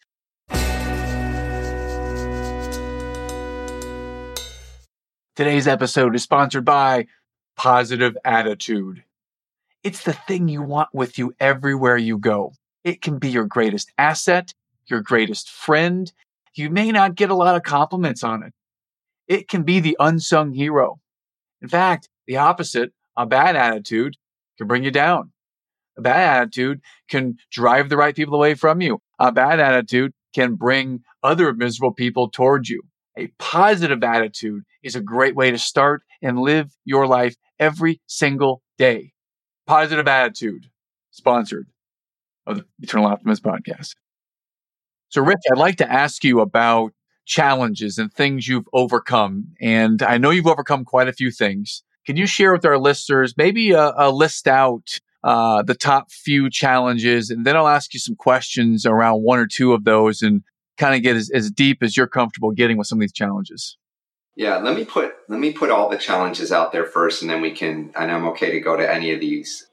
Today's 5.36 5.68
episode 5.68 6.16
is 6.16 6.24
sponsored 6.24 6.64
by 6.64 7.08
Positive 7.58 8.16
Attitude. 8.24 9.04
It's 9.84 10.04
the 10.04 10.14
thing 10.14 10.48
you 10.48 10.62
want 10.62 10.90
with 10.94 11.18
you 11.18 11.34
everywhere 11.40 11.98
you 11.98 12.18
go. 12.18 12.54
It 12.84 13.02
can 13.02 13.20
be 13.20 13.30
your 13.30 13.46
greatest 13.46 13.92
asset, 13.98 14.54
your 14.88 15.02
greatest 15.02 15.50
friend. 15.50 16.12
You 16.56 16.70
may 16.70 16.92
not 16.92 17.16
get 17.16 17.32
a 17.32 17.36
lot 17.36 17.56
of 17.56 17.64
compliments 17.64 18.24
on 18.24 18.44
it 18.44 18.54
it 19.28 19.48
can 19.48 19.64
be 19.64 19.80
the 19.80 19.98
unsung 20.00 20.54
hero. 20.54 21.00
In 21.62 21.70
fact, 21.70 22.10
the 22.28 22.38
opposite, 22.38 22.92
a 23.18 23.26
bad 23.26 23.56
attitude 23.56 24.16
can 24.58 24.68
bring 24.68 24.84
you 24.84 24.92
down. 24.92 25.32
A 25.98 26.02
bad 26.02 26.42
attitude 26.42 26.82
can 27.10 27.38
drive 27.52 27.90
the 27.90 27.98
right 27.98 28.16
people 28.16 28.36
away 28.36 28.56
from 28.56 28.82
you. 28.82 29.00
A 29.20 29.32
bad 29.32 29.60
attitude 29.60 30.14
can 30.34 30.56
bring 30.56 31.04
other 31.22 31.54
miserable 31.54 31.94
people 31.94 32.30
towards 32.30 32.70
you. 32.70 32.82
A 33.18 33.28
positive 33.38 34.04
attitude 34.04 34.64
is 34.82 34.96
a 34.96 35.02
great 35.02 35.36
way 35.36 35.52
to 35.52 35.60
start 35.60 36.02
and 36.22 36.40
live 36.40 36.76
your 36.84 37.06
life 37.06 37.36
every 37.60 38.02
single 38.08 38.64
day. 38.78 39.14
Positive 39.68 40.08
attitude, 40.08 40.66
sponsored 41.12 41.68
of 42.46 42.58
the 42.58 42.66
Eternal 42.82 43.08
Optimist 43.08 43.44
podcast. 43.44 43.96
So, 45.10 45.22
Rich, 45.22 45.40
I'd 45.52 45.60
like 45.60 45.78
to 45.78 45.92
ask 45.92 46.24
you 46.24 46.40
about 46.40 46.94
challenges 47.26 47.98
and 47.98 48.12
things 48.12 48.48
you've 48.48 48.68
overcome. 48.74 49.48
And 49.62 50.02
I 50.02 50.18
know 50.18 50.32
you've 50.32 50.48
overcome 50.48 50.86
quite 50.86 51.08
a 51.08 51.14
few 51.14 51.32
things. 51.32 51.84
Can 52.06 52.18
you 52.18 52.26
share 52.26 52.52
with 52.52 52.66
our 52.66 52.78
listeners 52.78 53.36
maybe 53.38 53.72
a, 53.72 53.94
a 53.96 54.12
list 54.12 54.48
out 54.48 55.00
uh, 55.24 55.62
the 55.62 55.76
top 55.76 56.12
few 56.12 56.50
challenges, 56.50 57.30
and 57.30 57.46
then 57.46 57.56
I'll 57.56 57.68
ask 57.68 57.94
you 57.94 58.00
some 58.00 58.16
questions 58.16 58.86
around 58.86 59.24
one 59.24 59.40
or 59.40 59.48
two 59.48 59.72
of 59.72 59.86
those, 59.86 60.22
and 60.22 60.44
kind 60.78 60.96
of 60.96 61.02
get 61.02 61.16
as, 61.16 61.30
as 61.34 61.50
deep 61.50 61.82
as 61.82 61.96
you're 61.96 62.08
comfortable 62.08 62.52
getting 62.52 62.78
with 62.78 62.88
some 62.88 62.98
of 62.98 63.02
these 63.02 63.14
challenges. 63.14 63.78
Yeah, 64.36 64.58
let 64.58 64.76
me 64.76 64.84
put 64.84 65.14
let 65.30 65.40
me 65.40 65.54
put 65.54 65.70
all 65.70 65.90
the 65.90 65.98
challenges 65.98 66.52
out 66.52 66.72
there 66.72 66.86
first, 66.86 67.22
and 67.22 67.32
then 67.32 67.42
we 67.42 67.52
can. 67.52 67.92
And 67.96 68.12
I'm 68.12 68.28
okay 68.30 68.52
to 68.52 68.60
go 68.60 68.76
to 68.76 68.94
any 68.94 69.14
of 69.14 69.20
these. 69.20 69.68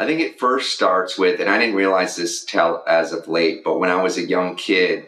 I 0.00 0.06
think 0.06 0.20
it 0.20 0.40
first 0.40 0.72
starts 0.72 1.18
with, 1.18 1.40
and 1.40 1.50
I 1.50 1.58
didn't 1.58 1.74
realize 1.74 2.16
this 2.16 2.42
till 2.42 2.82
as 2.86 3.12
of 3.12 3.28
late, 3.28 3.62
but 3.62 3.78
when 3.78 3.90
I 3.90 4.02
was 4.02 4.16
a 4.16 4.26
young 4.26 4.56
kid, 4.56 5.06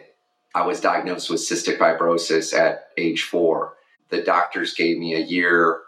I 0.53 0.67
was 0.67 0.81
diagnosed 0.81 1.31
with 1.31 1.41
cystic 1.41 1.79
fibrosis 1.79 2.53
at 2.53 2.89
age 2.95 3.23
four. 3.23 3.73
The 4.09 4.21
doctors 4.21 4.75
gave 4.75 4.99
me 4.99 5.15
a 5.15 5.19
year, 5.25 5.79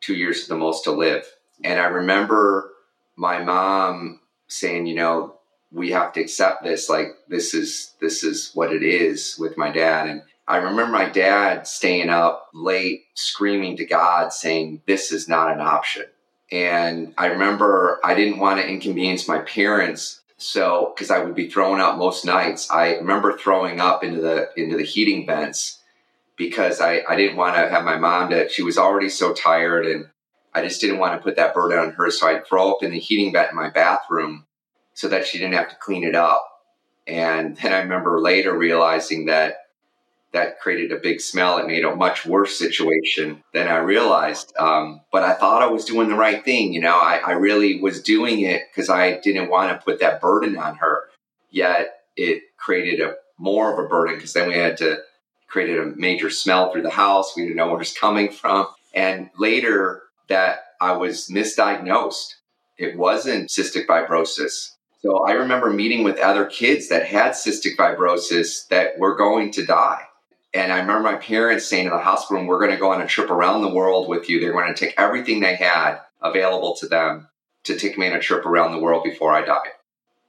two 0.00 0.14
years 0.14 0.44
at 0.44 0.50
the 0.50 0.54
most 0.54 0.84
to 0.84 0.92
live. 0.92 1.26
And 1.64 1.80
I 1.80 1.86
remember 1.86 2.70
my 3.16 3.42
mom 3.42 4.20
saying, 4.46 4.86
you 4.86 4.94
know, 4.94 5.34
we 5.72 5.90
have 5.90 6.12
to 6.12 6.20
accept 6.20 6.62
this. 6.62 6.88
Like 6.88 7.08
this 7.26 7.54
is 7.54 7.94
this 8.00 8.22
is 8.22 8.52
what 8.54 8.72
it 8.72 8.84
is 8.84 9.36
with 9.36 9.58
my 9.58 9.72
dad. 9.72 10.06
And 10.06 10.22
I 10.46 10.58
remember 10.58 10.86
my 10.86 11.08
dad 11.08 11.66
staying 11.66 12.08
up 12.08 12.50
late 12.54 13.06
screaming 13.14 13.76
to 13.78 13.84
God 13.84 14.32
saying, 14.32 14.82
This 14.86 15.10
is 15.10 15.28
not 15.28 15.50
an 15.50 15.60
option. 15.60 16.04
And 16.50 17.12
I 17.18 17.26
remember 17.26 18.00
I 18.02 18.14
didn't 18.14 18.38
want 18.38 18.60
to 18.60 18.68
inconvenience 18.68 19.28
my 19.28 19.40
parents 19.40 20.18
so, 20.38 20.92
because 20.94 21.10
I 21.10 21.18
would 21.18 21.34
be 21.34 21.50
throwing 21.50 21.80
up 21.80 21.98
most 21.98 22.24
nights, 22.24 22.70
I 22.70 22.94
remember 22.94 23.36
throwing 23.36 23.80
up 23.80 24.04
into 24.04 24.20
the 24.20 24.48
into 24.56 24.76
the 24.76 24.84
heating 24.84 25.26
vents 25.26 25.80
because 26.36 26.80
I, 26.80 27.02
I 27.08 27.16
didn't 27.16 27.36
want 27.36 27.56
to 27.56 27.68
have 27.68 27.84
my 27.84 27.98
mom 27.98 28.30
to. 28.30 28.48
She 28.48 28.62
was 28.62 28.78
already 28.78 29.08
so 29.08 29.34
tired, 29.34 29.84
and 29.84 30.06
I 30.54 30.62
just 30.62 30.80
didn't 30.80 31.00
want 31.00 31.14
to 31.14 31.22
put 31.22 31.34
that 31.36 31.54
burden 31.54 31.78
on 31.80 31.90
her. 31.90 32.10
So 32.12 32.28
I'd 32.28 32.46
throw 32.46 32.72
up 32.72 32.84
in 32.84 32.92
the 32.92 33.00
heating 33.00 33.32
vent 33.32 33.50
in 33.50 33.56
my 33.56 33.68
bathroom 33.68 34.46
so 34.94 35.08
that 35.08 35.26
she 35.26 35.38
didn't 35.38 35.54
have 35.54 35.70
to 35.70 35.76
clean 35.76 36.04
it 36.04 36.14
up. 36.14 36.46
And 37.08 37.56
then 37.56 37.72
I 37.72 37.80
remember 37.80 38.20
later 38.20 38.56
realizing 38.56 39.26
that 39.26 39.56
that 40.32 40.60
created 40.60 40.92
a 40.92 41.00
big 41.00 41.20
smell. 41.20 41.58
It 41.58 41.66
made 41.66 41.84
a 41.84 41.96
much 41.96 42.26
worse 42.26 42.58
situation 42.58 43.42
than 43.54 43.68
I 43.68 43.78
realized. 43.78 44.52
Um, 44.58 45.00
but 45.10 45.22
I 45.22 45.32
thought 45.34 45.62
I 45.62 45.66
was 45.66 45.84
doing 45.84 46.08
the 46.08 46.14
right 46.14 46.44
thing. 46.44 46.72
You 46.72 46.80
know, 46.80 46.98
I, 46.98 47.20
I 47.26 47.32
really 47.32 47.80
was 47.80 48.02
doing 48.02 48.40
it 48.40 48.62
because 48.70 48.90
I 48.90 49.18
didn't 49.20 49.50
want 49.50 49.70
to 49.72 49.84
put 49.84 50.00
that 50.00 50.20
burden 50.20 50.56
on 50.58 50.76
her. 50.76 51.04
Yet 51.50 52.00
it 52.16 52.42
created 52.58 53.00
a 53.00 53.14
more 53.38 53.72
of 53.72 53.84
a 53.84 53.88
burden 53.88 54.16
because 54.16 54.32
then 54.32 54.48
we 54.48 54.54
had 54.54 54.76
to 54.78 54.98
create 55.46 55.78
a 55.78 55.86
major 55.96 56.28
smell 56.28 56.70
through 56.70 56.82
the 56.82 56.90
house. 56.90 57.32
We 57.34 57.44
didn't 57.44 57.56
know 57.56 57.66
where 57.66 57.76
it 57.76 57.78
was 57.78 57.94
coming 57.94 58.30
from. 58.30 58.66
And 58.94 59.30
later 59.38 60.02
that 60.28 60.64
I 60.80 60.92
was 60.92 61.28
misdiagnosed. 61.28 62.34
It 62.76 62.96
wasn't 62.96 63.48
cystic 63.48 63.86
fibrosis. 63.86 64.74
So 65.00 65.24
I 65.24 65.32
remember 65.32 65.70
meeting 65.70 66.04
with 66.04 66.18
other 66.18 66.44
kids 66.44 66.88
that 66.88 67.06
had 67.06 67.32
cystic 67.32 67.76
fibrosis 67.76 68.68
that 68.68 68.98
were 68.98 69.16
going 69.16 69.50
to 69.52 69.66
die 69.66 70.02
and 70.54 70.72
I 70.72 70.80
remember 70.80 71.00
my 71.00 71.16
parents 71.16 71.66
saying 71.66 71.86
in 71.86 71.92
the 71.92 71.98
hospital, 71.98 72.44
we're 72.46 72.60
going 72.60 72.70
to 72.70 72.76
go 72.76 72.92
on 72.92 73.02
a 73.02 73.06
trip 73.06 73.30
around 73.30 73.62
the 73.62 73.74
world 73.74 74.08
with 74.08 74.28
you. 74.28 74.40
They're 74.40 74.52
going 74.52 74.72
to 74.72 74.78
take 74.78 74.94
everything 74.98 75.40
they 75.40 75.56
had 75.56 75.98
available 76.22 76.74
to 76.76 76.88
them 76.88 77.28
to 77.64 77.78
take 77.78 77.98
me 77.98 78.08
on 78.08 78.16
a 78.16 78.20
trip 78.20 78.46
around 78.46 78.72
the 78.72 78.78
world 78.78 79.04
before 79.04 79.32
I 79.32 79.44
died. 79.44 79.72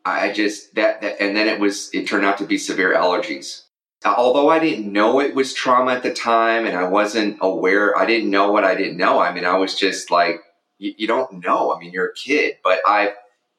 I 0.05 0.31
just, 0.31 0.75
that, 0.75 1.01
that 1.01 1.21
and 1.21 1.35
then 1.35 1.47
it 1.47 1.59
was, 1.59 1.89
it 1.93 2.07
turned 2.07 2.25
out 2.25 2.37
to 2.39 2.45
be 2.45 2.57
severe 2.57 2.93
allergies. 2.93 3.63
Uh, 4.03 4.13
although 4.17 4.49
I 4.49 4.59
didn't 4.59 4.91
know 4.91 5.19
it 5.19 5.35
was 5.35 5.53
trauma 5.53 5.93
at 5.93 6.03
the 6.03 6.13
time 6.13 6.65
and 6.65 6.75
I 6.75 6.87
wasn't 6.87 7.37
aware, 7.41 7.97
I 7.97 8.05
didn't 8.05 8.29
know 8.29 8.51
what 8.51 8.63
I 8.63 8.75
didn't 8.75 8.97
know. 8.97 9.19
I 9.19 9.33
mean, 9.33 9.45
I 9.45 9.57
was 9.57 9.75
just 9.75 10.09
like, 10.09 10.41
you, 10.77 10.93
you 10.97 11.07
don't 11.07 11.43
know. 11.43 11.73
I 11.73 11.79
mean, 11.79 11.91
you're 11.91 12.07
a 12.07 12.13
kid, 12.13 12.57
but 12.63 12.79
I've, 12.87 13.13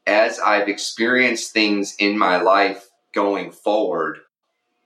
as 0.07 0.39
I've 0.39 0.69
experienced 0.69 1.53
things 1.53 1.95
in 1.99 2.19
my 2.19 2.41
life 2.41 2.89
going 3.15 3.53
forward, 3.53 4.19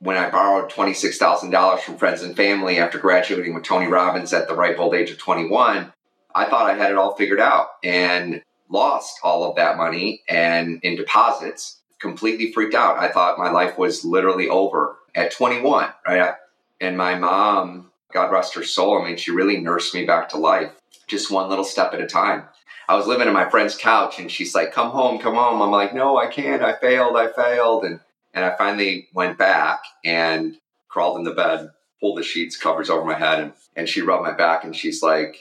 when 0.05 0.19
I 0.19 0.29
borrowed 0.29 0.71
$26,000 0.71 1.81
from 1.81 1.97
friends 1.97 2.23
and 2.23 2.37
family 2.37 2.79
after 2.79 2.99
graduating 2.99 3.55
with 3.55 3.65
Tony 3.65 3.87
Robbins 3.87 4.35
at 4.35 4.49
the 4.49 4.55
ripe 4.55 4.79
old 4.79 4.95
age 4.95 5.11
of 5.11 5.17
21, 5.17 5.93
I 6.35 6.45
thought 6.45 6.71
I 6.71 6.75
had 6.75 6.91
it 6.91 6.99
all 6.99 7.17
figured 7.17 7.41
out. 7.41 7.69
And 7.83 8.43
lost 8.69 9.19
all 9.23 9.45
of 9.45 9.57
that 9.57 9.79
money 9.79 10.23
and 10.29 10.79
in 10.83 10.97
deposits, 10.97 11.81
completely 12.01 12.53
freaked 12.53 12.75
out. 12.75 12.99
I 12.99 13.09
thought 13.09 13.39
my 13.39 13.51
life 13.51 13.79
was 13.79 14.05
literally 14.05 14.49
over 14.49 14.97
at 15.15 15.33
21, 15.33 15.89
right? 16.07 16.35
And 16.81 16.99
my 16.99 17.15
mom, 17.15 17.91
God 18.13 18.31
rest 18.31 18.55
her 18.57 18.65
soul, 18.65 19.01
I 19.01 19.09
mean, 19.09 19.17
she 19.17 19.31
really 19.31 19.59
nursed 19.59 19.95
me 19.95 20.05
back 20.05 20.29
to 20.31 20.39
life, 20.39 20.73
just 21.07 21.31
one 21.31 21.49
little 21.49 21.65
step 21.65 21.95
at 21.95 22.01
a 22.01 22.07
time. 22.07 22.45
I 22.89 22.95
was 22.95 23.07
living 23.07 23.27
on 23.27 23.33
my 23.33 23.49
friend's 23.49 23.77
couch 23.77 24.19
and 24.19 24.31
she's 24.31 24.55
like, 24.55 24.73
come 24.73 24.91
home, 24.91 25.19
come 25.19 25.35
home. 25.35 25.63
I'm 25.63 25.71
like, 25.71 25.95
no, 25.95 26.19
I 26.19 26.27
can't. 26.27 26.63
I 26.63 26.75
failed. 26.75 27.17
I 27.17 27.29
failed. 27.29 27.85
And, 27.85 28.01
and 28.35 28.45
I 28.45 28.57
finally 28.57 29.09
went 29.15 29.39
back 29.39 29.81
and 30.05 30.57
crawled 30.89 31.19
in 31.19 31.25
the 31.25 31.33
bed, 31.33 31.71
pulled 32.01 32.19
the 32.19 32.23
sheets, 32.23 32.57
covers 32.57 32.91
over 32.91 33.05
my 33.05 33.19
head. 33.19 33.41
And, 33.41 33.53
and 33.77 33.89
she 33.89 34.03
rubbed 34.03 34.25
my 34.25 34.33
back 34.33 34.65
and 34.65 34.75
she's 34.75 35.03
like, 35.03 35.37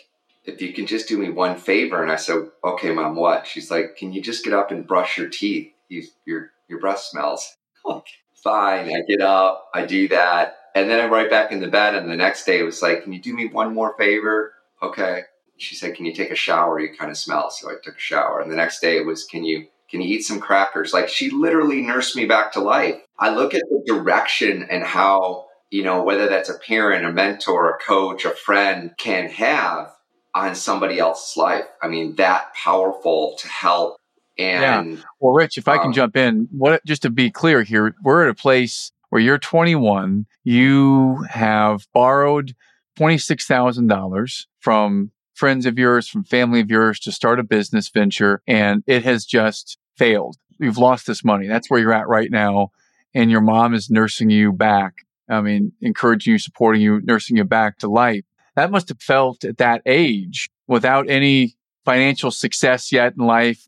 if 0.46 0.62
you 0.62 0.74
can 0.74 0.86
just 0.86 1.08
do 1.08 1.18
me 1.18 1.30
one 1.30 1.58
favor. 1.58 2.02
And 2.02 2.12
I 2.12 2.18
said, 2.18 2.50
okay, 2.64 2.92
mom, 2.92 3.16
what? 3.16 3.48
She's 3.48 3.72
like, 3.72 3.98
can 3.98 4.14
you 4.14 4.22
just 4.22 4.44
get 4.44 4.54
up 4.54 4.72
and 4.72 4.88
brush 4.88 5.18
your 5.18 5.30
teeth? 5.30 5.72
You, 5.90 6.04
your, 6.26 6.52
your 6.70 6.80
breath 6.80 7.00
smells. 7.00 7.56
like, 7.86 8.04
fine. 8.44 8.90
I 8.90 9.02
get 9.08 9.22
up, 9.22 9.70
I 9.74 9.86
do 9.86 10.08
that. 10.10 10.58
And 10.76 10.90
then 10.90 11.00
I'm 11.00 11.12
right 11.12 11.30
back 11.30 11.52
in 11.52 11.62
the 11.62 11.68
bed. 11.68 11.96
And 11.96 12.10
the 12.10 12.16
next 12.16 12.46
day 12.46 12.60
it 12.60 12.64
was 12.64 12.82
like, 12.82 13.04
can 13.04 13.14
you 13.14 13.22
do 13.22 13.34
me 13.34 13.48
one 13.48 13.74
more 13.74 13.96
favor? 13.98 14.54
Okay. 14.82 15.24
She 15.58 15.76
said, 15.76 15.96
can 15.96 16.06
you 16.06 16.14
take 16.14 16.32
a 16.32 16.36
shower? 16.36 16.80
You 16.80 16.96
kind 16.98 17.12
of 17.12 17.18
smell. 17.18 17.50
So 17.50 17.70
I 17.70 17.76
took 17.82 17.96
a 17.96 18.00
shower. 18.00 18.42
And 18.42 18.52
the 18.52 18.56
next 18.56 18.82
day 18.82 18.98
it 18.98 19.06
was, 19.06 19.24
can 19.24 19.44
you, 19.44 19.68
can 19.94 20.02
you 20.02 20.16
eat 20.16 20.24
some 20.24 20.40
crackers? 20.40 20.92
Like 20.92 21.08
she 21.08 21.30
literally 21.30 21.84
nursed 21.84 22.16
me 22.16 22.26
back 22.26 22.54
to 22.54 22.60
life. 22.60 22.96
I 23.20 23.30
look 23.30 23.54
at 23.54 23.62
the 23.70 23.84
direction 23.86 24.66
and 24.68 24.84
how, 24.84 25.46
you 25.70 25.84
know, 25.84 26.02
whether 26.02 26.28
that's 26.28 26.50
a 26.50 26.58
parent, 26.58 27.06
a 27.06 27.12
mentor, 27.12 27.70
a 27.70 27.78
coach, 27.78 28.26
a 28.26 28.32
friend 28.32 28.90
can 28.98 29.30
have 29.30 29.94
on 30.34 30.56
somebody 30.56 30.98
else's 30.98 31.38
life. 31.38 31.66
I 31.80 31.90
mean, 31.90 32.16
that 32.16 32.56
powerful 32.56 33.36
to 33.38 33.48
help. 33.48 33.98
And 34.36 34.98
yeah. 34.98 35.04
well, 35.20 35.36
Rich, 35.36 35.60
if 35.60 35.68
um, 35.68 35.76
I 35.76 35.78
can 35.78 35.88
um, 35.90 35.94
jump 35.94 36.18
in, 36.18 36.48
what 36.50 36.84
just 36.88 37.04
to 37.04 37.12
be 37.12 37.30
clear 37.30 37.62
here, 37.62 37.94
we're 38.04 38.24
at 38.24 38.30
a 38.30 38.34
place 38.34 38.92
where 39.12 39.22
you're 39.22 39.38
21, 39.38 40.26
you 40.44 41.24
have 41.30 41.86
borrowed 41.94 42.56
$26,000 42.98 44.46
from 44.60 45.12
friends 45.36 45.68
of 45.68 45.78
yours, 45.78 46.08
from 46.08 46.24
family 46.24 46.62
of 46.62 46.72
yours 46.72 47.00
to 47.02 47.12
start 47.12 47.40
a 47.40 47.44
business 47.44 47.90
venture, 47.90 48.42
and 48.48 48.84
it 48.88 49.04
has 49.04 49.24
just 49.24 49.78
failed. 49.98 50.38
You've 50.60 50.78
lost 50.78 51.08
this 51.08 51.24
money. 51.24 51.48
That's 51.48 51.70
where 51.70 51.80
you're 51.80 51.94
at 51.94 52.08
right 52.08 52.32
now. 52.32 52.70
And 53.14 53.30
your 53.30 53.42
mom 53.42 53.74
is 53.74 53.90
nursing 53.90 54.30
you 54.30 54.52
back. 54.52 54.94
I 55.30 55.42
mean, 55.42 55.72
encouraging 55.82 56.34
you, 56.34 56.40
supporting 56.40 56.82
you, 56.82 57.02
nursing 57.04 57.38
you 57.38 57.44
back 57.44 57.78
to 57.80 57.88
life 57.88 58.24
that 58.56 58.72
must 58.72 58.90
have 58.90 59.02
felt 59.02 59.44
at 59.44 59.58
that 59.58 59.82
age 59.86 60.50
without 60.68 61.10
any 61.10 61.56
financial 61.86 62.32
success 62.32 62.92
yet 62.92 63.14
in 63.18 63.26
life 63.26 63.66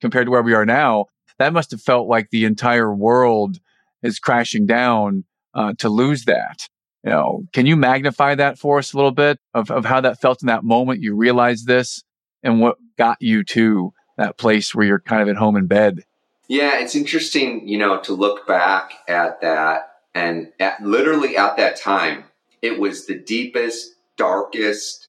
compared 0.00 0.26
to 0.26 0.30
where 0.30 0.42
we 0.42 0.54
are 0.54 0.66
now. 0.66 1.06
That 1.38 1.52
must 1.52 1.70
have 1.70 1.80
felt 1.80 2.08
like 2.08 2.30
the 2.30 2.44
entire 2.44 2.94
world 2.94 3.58
is 4.02 4.18
crashing 4.18 4.66
down 4.66 5.24
uh, 5.54 5.74
to 5.78 5.88
lose 5.88 6.24
that. 6.24 6.68
You 7.02 7.10
know, 7.10 7.42
can 7.54 7.64
you 7.64 7.76
magnify 7.76 8.34
that 8.34 8.58
for 8.58 8.78
us 8.78 8.92
a 8.92 8.96
little 8.96 9.10
bit 9.10 9.38
of, 9.54 9.70
of 9.70 9.86
how 9.86 10.02
that 10.02 10.20
felt 10.20 10.42
in 10.42 10.48
that 10.48 10.64
moment? 10.64 11.00
You 11.00 11.14
realized 11.14 11.66
this 11.66 12.02
and 12.42 12.60
what 12.60 12.76
got 12.98 13.16
you 13.20 13.42
to 13.44 13.92
that 14.20 14.36
place 14.36 14.74
where 14.74 14.86
you're 14.86 15.00
kind 15.00 15.22
of 15.22 15.28
at 15.28 15.36
home 15.36 15.56
in 15.56 15.66
bed. 15.66 16.04
Yeah, 16.46 16.80
it's 16.80 16.94
interesting, 16.94 17.66
you 17.66 17.78
know, 17.78 18.00
to 18.00 18.12
look 18.12 18.46
back 18.46 18.92
at 19.08 19.40
that 19.40 19.90
and 20.14 20.52
at, 20.58 20.82
literally 20.82 21.36
at 21.36 21.56
that 21.56 21.76
time, 21.76 22.24
it 22.62 22.78
was 22.78 23.06
the 23.06 23.18
deepest 23.18 23.94
darkest 24.16 25.08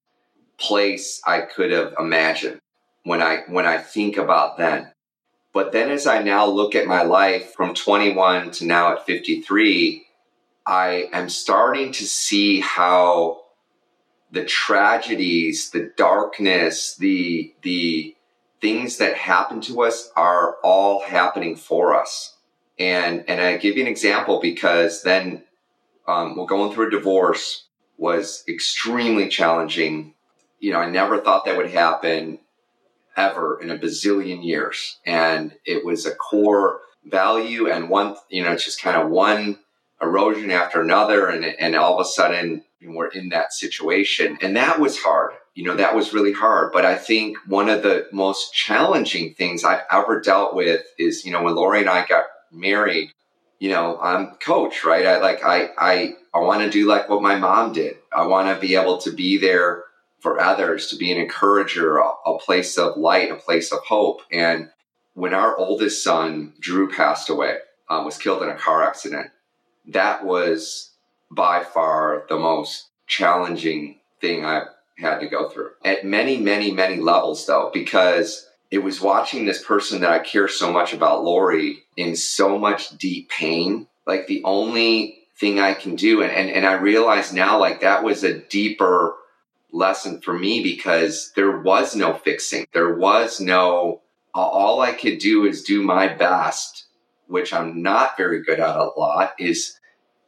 place 0.58 1.22
I 1.26 1.42
could 1.42 1.72
have 1.72 1.94
imagined 2.00 2.60
when 3.04 3.22
I 3.22 3.44
when 3.48 3.66
I 3.66 3.80
think 3.80 4.18
about 4.18 4.58
then. 4.58 4.92
But 5.54 5.72
then 5.74 5.90
as 5.90 6.08
I 6.08 6.22
now 6.22 6.46
look 6.46 6.76
at 6.76 6.88
my 6.88 7.04
life 7.04 7.54
from 7.54 7.74
21 7.74 8.52
to 8.52 8.66
now 8.66 8.94
at 8.94 9.06
53, 9.06 10.06
I 10.66 11.10
am 11.12 11.28
starting 11.28 11.92
to 11.94 12.06
see 12.06 12.62
how 12.62 13.42
the 14.32 14.46
tragedies, 14.46 15.72
the 15.72 15.92
darkness, 15.98 16.96
the 16.96 17.54
the 17.64 18.16
things 18.62 18.98
that 18.98 19.16
happen 19.16 19.62
to 19.62 19.82
us 19.82 20.12
are 20.16 20.58
all 20.64 21.04
happening 21.04 21.56
for 21.56 22.00
us. 22.00 22.38
And 22.80 23.26
and 23.28 23.42
I 23.42 23.58
give 23.58 23.76
you 23.76 23.84
an 23.84 23.90
example 23.90 24.40
because 24.42 25.04
then 25.04 25.44
um, 26.08 26.36
we're 26.36 26.46
going 26.46 26.74
through 26.74 26.88
a 26.88 26.92
divorce 26.92 27.68
was 27.98 28.44
extremely 28.48 29.30
challenging. 29.30 30.16
You 30.60 30.74
know, 30.74 30.80
I 30.80 30.90
never 30.90 31.20
thought 31.20 31.46
that 31.46 31.58
would 31.58 31.70
happen 31.70 32.40
ever 33.16 33.60
in 33.62 33.70
a 33.70 33.78
bazillion 33.78 34.44
years. 34.44 35.00
And 35.06 35.54
it 35.66 35.86
was 35.86 36.06
a 36.06 36.16
core 36.16 36.82
value 37.06 37.70
and 37.70 37.90
one, 37.90 38.16
you 38.30 38.44
know, 38.44 38.54
it's 38.54 38.66
just 38.66 38.82
kind 38.82 38.98
of 38.98 39.10
one 39.10 39.60
erosion 40.02 40.52
after 40.52 40.82
another. 40.82 41.28
And, 41.28 41.46
and 41.46 41.76
all 41.76 42.00
of 42.00 42.02
a 42.02 42.10
sudden 42.10 42.64
we're 42.82 43.08
in 43.08 43.30
that 43.30 43.54
situation. 43.54 44.38
And 44.42 44.56
that 44.56 44.80
was 44.80 45.00
hard. 45.00 45.34
You 45.54 45.66
know, 45.66 45.76
that 45.76 45.96
was 45.96 46.14
really 46.14 46.34
hard. 46.34 46.72
But 46.72 46.86
I 46.86 46.96
think 46.96 47.38
one 47.46 47.70
of 47.70 47.84
the 47.84 48.08
most 48.12 48.54
challenging 48.54 49.34
things 49.34 49.64
I've 49.64 49.84
ever 49.92 50.22
dealt 50.22 50.56
with 50.56 50.84
is, 50.98 51.26
you 51.26 51.32
know, 51.32 51.44
when 51.44 51.56
Lori 51.56 51.82
and 51.82 51.90
I 51.90 52.06
got 52.06 52.26
married, 52.52 53.12
you 53.60 53.70
know, 53.70 54.00
I'm 54.02 54.36
coach, 54.36 54.84
right? 54.84 55.06
I 55.06 55.20
like, 55.20 55.44
I, 55.44 55.70
I, 55.78 56.14
I 56.34 56.40
want 56.40 56.62
to 56.64 56.70
do 56.70 56.88
like 56.88 57.10
what 57.10 57.22
my 57.22 57.36
mom 57.36 57.74
did. 57.74 57.98
I 58.16 58.26
want 58.26 58.48
to 58.48 58.60
be 58.60 58.76
able 58.76 58.98
to 59.00 59.12
be 59.12 59.38
there 59.38 59.84
for 60.20 60.40
others, 60.40 60.88
to 60.88 60.96
be 60.96 61.12
an 61.12 61.20
encourager, 61.20 61.98
a, 61.98 62.12
a 62.26 62.40
place 62.40 62.78
of 62.78 62.98
light, 62.98 63.32
a 63.32 63.36
place 63.36 63.72
of 63.72 63.80
hope. 63.80 64.22
And 64.32 64.70
when 65.14 65.34
our 65.34 65.58
oldest 65.58 66.04
son, 66.04 66.54
Drew, 66.60 66.90
passed 66.90 67.30
away, 67.30 67.58
um, 67.90 68.06
was 68.06 68.18
killed 68.18 68.42
in 68.42 68.50
a 68.50 68.56
car 68.56 68.84
accident, 68.84 69.32
that 69.88 70.24
was 70.24 70.92
by 71.30 71.64
far 71.64 72.26
the 72.30 72.38
most 72.38 72.88
challenging 73.08 74.00
thing 74.22 74.46
I've 74.46 74.68
had 75.02 75.20
to 75.20 75.28
go 75.28 75.50
through 75.50 75.72
at 75.84 76.06
many, 76.06 76.38
many, 76.38 76.72
many 76.72 76.98
levels, 76.98 77.46
though, 77.46 77.70
because 77.74 78.48
it 78.70 78.80
was 78.80 79.02
watching 79.02 79.46
this 79.46 79.64
person 79.64 80.02
that 80.02 80.12
I 80.12 80.20
care 80.20 80.48
so 80.48 80.72
much 80.72 80.94
about, 80.94 81.24
Lori, 81.24 81.84
in 81.98 82.16
so 82.16 82.58
much 82.58 82.98
deep 82.98 83.30
pain. 83.30 83.88
Like 84.08 84.28
the 84.28 84.42
only 84.46 85.20
thing 85.38 85.60
I 85.60 85.74
can 85.74 85.96
do, 85.96 86.22
and, 86.22 86.32
and, 86.32 86.50
and 86.50 86.66
I 86.66 86.74
realize 86.74 87.34
now, 87.34 87.60
like 87.60 87.82
that 87.82 88.04
was 88.04 88.24
a 88.24 88.40
deeper 88.40 89.16
lesson 89.72 90.22
for 90.22 90.38
me 90.38 90.64
because 90.64 91.32
there 91.36 91.60
was 91.60 91.96
no 91.96 92.14
fixing. 92.14 92.66
There 92.74 92.96
was 92.96 93.40
no, 93.40 94.02
all 94.34 94.82
I 94.82 94.94
could 94.94 95.20
do 95.20 95.46
is 95.46 95.64
do 95.64 95.82
my 95.82 96.08
best, 96.08 96.86
which 97.28 97.54
I'm 97.54 97.82
not 97.82 98.18
very 98.18 98.44
good 98.44 98.60
at 98.60 98.76
a 98.76 98.92
lot, 98.98 99.34
is, 99.40 99.80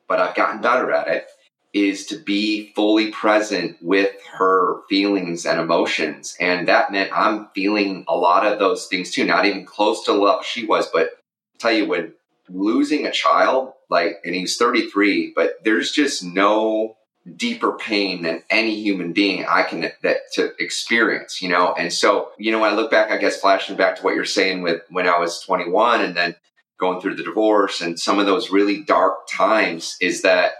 but 0.07 0.19
I've 0.19 0.35
gotten 0.35 0.61
better 0.61 0.91
at 0.91 1.07
it 1.07 1.27
is 1.73 2.05
to 2.05 2.17
be 2.17 2.71
fully 2.73 3.11
present 3.11 3.77
with 3.81 4.11
her 4.37 4.81
feelings 4.87 5.45
and 5.45 5.59
emotions. 5.59 6.37
And 6.39 6.67
that 6.67 6.91
meant 6.91 7.11
I'm 7.11 7.49
feeling 7.55 8.05
a 8.07 8.15
lot 8.15 8.45
of 8.45 8.59
those 8.59 8.85
things 8.87 9.09
too, 9.11 9.25
not 9.25 9.45
even 9.45 9.65
close 9.65 10.03
to 10.05 10.13
level 10.13 10.43
she 10.43 10.65
was. 10.65 10.87
But 10.87 11.07
I'll 11.55 11.59
tell 11.59 11.71
you, 11.71 11.87
when 11.87 12.13
losing 12.47 13.05
a 13.05 13.11
child, 13.11 13.73
like, 13.89 14.21
and 14.23 14.35
he 14.35 14.41
was 14.41 14.57
33, 14.57 15.33
but 15.35 15.63
there's 15.63 15.91
just 15.91 16.23
no 16.23 16.97
deeper 17.37 17.71
pain 17.73 18.21
than 18.21 18.43
any 18.49 18.75
human 18.81 19.13
being 19.13 19.45
I 19.45 19.63
can 19.63 19.91
that 20.01 20.17
to 20.33 20.51
experience, 20.59 21.41
you 21.41 21.49
know? 21.49 21.73
And 21.73 21.91
so, 21.91 22.31
you 22.37 22.51
know, 22.51 22.59
when 22.59 22.71
I 22.71 22.75
look 22.75 22.91
back, 22.91 23.11
I 23.11 23.17
guess 23.17 23.39
flashing 23.39 23.77
back 23.77 23.95
to 23.95 24.03
what 24.03 24.13
you're 24.13 24.25
saying 24.25 24.61
with 24.61 24.81
when 24.89 25.07
I 25.07 25.17
was 25.17 25.39
21 25.39 26.01
and 26.01 26.15
then 26.15 26.35
going 26.79 26.99
through 26.99 27.15
the 27.15 27.23
divorce 27.23 27.81
and 27.81 27.99
some 27.99 28.19
of 28.19 28.25
those 28.25 28.49
really 28.49 28.83
dark 28.83 29.27
times 29.27 29.95
is 30.01 30.21
that 30.23 30.53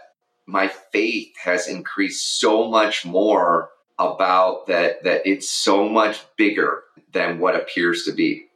my 0.46 0.68
faith 0.68 1.34
has 1.44 1.68
increased 1.68 2.40
so 2.40 2.70
much 2.70 3.06
more 3.06 3.70
about 4.00 4.68
that 4.68 5.04
that 5.04 5.22
it's 5.26 5.50
so 5.50 5.88
much 5.88 6.24
bigger 6.36 6.84
than 7.12 7.40
what 7.40 7.56
appears 7.56 8.04
to 8.04 8.12
be. 8.12 8.48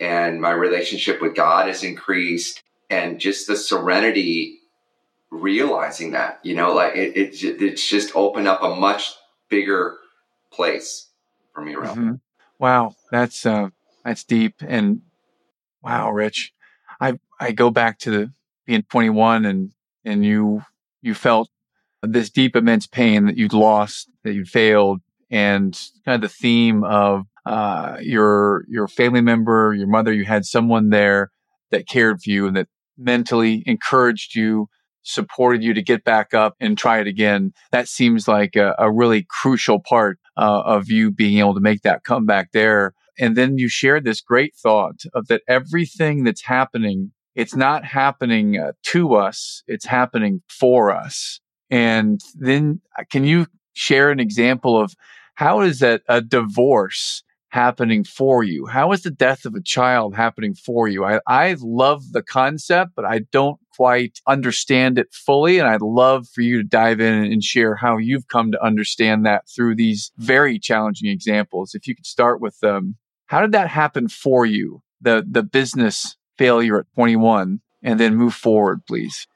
And 0.00 0.40
my 0.40 0.50
relationship 0.50 1.22
with 1.22 1.34
god 1.34 1.68
has 1.68 1.82
increased 1.82 2.62
and 2.90 3.18
just 3.18 3.46
the 3.46 3.56
serenity 3.56 4.60
realizing 5.30 6.12
that 6.12 6.38
you 6.42 6.54
know 6.54 6.72
like 6.72 6.94
it, 6.94 7.16
it 7.16 7.62
it's 7.62 7.88
just 7.88 8.14
opened 8.14 8.48
up 8.48 8.62
a 8.62 8.74
much 8.74 9.14
bigger 9.48 9.96
place 10.50 11.08
for 11.52 11.62
me 11.62 11.74
around 11.74 11.96
mm-hmm. 11.96 12.14
wow. 12.58 12.94
That's 13.10 13.46
uh 13.46 13.70
that's 14.04 14.24
deep 14.24 14.54
and 14.60 15.02
wow 15.82 16.10
rich. 16.10 16.52
I 17.00 17.18
i 17.40 17.52
go 17.52 17.70
back 17.70 17.98
to 18.00 18.10
the 18.10 18.32
being 18.66 18.82
21 18.82 19.44
and 19.44 19.72
and 20.04 20.24
you 20.24 20.62
you 21.06 21.14
felt 21.14 21.48
this 22.02 22.30
deep, 22.30 22.54
immense 22.54 22.86
pain 22.86 23.26
that 23.26 23.38
you'd 23.38 23.52
lost, 23.52 24.10
that 24.24 24.34
you'd 24.34 24.48
failed, 24.48 25.00
and 25.30 25.80
kind 26.04 26.22
of 26.22 26.30
the 26.30 26.36
theme 26.42 26.84
of 26.84 27.24
uh, 27.46 27.96
your 28.00 28.64
your 28.68 28.88
family 28.88 29.20
member, 29.20 29.74
your 29.74 29.88
mother, 29.88 30.12
you 30.12 30.24
had 30.24 30.44
someone 30.44 30.90
there 30.90 31.30
that 31.70 31.88
cared 31.88 32.20
for 32.20 32.30
you 32.30 32.46
and 32.46 32.56
that 32.56 32.68
mentally 32.98 33.62
encouraged 33.66 34.34
you, 34.34 34.68
supported 35.02 35.62
you 35.62 35.74
to 35.74 35.82
get 35.82 36.04
back 36.04 36.34
up 36.34 36.54
and 36.60 36.76
try 36.76 37.00
it 37.00 37.06
again. 37.06 37.52
That 37.72 37.88
seems 37.88 38.26
like 38.28 38.56
a, 38.56 38.74
a 38.78 38.90
really 38.90 39.26
crucial 39.40 39.80
part 39.80 40.18
uh, 40.36 40.62
of 40.64 40.90
you 40.90 41.10
being 41.10 41.38
able 41.38 41.54
to 41.54 41.60
make 41.60 41.82
that 41.82 42.04
comeback 42.04 42.52
there. 42.52 42.94
and 43.18 43.36
then 43.36 43.58
you 43.58 43.68
shared 43.68 44.04
this 44.04 44.20
great 44.20 44.54
thought 44.54 45.02
of 45.14 45.26
that 45.28 45.42
everything 45.48 46.24
that's 46.24 46.42
happening, 46.42 47.12
it's 47.36 47.54
not 47.54 47.84
happening 47.84 48.58
uh, 48.58 48.72
to 48.82 49.14
us, 49.14 49.62
it's 49.68 49.86
happening 49.86 50.42
for 50.48 50.90
us. 50.90 51.38
And 51.70 52.20
then 52.34 52.80
uh, 52.98 53.04
can 53.10 53.24
you 53.24 53.46
share 53.74 54.10
an 54.10 54.18
example 54.18 54.80
of 54.80 54.94
how 55.34 55.60
is 55.60 55.80
that 55.80 56.02
a 56.08 56.22
divorce 56.22 57.22
happening 57.50 58.04
for 58.04 58.42
you? 58.42 58.66
How 58.66 58.92
is 58.92 59.02
the 59.02 59.10
death 59.10 59.44
of 59.44 59.54
a 59.54 59.62
child 59.62 60.14
happening 60.14 60.54
for 60.54 60.88
you? 60.88 61.04
I, 61.04 61.20
I 61.26 61.56
love 61.60 62.12
the 62.12 62.22
concept, 62.22 62.92
but 62.96 63.04
I 63.04 63.20
don't 63.32 63.60
quite 63.76 64.18
understand 64.26 64.98
it 64.98 65.08
fully. 65.12 65.58
And 65.58 65.68
I'd 65.68 65.82
love 65.82 66.26
for 66.28 66.40
you 66.40 66.56
to 66.56 66.64
dive 66.64 67.00
in 67.00 67.30
and 67.30 67.44
share 67.44 67.74
how 67.76 67.98
you've 67.98 68.28
come 68.28 68.50
to 68.52 68.64
understand 68.64 69.26
that 69.26 69.44
through 69.54 69.76
these 69.76 70.10
very 70.16 70.58
challenging 70.58 71.10
examples. 71.10 71.74
If 71.74 71.86
you 71.86 71.94
could 71.94 72.06
start 72.06 72.40
with 72.40 72.56
um, 72.64 72.96
how 73.26 73.42
did 73.42 73.52
that 73.52 73.68
happen 73.68 74.08
for 74.08 74.46
you? 74.46 74.80
The 75.02 75.24
the 75.28 75.42
business 75.42 76.16
failure 76.38 76.80
at 76.80 76.86
21 76.94 77.60
and 77.82 78.00
then 78.00 78.16
move 78.16 78.34
forward, 78.34 78.84
please. 78.86 79.26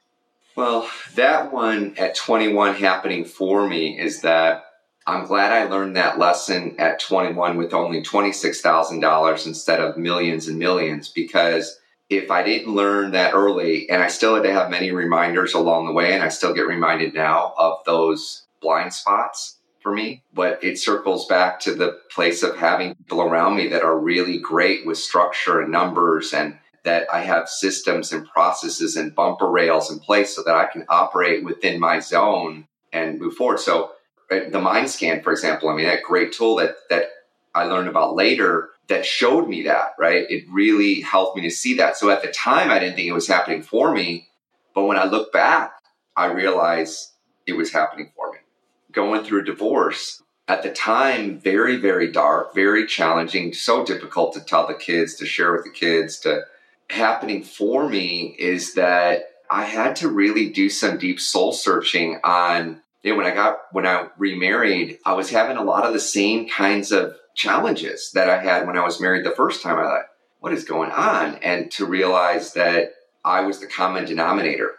Well, 0.55 0.89
that 1.15 1.53
one 1.53 1.95
at 1.97 2.15
21 2.15 2.75
happening 2.75 3.25
for 3.25 3.67
me 3.67 3.99
is 3.99 4.21
that 4.21 4.65
I'm 5.07 5.25
glad 5.25 5.51
I 5.51 5.69
learned 5.69 5.95
that 5.95 6.19
lesson 6.19 6.75
at 6.77 6.99
21 6.99 7.57
with 7.57 7.73
only 7.73 8.03
$26,000 8.03 9.47
instead 9.47 9.79
of 9.79 9.97
millions 9.97 10.47
and 10.47 10.59
millions 10.59 11.09
because 11.09 11.79
if 12.09 12.29
I 12.29 12.43
didn't 12.43 12.73
learn 12.73 13.11
that 13.11 13.33
early, 13.33 13.89
and 13.89 14.03
I 14.03 14.07
still 14.07 14.35
had 14.35 14.43
to 14.43 14.51
have 14.51 14.69
many 14.69 14.91
reminders 14.91 15.53
along 15.53 15.85
the 15.85 15.93
way, 15.93 16.13
and 16.13 16.21
I 16.21 16.27
still 16.27 16.53
get 16.53 16.67
reminded 16.67 17.13
now 17.13 17.53
of 17.57 17.79
those 17.85 18.43
blind 18.61 18.93
spots 18.93 19.59
for 19.79 19.93
me, 19.93 20.23
but 20.33 20.61
it 20.61 20.77
circles 20.77 21.25
back 21.27 21.61
to 21.61 21.73
the 21.73 21.99
place 22.13 22.43
of 22.43 22.57
having 22.57 22.95
people 22.95 23.21
around 23.21 23.55
me 23.55 23.69
that 23.69 23.81
are 23.81 23.97
really 23.97 24.37
great 24.37 24.85
with 24.85 24.97
structure 24.97 25.61
and 25.61 25.71
numbers 25.71 26.33
and 26.33 26.57
that 26.83 27.07
I 27.13 27.21
have 27.21 27.47
systems 27.47 28.11
and 28.11 28.27
processes 28.27 28.95
and 28.95 29.13
bumper 29.13 29.49
rails 29.49 29.91
in 29.91 29.99
place 29.99 30.35
so 30.35 30.43
that 30.43 30.55
I 30.55 30.65
can 30.65 30.85
operate 30.89 31.43
within 31.43 31.79
my 31.79 31.99
zone 31.99 32.67
and 32.91 33.19
move 33.19 33.35
forward. 33.35 33.59
So 33.59 33.91
uh, 34.31 34.49
the 34.49 34.59
mind 34.59 34.89
scan, 34.89 35.21
for 35.21 35.31
example, 35.31 35.69
I 35.69 35.75
mean, 35.75 35.85
that 35.85 36.03
great 36.03 36.33
tool 36.33 36.55
that, 36.55 36.75
that 36.89 37.09
I 37.53 37.65
learned 37.65 37.87
about 37.87 38.15
later 38.15 38.69
that 38.87 39.05
showed 39.05 39.47
me 39.47 39.63
that, 39.63 39.93
right? 39.99 40.25
It 40.29 40.45
really 40.49 41.01
helped 41.01 41.37
me 41.37 41.43
to 41.43 41.51
see 41.51 41.75
that. 41.77 41.97
So 41.97 42.09
at 42.09 42.21
the 42.21 42.31
time, 42.31 42.71
I 42.71 42.79
didn't 42.79 42.95
think 42.95 43.07
it 43.07 43.13
was 43.13 43.27
happening 43.27 43.61
for 43.61 43.93
me. 43.93 44.27
But 44.73 44.85
when 44.85 44.97
I 44.97 45.05
look 45.05 45.31
back, 45.31 45.73
I 46.15 46.25
realize 46.25 47.13
it 47.45 47.53
was 47.53 47.71
happening 47.71 48.11
for 48.15 48.31
me. 48.31 48.39
Going 48.91 49.23
through 49.23 49.41
a 49.41 49.45
divorce, 49.45 50.21
at 50.47 50.63
the 50.63 50.71
time, 50.71 51.39
very, 51.39 51.77
very 51.77 52.11
dark, 52.11 52.53
very 52.53 52.85
challenging, 52.85 53.53
so 53.53 53.85
difficult 53.85 54.33
to 54.33 54.41
tell 54.41 54.67
the 54.67 54.73
kids, 54.73 55.15
to 55.15 55.25
share 55.25 55.53
with 55.53 55.63
the 55.63 55.69
kids, 55.69 56.19
to 56.21 56.41
happening 56.91 57.43
for 57.43 57.87
me 57.87 58.35
is 58.37 58.75
that 58.75 59.23
I 59.49 59.65
had 59.65 59.97
to 59.97 60.07
really 60.07 60.49
do 60.49 60.69
some 60.69 60.97
deep 60.97 61.19
soul 61.19 61.51
searching 61.51 62.19
on 62.23 62.81
you 63.03 63.11
know, 63.11 63.17
when 63.17 63.25
I 63.25 63.33
got 63.33 63.57
when 63.71 63.87
I 63.87 64.07
remarried, 64.17 64.99
I 65.05 65.13
was 65.13 65.29
having 65.29 65.57
a 65.57 65.63
lot 65.63 65.85
of 65.85 65.93
the 65.93 65.99
same 65.99 66.47
kinds 66.47 66.91
of 66.91 67.15
challenges 67.35 68.11
that 68.13 68.29
I 68.29 68.41
had 68.41 68.67
when 68.67 68.77
I 68.77 68.85
was 68.85 69.01
married 69.01 69.25
the 69.25 69.31
first 69.31 69.63
time. 69.63 69.79
I 69.79 69.83
thought, 69.83 70.05
what 70.39 70.53
is 70.53 70.63
going 70.63 70.91
on? 70.91 71.35
And 71.35 71.71
to 71.71 71.85
realize 71.85 72.53
that 72.53 72.91
I 73.25 73.41
was 73.41 73.59
the 73.59 73.67
common 73.67 74.05
denominator. 74.05 74.75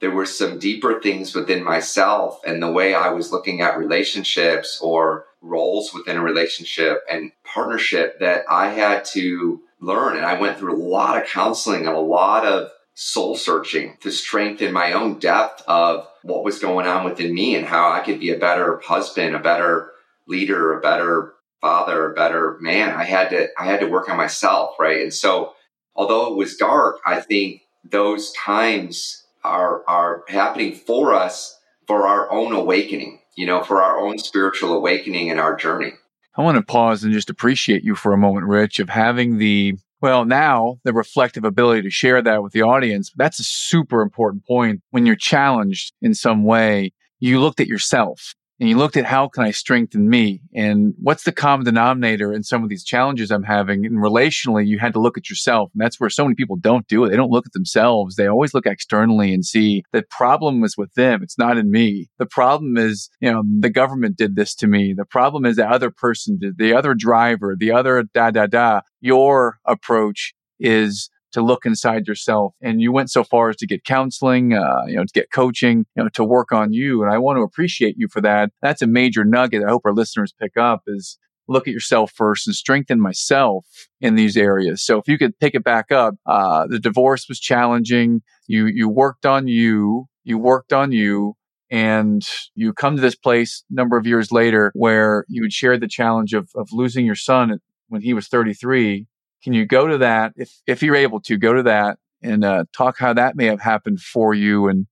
There 0.00 0.10
were 0.10 0.26
some 0.26 0.58
deeper 0.58 1.00
things 1.00 1.34
within 1.34 1.62
myself 1.62 2.40
and 2.44 2.60
the 2.62 2.72
way 2.72 2.92
I 2.92 3.10
was 3.10 3.30
looking 3.30 3.60
at 3.60 3.78
relationships 3.78 4.80
or 4.82 5.26
roles 5.40 5.94
within 5.94 6.16
a 6.16 6.22
relationship 6.22 7.02
and 7.10 7.30
partnership 7.44 8.18
that 8.18 8.44
I 8.50 8.70
had 8.70 9.04
to 9.06 9.60
learn. 9.82 10.16
And 10.16 10.24
I 10.24 10.40
went 10.40 10.58
through 10.58 10.74
a 10.74 10.82
lot 10.82 11.20
of 11.20 11.28
counseling 11.28 11.86
and 11.86 11.94
a 11.94 12.00
lot 12.00 12.46
of 12.46 12.70
soul 12.94 13.36
searching 13.36 13.96
to 14.00 14.10
strengthen 14.10 14.72
my 14.72 14.92
own 14.92 15.18
depth 15.18 15.62
of 15.66 16.06
what 16.22 16.44
was 16.44 16.58
going 16.58 16.86
on 16.86 17.04
within 17.04 17.34
me 17.34 17.56
and 17.56 17.66
how 17.66 17.90
I 17.90 18.00
could 18.00 18.20
be 18.20 18.30
a 18.30 18.38
better 18.38 18.80
husband, 18.84 19.34
a 19.34 19.40
better 19.40 19.90
leader, 20.26 20.72
a 20.72 20.80
better 20.80 21.34
father, 21.60 22.12
a 22.12 22.14
better 22.14 22.58
man. 22.60 22.90
I 22.90 23.04
had 23.04 23.30
to 23.30 23.48
I 23.58 23.66
had 23.66 23.80
to 23.80 23.86
work 23.86 24.08
on 24.08 24.16
myself, 24.16 24.76
right? 24.78 25.02
And 25.02 25.12
so 25.12 25.54
although 25.94 26.32
it 26.32 26.36
was 26.36 26.56
dark, 26.56 26.98
I 27.04 27.20
think 27.20 27.62
those 27.84 28.32
times 28.32 29.24
are 29.42 29.82
are 29.88 30.22
happening 30.28 30.74
for 30.74 31.14
us 31.14 31.58
for 31.86 32.06
our 32.06 32.30
own 32.30 32.52
awakening, 32.52 33.20
you 33.36 33.46
know, 33.46 33.62
for 33.62 33.82
our 33.82 33.98
own 33.98 34.18
spiritual 34.18 34.72
awakening 34.74 35.28
in 35.28 35.38
our 35.38 35.56
journey. 35.56 35.92
I 36.36 36.42
want 36.42 36.56
to 36.56 36.62
pause 36.62 37.04
and 37.04 37.12
just 37.12 37.30
appreciate 37.30 37.84
you 37.84 37.94
for 37.94 38.12
a 38.12 38.18
moment, 38.18 38.46
Rich, 38.46 38.78
of 38.78 38.88
having 38.88 39.38
the 39.38 39.74
well, 40.00 40.24
now 40.24 40.78
the 40.82 40.92
reflective 40.92 41.44
ability 41.44 41.82
to 41.82 41.90
share 41.90 42.20
that 42.22 42.42
with 42.42 42.52
the 42.52 42.62
audience, 42.62 43.12
that's 43.14 43.38
a 43.38 43.44
super 43.44 44.02
important 44.02 44.44
point. 44.44 44.82
When 44.90 45.06
you're 45.06 45.14
challenged 45.14 45.92
in 46.02 46.12
some 46.12 46.42
way, 46.42 46.92
you 47.20 47.38
looked 47.38 47.60
at 47.60 47.68
yourself 47.68 48.34
and 48.62 48.68
you 48.68 48.76
looked 48.76 48.96
at 48.96 49.04
how 49.04 49.26
can 49.26 49.42
I 49.42 49.50
strengthen 49.50 50.08
me 50.08 50.40
and 50.54 50.94
what's 50.96 51.24
the 51.24 51.32
common 51.32 51.64
denominator 51.64 52.32
in 52.32 52.44
some 52.44 52.62
of 52.62 52.68
these 52.68 52.84
challenges 52.84 53.32
I'm 53.32 53.42
having. 53.42 53.84
And 53.84 53.96
relationally, 53.96 54.68
you 54.68 54.78
had 54.78 54.92
to 54.92 55.00
look 55.00 55.18
at 55.18 55.28
yourself. 55.28 55.72
And 55.74 55.82
that's 55.82 55.98
where 55.98 56.08
so 56.08 56.22
many 56.22 56.36
people 56.36 56.54
don't 56.54 56.86
do 56.86 57.04
it. 57.04 57.08
They 57.08 57.16
don't 57.16 57.32
look 57.32 57.44
at 57.44 57.54
themselves. 57.54 58.14
They 58.14 58.28
always 58.28 58.54
look 58.54 58.64
externally 58.64 59.34
and 59.34 59.44
see 59.44 59.82
the 59.90 60.04
problem 60.08 60.62
is 60.62 60.76
with 60.76 60.94
them. 60.94 61.24
It's 61.24 61.36
not 61.36 61.58
in 61.58 61.72
me. 61.72 62.08
The 62.20 62.26
problem 62.26 62.76
is, 62.76 63.10
you 63.18 63.32
know, 63.32 63.42
the 63.58 63.68
government 63.68 64.16
did 64.16 64.36
this 64.36 64.54
to 64.54 64.68
me. 64.68 64.94
The 64.96 65.06
problem 65.06 65.44
is 65.44 65.56
the 65.56 65.68
other 65.68 65.90
person 65.90 66.38
did, 66.38 66.56
the 66.56 66.72
other 66.72 66.94
driver, 66.94 67.56
the 67.58 67.72
other 67.72 68.04
da 68.14 68.30
da 68.30 68.46
da. 68.46 68.82
Your 69.00 69.58
approach 69.66 70.34
is 70.60 71.10
to 71.32 71.42
look 71.42 71.66
inside 71.66 72.06
yourself. 72.06 72.54
And 72.62 72.80
you 72.80 72.92
went 72.92 73.10
so 73.10 73.24
far 73.24 73.50
as 73.50 73.56
to 73.56 73.66
get 73.66 73.84
counseling, 73.84 74.52
uh, 74.54 74.84
you 74.86 74.96
know, 74.96 75.04
to 75.04 75.12
get 75.12 75.30
coaching, 75.30 75.86
you 75.96 76.02
know, 76.02 76.08
to 76.10 76.24
work 76.24 76.52
on 76.52 76.72
you. 76.72 77.02
And 77.02 77.12
I 77.12 77.18
want 77.18 77.38
to 77.38 77.42
appreciate 77.42 77.96
you 77.98 78.08
for 78.08 78.20
that. 78.20 78.50
That's 78.60 78.82
a 78.82 78.86
major 78.86 79.24
nugget 79.24 79.62
I 79.64 79.70
hope 79.70 79.82
our 79.84 79.92
listeners 79.92 80.32
pick 80.38 80.56
up 80.56 80.82
is 80.86 81.18
look 81.48 81.66
at 81.66 81.74
yourself 81.74 82.12
first 82.12 82.46
and 82.46 82.54
strengthen 82.54 83.00
myself 83.00 83.66
in 84.00 84.14
these 84.14 84.36
areas. 84.36 84.84
So 84.84 84.98
if 84.98 85.08
you 85.08 85.18
could 85.18 85.38
pick 85.38 85.54
it 85.54 85.64
back 85.64 85.90
up, 85.90 86.14
uh, 86.26 86.66
the 86.68 86.78
divorce 86.78 87.26
was 87.28 87.40
challenging. 87.40 88.22
You, 88.46 88.66
you 88.66 88.88
worked 88.88 89.26
on 89.26 89.48
you, 89.48 90.06
you 90.24 90.38
worked 90.38 90.72
on 90.72 90.92
you. 90.92 91.34
And 91.70 92.22
you 92.54 92.74
come 92.74 92.96
to 92.96 93.02
this 93.02 93.14
place 93.14 93.64
a 93.70 93.74
number 93.74 93.96
of 93.96 94.06
years 94.06 94.30
later 94.30 94.72
where 94.74 95.24
you 95.28 95.40
would 95.40 95.54
share 95.54 95.78
the 95.78 95.88
challenge 95.88 96.34
of, 96.34 96.50
of 96.54 96.68
losing 96.70 97.06
your 97.06 97.14
son 97.14 97.58
when 97.88 98.02
he 98.02 98.12
was 98.12 98.28
33 98.28 99.06
can 99.42 99.52
you 99.52 99.66
go 99.66 99.86
to 99.86 99.98
that 99.98 100.32
if 100.36 100.60
if 100.66 100.82
you're 100.82 100.96
able 100.96 101.20
to 101.22 101.36
go 101.36 101.52
to 101.52 101.62
that 101.64 101.98
and 102.22 102.44
uh, 102.44 102.64
talk 102.72 102.98
how 102.98 103.12
that 103.12 103.36
may 103.36 103.46
have 103.46 103.60
happened 103.60 104.00
for 104.00 104.34
you 104.34 104.68
and 104.68 104.86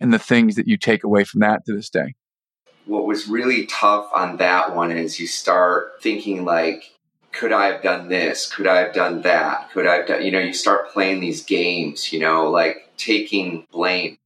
and 0.00 0.12
the 0.12 0.18
things 0.18 0.56
that 0.56 0.66
you 0.66 0.76
take 0.76 1.04
away 1.04 1.24
from 1.24 1.40
that 1.40 1.64
to 1.66 1.74
this 1.74 1.88
day? 1.88 2.14
What 2.86 3.06
was 3.06 3.28
really 3.28 3.66
tough 3.66 4.10
on 4.12 4.38
that 4.38 4.74
one 4.74 4.90
is 4.90 5.20
you 5.20 5.28
start 5.28 6.02
thinking 6.02 6.44
like, 6.44 6.82
could 7.30 7.52
I 7.52 7.66
have 7.66 7.82
done 7.82 8.08
this? 8.08 8.52
Could 8.52 8.66
I 8.66 8.78
have 8.78 8.92
done 8.92 9.22
that? 9.22 9.70
Could 9.72 9.86
I 9.86 9.96
have 9.96 10.08
done? 10.08 10.24
You 10.24 10.32
know, 10.32 10.40
you 10.40 10.52
start 10.52 10.92
playing 10.92 11.20
these 11.20 11.44
games. 11.44 12.12
You 12.12 12.18
know, 12.18 12.50
like 12.50 12.90
taking 12.96 13.66
blame. 13.70 14.18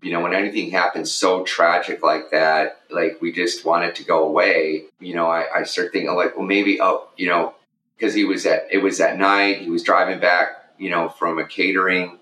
You 0.00 0.12
know, 0.12 0.20
when 0.20 0.34
anything 0.34 0.70
happens 0.70 1.10
so 1.10 1.44
tragic 1.44 2.02
like 2.02 2.30
that, 2.30 2.82
like 2.90 3.20
we 3.20 3.32
just 3.32 3.64
want 3.64 3.84
it 3.84 3.94
to 3.96 4.04
go 4.04 4.24
away. 4.24 4.84
You 5.00 5.14
know, 5.14 5.26
I, 5.26 5.46
I 5.52 5.62
start 5.64 5.92
thinking 5.92 6.14
like, 6.14 6.36
well, 6.36 6.46
maybe 6.46 6.80
oh, 6.80 7.08
you 7.16 7.26
know, 7.26 7.54
because 7.96 8.14
he 8.14 8.24
was 8.24 8.46
at 8.46 8.66
it 8.70 8.78
was 8.78 9.00
at 9.00 9.18
night. 9.18 9.58
He 9.58 9.70
was 9.70 9.82
driving 9.82 10.20
back, 10.20 10.48
you 10.78 10.90
know, 10.90 11.08
from 11.08 11.38
a 11.38 11.46
catering. 11.46 12.18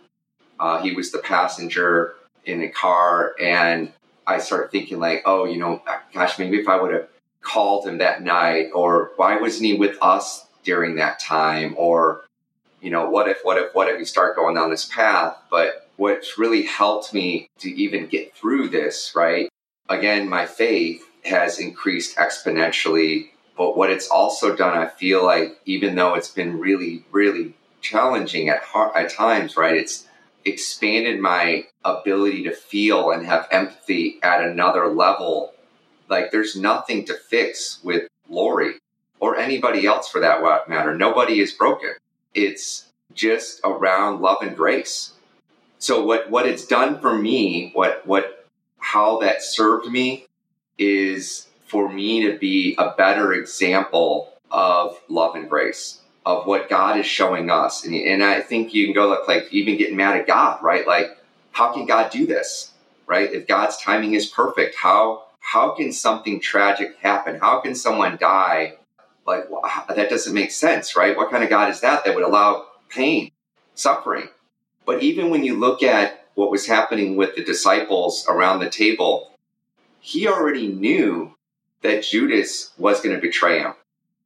Uh, 0.59 0.81
he 0.83 0.93
was 0.93 1.11
the 1.11 1.19
passenger 1.19 2.15
in 2.45 2.61
the 2.61 2.69
car, 2.69 3.35
and 3.41 3.93
I 4.27 4.39
started 4.39 4.71
thinking 4.71 5.01
like, 5.01 5.23
oh, 5.25 5.45
you 5.45 5.59
know, 5.59 5.83
gosh, 6.15 6.39
maybe 6.39 6.59
if 6.59 6.69
I 6.69 6.81
would 6.81 6.93
have 6.93 7.09
called 7.41 7.87
him 7.87 7.99
that 7.99 8.23
night, 8.23 8.71
or 8.75 9.11
why 9.17 9.39
wasn't 9.39 9.67
he 9.67 9.75
with 9.75 9.97
us 10.01 10.47
during 10.63 10.97
that 10.97 11.19
time, 11.19 11.75
or 11.77 12.25
you 12.81 12.91
know, 12.91 13.09
what 13.09 13.29
if, 13.29 13.39
what 13.45 13.59
if, 13.59 13.75
what 13.75 13.89
if 13.89 13.99
you 13.99 14.05
start 14.05 14.37
going 14.37 14.57
down 14.57 14.71
this 14.71 14.87
path? 14.87 15.37
But 15.51 15.89
what's 15.97 16.37
really 16.37 16.63
helped 16.63 17.15
me 17.15 17.49
to 17.61 17.71
even 17.71 18.09
get 18.09 18.35
through 18.35 18.69
this, 18.69 19.13
right? 19.15 19.49
Again, 19.89 20.29
my 20.29 20.47
faith 20.47 21.05
has 21.25 21.61
increased 21.61 22.17
exponentially 22.17 23.29
but 23.57 23.77
what 23.77 23.91
it's 23.91 24.09
also 24.09 24.57
done, 24.57 24.77
I 24.77 24.87
feel 24.87 25.25
like, 25.25 25.61
even 25.67 25.95
though 25.95 26.15
it's 26.15 26.31
been 26.31 26.59
really, 26.59 27.05
really 27.11 27.55
challenging 27.81 28.49
at, 28.49 28.63
at 28.95 29.11
times, 29.11 29.57
right? 29.57 29.77
It's 29.77 30.07
expanded 30.45 31.21
my 31.21 31.67
ability 31.85 32.45
to 32.45 32.53
feel 32.53 33.11
and 33.11 33.27
have 33.27 33.49
empathy 33.51 34.19
at 34.23 34.43
another 34.43 34.89
level. 34.89 35.53
Like 36.09 36.31
there's 36.31 36.57
nothing 36.57 37.05
to 37.07 37.15
fix 37.15 37.79
with 37.83 38.09
Lori 38.29 38.75
or 39.21 39.37
anybody 39.37 39.87
else 39.87 40.09
for 40.09 40.21
that 40.21 40.69
matter. 40.69 40.97
Nobody 40.97 41.41
is 41.41 41.53
broken. 41.53 41.95
It's 42.35 42.89
just 43.15 43.61
around 43.65 44.21
love 44.21 44.39
and 44.43 44.57
grace. 44.57 45.13
So 45.79 46.05
what 46.05 46.31
what 46.31 46.47
it's 46.47 46.67
done 46.67 47.01
for 47.01 47.17
me, 47.17 47.71
what 47.75 48.07
what 48.07 48.47
how 48.79 49.19
that 49.21 49.43
served 49.43 49.91
me 49.91 50.27
is 50.79 51.47
for 51.73 51.89
me 51.89 52.31
to 52.31 52.39
be 52.39 52.77
a 52.79 52.91
better 52.91 53.33
example 53.33 54.33
of 54.51 55.01
love 55.09 55.35
and 55.35 55.49
grace. 55.49 56.01
of 56.25 56.47
what 56.47 56.69
God 56.69 56.99
is 56.99 57.07
showing 57.07 57.51
us. 57.51 57.85
And, 57.85 57.95
and 57.95 58.23
I 58.23 58.41
think 58.41 58.75
you 58.75 58.87
can 58.87 58.95
go 58.95 59.09
look 59.09 59.27
like 59.27 59.53
even 59.53 59.77
getting 59.77 59.97
mad 59.97 60.17
at 60.17 60.27
God, 60.27 60.63
right? 60.63 60.87
Like, 60.87 61.19
how 61.51 61.73
can 61.73 61.87
God 61.87 62.11
do 62.11 62.27
this? 62.27 62.73
Right? 63.07 63.33
If 63.33 63.47
God's 63.47 63.77
timing 63.79 64.15
is 64.15 64.27
perfect, 64.27 64.77
how 64.77 65.25
how 65.41 65.71
can 65.75 65.93
something 65.93 66.41
tragic 66.41 66.97
happen? 66.99 67.41
How 67.41 67.61
can 67.61 67.75
someone 67.75 68.17
die? 68.17 68.75
Like 69.27 69.45
that 69.89 70.09
doesn't 70.09 70.33
make 70.33 70.53
sense, 70.53 70.97
right? 70.97 71.17
What 71.17 71.31
kind 71.31 71.43
of 71.43 71.51
God 71.51 71.71
is 71.71 71.81
that 71.81 72.05
that 72.05 72.15
would 72.15 72.25
allow 72.25 72.67
pain, 72.89 73.31
suffering? 73.75 74.29
But 74.87 75.03
even 75.03 75.31
when 75.31 75.45
you 75.45 75.59
look 75.59 75.83
at 75.83 76.27
what 76.35 76.51
was 76.51 76.67
happening 76.67 77.17
with 77.17 77.35
the 77.35 77.45
disciples 77.45 78.25
around 78.29 78.61
the 78.61 78.71
table, 78.71 79.33
he 80.01 80.27
already 80.29 80.69
knew 80.69 81.35
that 81.83 82.05
Judas 82.05 82.73
was 82.79 83.01
going 83.01 83.15
to 83.15 83.21
betray 83.21 83.61
him. 83.61 83.75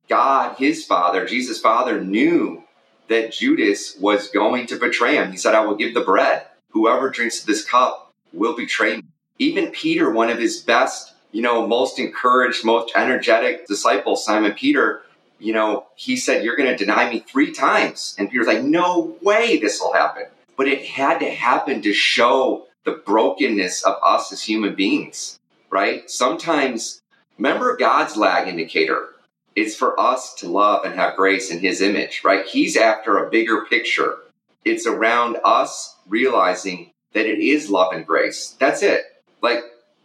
God, 0.08 0.56
his 0.56 0.84
father, 0.84 1.26
Jesus' 1.26 1.60
father, 1.60 2.00
knew 2.00 2.62
that 3.08 3.32
Judas 3.32 3.96
was 3.98 4.28
going 4.28 4.66
to 4.66 4.78
betray 4.78 5.16
him. 5.16 5.30
He 5.30 5.36
said, 5.36 5.54
I 5.54 5.64
will 5.64 5.76
give 5.76 5.94
the 5.94 6.00
bread. 6.00 6.46
Whoever 6.70 7.10
drinks 7.10 7.42
this 7.42 7.64
cup 7.64 8.12
will 8.32 8.56
betray 8.56 8.96
me. 8.96 9.02
Even 9.38 9.70
Peter, 9.70 10.10
one 10.10 10.30
of 10.30 10.38
his 10.38 10.60
best, 10.60 11.14
you 11.32 11.42
know, 11.42 11.66
most 11.66 11.98
encouraged, 11.98 12.64
most 12.64 12.92
energetic 12.96 13.66
disciples, 13.66 14.24
Simon 14.24 14.52
Peter, 14.52 15.02
you 15.38 15.52
know, 15.52 15.86
he 15.94 16.16
said, 16.16 16.44
You're 16.44 16.56
going 16.56 16.70
to 16.70 16.76
deny 16.76 17.10
me 17.10 17.20
three 17.20 17.52
times. 17.52 18.14
And 18.18 18.30
Peter's 18.30 18.46
like, 18.46 18.62
No 18.62 19.16
way 19.22 19.58
this 19.58 19.80
will 19.80 19.92
happen. 19.92 20.24
But 20.56 20.68
it 20.68 20.84
had 20.86 21.18
to 21.18 21.30
happen 21.30 21.82
to 21.82 21.92
show 21.92 22.66
the 22.84 22.92
brokenness 22.92 23.82
of 23.82 23.96
us 24.02 24.32
as 24.32 24.42
human 24.42 24.74
beings, 24.74 25.38
right? 25.70 26.08
Sometimes, 26.10 27.02
remember 27.38 27.76
God's 27.76 28.16
lag 28.16 28.48
indicator. 28.48 29.08
It's 29.54 29.74
for 29.74 29.98
us 29.98 30.34
to 30.36 30.48
love 30.48 30.84
and 30.84 30.94
have 30.94 31.16
grace 31.16 31.50
in 31.50 31.60
his 31.60 31.80
image, 31.80 32.22
right? 32.24 32.46
He's 32.46 32.76
after 32.76 33.18
a 33.18 33.30
bigger 33.30 33.64
picture. 33.64 34.18
It's 34.64 34.86
around 34.86 35.38
us 35.44 35.96
realizing 36.06 36.90
that 37.12 37.26
it 37.26 37.38
is 37.38 37.70
love 37.70 37.92
and 37.92 38.06
grace. 38.06 38.54
That's 38.58 38.82
it. 38.82 39.02
Like, 39.40 39.60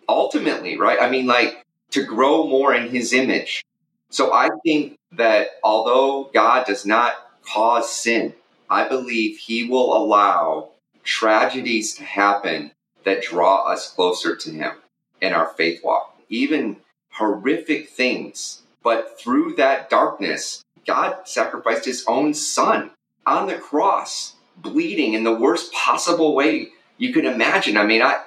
ultimately, 0.08 0.78
right? 0.78 1.00
I 1.02 1.10
mean, 1.10 1.28
like, 1.28 1.66
to 1.92 2.04
grow 2.04 2.48
more 2.48 2.74
in 2.74 2.90
his 2.90 3.12
image. 3.12 3.64
So 4.10 4.34
I 4.34 4.50
think 4.64 4.98
that 5.14 5.48
although 5.64 6.30
God 6.34 6.66
does 6.66 6.86
not 6.86 7.16
cause 7.44 7.94
sin, 7.94 8.34
I 8.70 8.88
believe 8.88 9.38
he 9.38 9.68
will 9.68 9.96
allow 9.96 10.70
tragedies 11.04 11.96
to 11.96 12.04
happen 12.04 12.72
that 13.04 13.24
draw 13.24 13.66
us 13.68 13.92
closer 13.92 14.36
to 14.36 14.52
him 14.52 14.74
in 15.22 15.34
our 15.34 15.48
faith 15.58 15.84
walk. 15.84 16.18
Even 16.30 16.78
horrific 17.12 17.90
things. 17.90 18.64
But 18.84 19.20
through 19.20 19.56
that 19.56 19.90
darkness, 19.90 20.64
God 20.86 21.18
sacrificed 21.26 21.86
his 21.86 22.06
own 22.08 22.34
son 22.34 22.92
on 23.26 23.48
the 23.48 23.56
cross, 23.56 24.36
bleeding 24.58 25.14
in 25.14 25.24
the 25.24 25.36
worst 25.36 25.72
possible 25.72 26.36
way 26.36 26.70
you 26.98 27.14
can 27.14 27.26
imagine. 27.26 27.78
I 27.78 27.86
mean, 27.86 28.02
I 28.02 28.22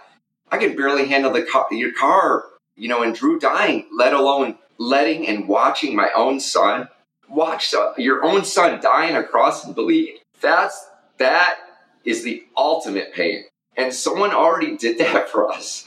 I 0.50 0.58
can 0.58 0.76
barely 0.76 1.08
handle 1.08 1.32
the 1.32 1.42
car, 1.42 1.66
your 1.72 1.92
car, 1.92 2.44
you 2.76 2.88
know, 2.88 3.02
and 3.02 3.14
Drew 3.14 3.38
dying, 3.38 3.86
let 3.92 4.12
alone 4.12 4.58
letting 4.78 5.26
and 5.26 5.48
watching 5.48 5.96
my 5.96 6.10
own 6.14 6.40
son 6.40 6.88
watch 7.28 7.74
your 7.96 8.24
own 8.24 8.44
son 8.44 8.80
die 8.80 9.10
on 9.10 9.16
a 9.16 9.24
cross 9.24 9.64
and 9.64 9.74
bleed. 9.74 10.20
That's 10.40 10.88
that 11.18 11.58
is 12.04 12.22
the 12.22 12.44
ultimate 12.56 13.14
pain, 13.14 13.44
and 13.76 13.92
someone 13.92 14.32
already 14.32 14.76
did 14.76 14.98
that 14.98 15.28
for 15.30 15.50
us. 15.50 15.84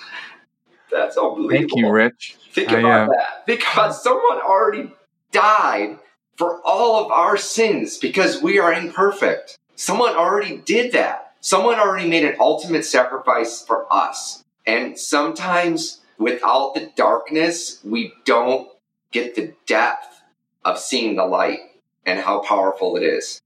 That's 0.91 1.17
unbelievable. 1.17 1.49
Thank 1.49 1.75
you, 1.75 1.89
Rich. 1.89 2.37
Think 2.51 2.69
about 2.69 2.85
I, 2.85 3.03
uh... 3.03 3.07
that. 3.07 3.45
Because 3.45 4.01
someone 4.01 4.39
already 4.39 4.91
died 5.31 5.99
for 6.35 6.61
all 6.63 7.03
of 7.03 7.11
our 7.11 7.37
sins 7.37 7.97
because 7.97 8.41
we 8.41 8.59
are 8.59 8.71
imperfect. 8.71 9.57
Someone 9.75 10.15
already 10.15 10.57
did 10.57 10.91
that. 10.93 11.33
Someone 11.41 11.79
already 11.79 12.09
made 12.09 12.25
an 12.25 12.35
ultimate 12.39 12.85
sacrifice 12.85 13.63
for 13.63 13.91
us. 13.91 14.43
And 14.65 14.97
sometimes 14.97 16.01
without 16.17 16.73
the 16.73 16.91
darkness, 16.95 17.79
we 17.83 18.13
don't 18.25 18.69
get 19.11 19.35
the 19.35 19.53
depth 19.65 20.21
of 20.65 20.79
seeing 20.79 21.15
the 21.15 21.25
light 21.25 21.59
and 22.05 22.19
how 22.19 22.39
powerful 22.41 22.97
it 22.97 23.03
is. 23.03 23.41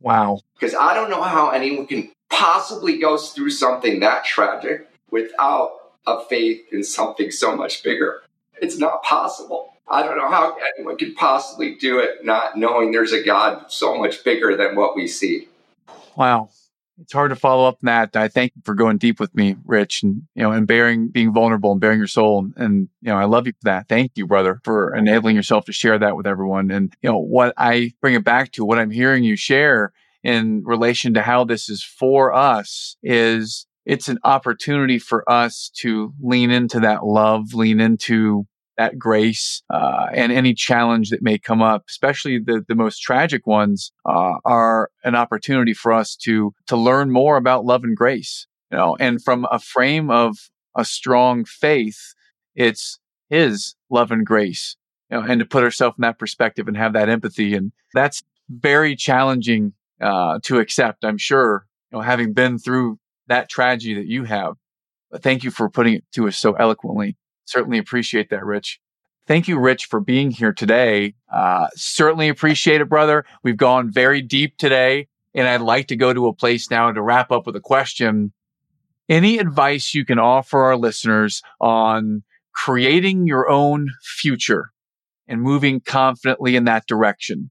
Wow. 0.00 0.40
Because 0.54 0.74
I 0.74 0.94
don't 0.94 1.10
know 1.10 1.22
how 1.22 1.50
anyone 1.50 1.86
can 1.86 2.10
possibly 2.30 2.98
go 2.98 3.16
through 3.16 3.50
something 3.50 4.00
that 4.00 4.24
tragic 4.24 4.88
without 5.10 5.72
a 6.06 6.24
faith 6.24 6.62
in 6.72 6.84
something 6.84 7.30
so 7.30 7.56
much 7.56 7.82
bigger. 7.82 8.22
It's 8.60 8.78
not 8.78 9.02
possible. 9.02 9.74
I 9.88 10.02
don't 10.02 10.16
know 10.16 10.30
how 10.30 10.56
anyone 10.76 10.96
could 10.96 11.16
possibly 11.16 11.74
do 11.74 11.98
it 11.98 12.24
not 12.24 12.56
knowing 12.56 12.92
there's 12.92 13.12
a 13.12 13.22
God 13.22 13.66
so 13.68 13.98
much 13.98 14.24
bigger 14.24 14.56
than 14.56 14.76
what 14.76 14.96
we 14.96 15.06
see. 15.06 15.48
Wow 16.16 16.48
it's 17.02 17.12
hard 17.12 17.30
to 17.30 17.36
follow 17.36 17.66
up 17.66 17.78
on 17.82 17.86
that. 17.86 18.16
I 18.16 18.28
thank 18.28 18.52
you 18.54 18.62
for 18.64 18.74
going 18.74 18.98
deep 18.98 19.18
with 19.18 19.34
me, 19.34 19.56
Rich, 19.64 20.02
and 20.02 20.22
you 20.34 20.42
know, 20.42 20.52
and 20.52 20.66
bearing, 20.66 21.08
being 21.08 21.32
vulnerable 21.32 21.72
and 21.72 21.80
bearing 21.80 21.98
your 21.98 22.06
soul. 22.06 22.48
And 22.56 22.88
you 23.00 23.10
know, 23.10 23.16
I 23.16 23.24
love 23.24 23.46
you 23.46 23.52
for 23.52 23.64
that. 23.64 23.88
Thank 23.88 24.12
you, 24.14 24.26
brother, 24.26 24.60
for 24.64 24.94
enabling 24.94 25.36
yourself 25.36 25.64
to 25.66 25.72
share 25.72 25.98
that 25.98 26.16
with 26.16 26.26
everyone. 26.26 26.70
And 26.70 26.94
you 27.02 27.10
know, 27.10 27.18
what 27.18 27.54
I 27.56 27.92
bring 28.00 28.14
it 28.14 28.24
back 28.24 28.52
to, 28.52 28.64
what 28.64 28.78
I'm 28.78 28.90
hearing 28.90 29.24
you 29.24 29.36
share 29.36 29.92
in 30.22 30.62
relation 30.64 31.14
to 31.14 31.22
how 31.22 31.44
this 31.44 31.68
is 31.68 31.82
for 31.82 32.32
us 32.32 32.96
is 33.02 33.66
it's 33.84 34.08
an 34.08 34.18
opportunity 34.24 34.98
for 34.98 35.28
us 35.30 35.70
to 35.78 36.12
lean 36.20 36.50
into 36.50 36.80
that 36.80 37.04
love, 37.04 37.54
lean 37.54 37.80
into 37.80 38.46
that 38.78 38.98
grace 38.98 39.62
uh, 39.70 40.06
and 40.12 40.32
any 40.32 40.54
challenge 40.54 41.10
that 41.10 41.22
may 41.22 41.38
come 41.38 41.60
up, 41.60 41.84
especially 41.88 42.38
the, 42.38 42.64
the 42.66 42.74
most 42.74 43.00
tragic 43.00 43.46
ones, 43.46 43.92
uh, 44.06 44.34
are 44.44 44.90
an 45.04 45.14
opportunity 45.14 45.74
for 45.74 45.92
us 45.92 46.16
to 46.16 46.54
to 46.66 46.76
learn 46.76 47.10
more 47.10 47.36
about 47.36 47.64
love 47.64 47.84
and 47.84 47.96
grace. 47.96 48.46
You 48.70 48.78
know, 48.78 48.96
and 48.98 49.22
from 49.22 49.46
a 49.50 49.58
frame 49.58 50.10
of 50.10 50.36
a 50.76 50.84
strong 50.84 51.44
faith, 51.44 52.14
it's 52.54 52.98
His 53.28 53.74
love 53.90 54.10
and 54.10 54.24
grace. 54.24 54.76
You 55.10 55.18
know, 55.18 55.26
and 55.26 55.40
to 55.40 55.46
put 55.46 55.64
ourselves 55.64 55.96
in 55.98 56.02
that 56.02 56.18
perspective 56.18 56.66
and 56.68 56.76
have 56.76 56.94
that 56.94 57.10
empathy, 57.10 57.54
and 57.54 57.72
that's 57.92 58.22
very 58.48 58.96
challenging 58.96 59.74
uh, 60.00 60.38
to 60.44 60.58
accept. 60.58 61.04
I'm 61.04 61.18
sure, 61.18 61.66
you 61.90 61.98
know, 61.98 62.02
having 62.02 62.32
been 62.32 62.58
through 62.58 62.98
that 63.32 63.48
tragedy 63.48 63.94
that 63.94 64.06
you 64.06 64.24
have. 64.24 64.54
But 65.10 65.22
thank 65.22 65.42
you 65.42 65.50
for 65.50 65.68
putting 65.68 65.94
it 65.94 66.04
to 66.12 66.28
us 66.28 66.36
so 66.36 66.52
eloquently. 66.54 67.16
Certainly 67.44 67.78
appreciate 67.78 68.30
that, 68.30 68.44
Rich. 68.44 68.80
Thank 69.26 69.48
you, 69.48 69.58
Rich, 69.58 69.86
for 69.86 70.00
being 70.00 70.30
here 70.30 70.52
today. 70.52 71.14
Uh, 71.32 71.68
certainly 71.74 72.28
appreciate 72.28 72.80
it, 72.80 72.88
brother. 72.88 73.24
We've 73.42 73.56
gone 73.56 73.90
very 73.90 74.20
deep 74.20 74.56
today, 74.58 75.08
and 75.34 75.48
I'd 75.48 75.60
like 75.60 75.88
to 75.88 75.96
go 75.96 76.12
to 76.12 76.26
a 76.26 76.34
place 76.34 76.70
now 76.70 76.90
to 76.90 77.02
wrap 77.02 77.30
up 77.30 77.46
with 77.46 77.56
a 77.56 77.60
question. 77.60 78.32
Any 79.08 79.38
advice 79.38 79.94
you 79.94 80.04
can 80.04 80.18
offer 80.18 80.62
our 80.62 80.76
listeners 80.76 81.42
on 81.60 82.22
creating 82.54 83.26
your 83.26 83.48
own 83.48 83.88
future 84.02 84.70
and 85.28 85.40
moving 85.40 85.80
confidently 85.80 86.56
in 86.56 86.64
that 86.64 86.86
direction? 86.86 87.50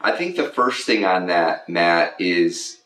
I 0.00 0.12
think 0.12 0.36
the 0.36 0.48
first 0.48 0.86
thing 0.86 1.04
on 1.04 1.26
that, 1.28 1.68
Matt, 1.68 2.20
is 2.20 2.81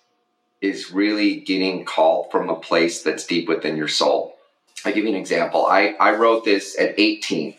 is 0.61 0.91
really 0.91 1.41
getting 1.41 1.85
called 1.85 2.31
from 2.31 2.49
a 2.49 2.61
place 2.61 3.03
that's 3.03 3.27
deep 3.27 3.49
within 3.49 3.77
your 3.77 3.89
soul. 3.89 4.35
I'll 4.85 4.93
give 4.93 5.05
you 5.05 5.11
an 5.11 5.17
example. 5.17 5.67
I, 5.67 5.95
I 6.01 6.15
wrote 6.15 6.45
this 6.45 6.79
at 6.79 6.99
18, 6.99 7.55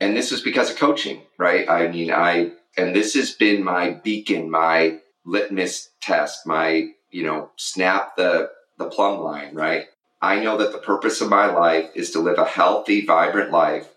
and 0.00 0.16
this 0.16 0.30
was 0.30 0.40
because 0.40 0.70
of 0.70 0.76
coaching, 0.76 1.22
right? 1.36 1.68
I 1.68 1.88
mean, 1.88 2.10
I, 2.10 2.52
and 2.76 2.94
this 2.94 3.14
has 3.14 3.32
been 3.32 3.64
my 3.64 3.90
beacon, 3.90 4.50
my 4.50 5.00
litmus 5.24 5.90
test, 6.00 6.46
my, 6.46 6.90
you 7.10 7.22
know, 7.24 7.50
snap 7.56 8.16
the, 8.16 8.50
the 8.78 8.86
plumb 8.86 9.20
line, 9.20 9.54
right? 9.54 9.86
I 10.20 10.40
know 10.40 10.56
that 10.58 10.72
the 10.72 10.78
purpose 10.78 11.20
of 11.20 11.28
my 11.28 11.46
life 11.46 11.90
is 11.94 12.10
to 12.12 12.20
live 12.20 12.38
a 12.38 12.44
healthy, 12.44 13.04
vibrant 13.04 13.50
life 13.50 13.88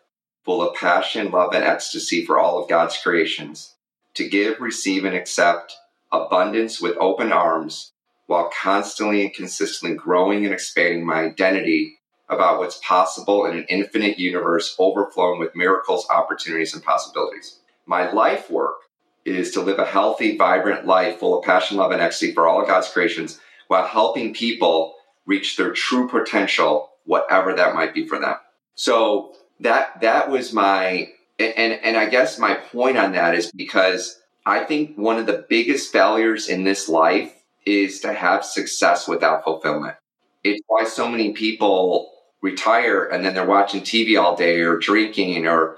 full 0.44 0.68
of 0.68 0.76
passion, 0.76 1.32
love, 1.32 1.54
and 1.54 1.64
ecstasy 1.64 2.26
for 2.26 2.40
all 2.40 2.62
of 2.62 2.70
God's 2.70 2.98
creations, 2.98 3.76
to 4.16 4.28
give, 4.28 4.60
receive, 4.60 5.06
and 5.06 5.16
accept 5.16 5.76
abundance 6.12 6.82
with 6.82 6.98
open 7.00 7.32
arms 7.32 7.91
while 8.32 8.50
constantly 8.50 9.24
and 9.24 9.34
consistently 9.34 9.94
growing 9.94 10.46
and 10.46 10.54
expanding 10.54 11.06
my 11.06 11.20
identity 11.20 12.00
about 12.30 12.60
what's 12.60 12.80
possible 12.82 13.46
in 13.46 13.58
an 13.58 13.66
infinite 13.68 14.18
universe 14.18 14.74
overflowing 14.80 15.38
with 15.38 15.54
miracles, 15.54 16.08
opportunities, 16.10 16.74
and 16.74 16.82
possibilities. 16.82 17.60
My 17.86 18.10
life 18.10 18.50
work 18.50 18.78
is 19.26 19.52
to 19.52 19.60
live 19.60 19.80
a 19.80 19.86
healthy, 19.86 20.38
vibrant 20.38 20.86
life 20.86 21.20
full 21.20 21.38
of 21.38 21.44
passion, 21.44 21.76
love, 21.76 21.92
and 21.92 22.02
ecstasy 22.02 22.34
for 22.34 22.48
all 22.48 22.62
of 22.62 22.70
God's 22.70 22.88
creations 22.88 23.38
while 23.68 23.86
helping 23.86 24.34
people 24.34 24.96
reach 25.26 25.58
their 25.58 25.74
true 25.74 26.08
potential, 26.08 26.92
whatever 27.04 27.54
that 27.54 27.76
might 27.76 27.94
be 27.94 28.08
for 28.08 28.18
them. 28.18 28.36
So 28.76 29.34
that 29.60 30.00
that 30.00 30.30
was 30.30 30.54
my 30.54 31.10
and 31.38 31.74
and 31.74 31.98
I 31.98 32.08
guess 32.08 32.40
my 32.40 32.54
point 32.56 32.96
on 32.96 33.12
that 33.12 33.36
is 33.36 33.52
because 33.52 34.22
I 34.46 34.64
think 34.64 34.98
one 34.98 35.18
of 35.20 35.26
the 35.26 35.46
biggest 35.50 35.92
failures 35.92 36.48
in 36.48 36.64
this 36.64 36.88
life 36.88 37.36
is 37.66 38.00
to 38.02 38.14
have 38.14 38.44
success 38.44 39.08
without 39.08 39.44
fulfillment. 39.44 39.96
It's 40.44 40.62
why 40.68 40.86
so 40.86 41.08
many 41.08 41.34
people 41.34 42.12
retire 42.42 43.06
and 43.06 43.24
then 43.24 43.36
they're 43.36 43.46
watching 43.46 43.82
TV 43.82 44.22
all 44.22 44.36
day 44.36 44.62
or 44.62 44.78
drinking 44.78 45.48
or 45.48 45.78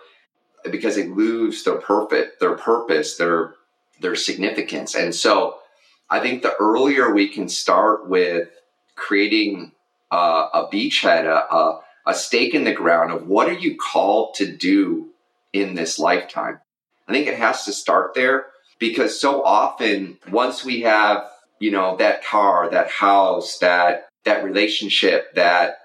because 0.71 0.95
they 0.95 1.07
lose 1.07 1.63
their 1.63 1.75
purpose, 1.75 2.29
their 2.39 2.55
purpose, 2.55 3.17
their 3.17 3.55
their 3.99 4.15
significance. 4.15 4.95
And 4.95 5.13
so 5.13 5.59
I 6.09 6.19
think 6.19 6.41
the 6.41 6.55
earlier 6.59 7.13
we 7.13 7.27
can 7.27 7.49
start 7.49 8.07
with 8.07 8.49
creating 8.95 9.71
uh, 10.11 10.47
a 10.53 10.67
beachhead, 10.67 11.25
a, 11.25 11.53
a, 11.53 11.81
a 12.07 12.13
stake 12.13 12.53
in 12.53 12.63
the 12.63 12.73
ground 12.73 13.11
of 13.11 13.27
what 13.27 13.49
are 13.49 13.53
you 13.53 13.75
called 13.77 14.35
to 14.35 14.51
do 14.55 15.09
in 15.51 15.75
this 15.75 15.99
lifetime. 15.99 16.59
I 17.07 17.13
think 17.13 17.27
it 17.27 17.37
has 17.37 17.65
to 17.65 17.73
start 17.73 18.13
there 18.13 18.47
because 18.79 19.19
so 19.19 19.43
often 19.43 20.17
once 20.31 20.63
we 20.63 20.81
have, 20.81 21.25
you 21.63 21.71
know, 21.71 21.95
that 21.95 22.25
car, 22.25 22.69
that 22.69 22.89
house, 22.89 23.59
that 23.59 24.09
that 24.25 24.43
relationship, 24.43 25.33
that 25.35 25.77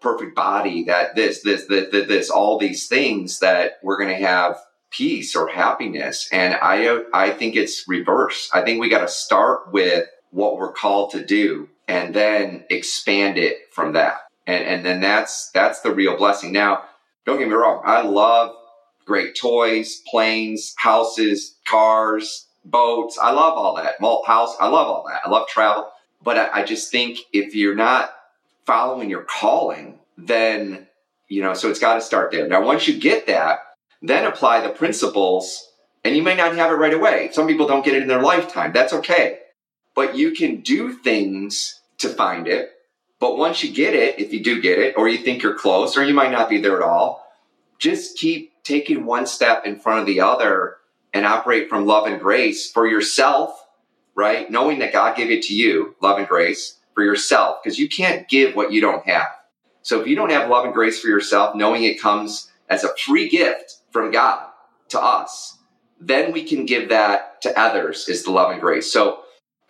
perfect 0.00 0.36
body, 0.36 0.84
that 0.84 1.16
this, 1.16 1.42
this, 1.42 1.64
this, 1.66 1.90
this, 1.90 2.06
this 2.06 2.30
all 2.30 2.58
these 2.58 2.86
things 2.86 3.40
that 3.40 3.78
we're 3.82 3.98
going 3.98 4.16
to 4.16 4.24
have 4.24 4.56
peace 4.92 5.34
or 5.34 5.48
happiness. 5.48 6.28
And 6.30 6.54
I, 6.54 7.00
I 7.12 7.30
think 7.30 7.56
it's 7.56 7.88
reverse. 7.88 8.48
I 8.54 8.62
think 8.62 8.80
we 8.80 8.88
got 8.88 9.00
to 9.00 9.08
start 9.08 9.72
with 9.72 10.06
what 10.30 10.58
we're 10.58 10.72
called 10.72 11.10
to 11.10 11.24
do 11.24 11.68
and 11.88 12.14
then 12.14 12.64
expand 12.70 13.36
it 13.36 13.56
from 13.72 13.94
that. 13.94 14.18
And, 14.46 14.62
and 14.64 14.86
then 14.86 15.00
that's, 15.00 15.50
that's 15.50 15.80
the 15.80 15.92
real 15.92 16.16
blessing. 16.16 16.52
Now, 16.52 16.84
don't 17.24 17.40
get 17.40 17.48
me 17.48 17.54
wrong. 17.54 17.82
I 17.84 18.02
love 18.02 18.54
great 19.04 19.36
toys, 19.36 20.02
planes, 20.08 20.72
houses, 20.76 21.56
cars, 21.66 22.45
boats. 22.70 23.18
I 23.20 23.30
love 23.30 23.54
all 23.54 23.76
that. 23.76 24.00
Malt 24.00 24.26
house. 24.26 24.54
I 24.60 24.68
love 24.68 24.88
all 24.88 25.04
that. 25.08 25.22
I 25.24 25.30
love 25.30 25.48
travel. 25.48 25.90
But 26.22 26.36
I, 26.36 26.60
I 26.60 26.64
just 26.64 26.90
think 26.90 27.18
if 27.32 27.54
you're 27.54 27.74
not 27.74 28.14
following 28.64 29.08
your 29.08 29.22
calling, 29.22 29.98
then, 30.18 30.86
you 31.28 31.42
know, 31.42 31.54
so 31.54 31.70
it's 31.70 31.78
got 31.78 31.94
to 31.94 32.00
start 32.00 32.32
there. 32.32 32.48
Now, 32.48 32.64
once 32.64 32.88
you 32.88 32.98
get 32.98 33.26
that, 33.28 33.60
then 34.02 34.26
apply 34.26 34.60
the 34.60 34.70
principles 34.70 35.70
and 36.04 36.16
you 36.16 36.22
may 36.22 36.36
not 36.36 36.54
have 36.54 36.70
it 36.70 36.76
right 36.76 36.94
away. 36.94 37.30
Some 37.32 37.46
people 37.46 37.66
don't 37.66 37.84
get 37.84 37.94
it 37.94 38.02
in 38.02 38.08
their 38.08 38.22
lifetime. 38.22 38.72
That's 38.72 38.92
okay. 38.92 39.40
But 39.94 40.16
you 40.16 40.32
can 40.32 40.60
do 40.60 40.92
things 40.92 41.80
to 41.98 42.08
find 42.08 42.46
it. 42.46 42.70
But 43.18 43.38
once 43.38 43.64
you 43.64 43.72
get 43.72 43.94
it, 43.94 44.18
if 44.18 44.32
you 44.32 44.42
do 44.42 44.60
get 44.60 44.78
it, 44.78 44.94
or 44.96 45.08
you 45.08 45.18
think 45.18 45.42
you're 45.42 45.54
close, 45.54 45.96
or 45.96 46.04
you 46.04 46.14
might 46.14 46.30
not 46.30 46.50
be 46.50 46.60
there 46.60 46.76
at 46.76 46.82
all, 46.82 47.26
just 47.78 48.18
keep 48.18 48.52
taking 48.62 49.06
one 49.06 49.26
step 49.26 49.64
in 49.64 49.78
front 49.78 50.00
of 50.00 50.06
the 50.06 50.20
other 50.20 50.76
and 51.16 51.26
operate 51.26 51.68
from 51.68 51.86
love 51.86 52.06
and 52.06 52.20
grace 52.20 52.70
for 52.70 52.86
yourself, 52.86 53.66
right? 54.14 54.50
Knowing 54.50 54.80
that 54.80 54.92
God 54.92 55.16
gave 55.16 55.30
it 55.30 55.42
to 55.44 55.54
you, 55.54 55.96
love 56.02 56.18
and 56.18 56.28
grace 56.28 56.78
for 56.94 57.02
yourself, 57.02 57.58
because 57.62 57.78
you 57.78 57.88
can't 57.88 58.28
give 58.28 58.54
what 58.54 58.70
you 58.70 58.82
don't 58.82 59.06
have. 59.06 59.28
So 59.80 60.00
if 60.00 60.06
you 60.06 60.14
don't 60.14 60.30
have 60.30 60.50
love 60.50 60.66
and 60.66 60.74
grace 60.74 61.00
for 61.00 61.08
yourself, 61.08 61.54
knowing 61.54 61.84
it 61.84 62.00
comes 62.00 62.50
as 62.68 62.84
a 62.84 62.94
free 62.96 63.28
gift 63.28 63.76
from 63.90 64.10
God 64.10 64.46
to 64.90 65.00
us, 65.00 65.58
then 65.98 66.32
we 66.32 66.44
can 66.44 66.66
give 66.66 66.90
that 66.90 67.40
to 67.42 67.58
others 67.58 68.08
is 68.08 68.24
the 68.24 68.30
love 68.30 68.50
and 68.50 68.60
grace. 68.60 68.92
So 68.92 69.20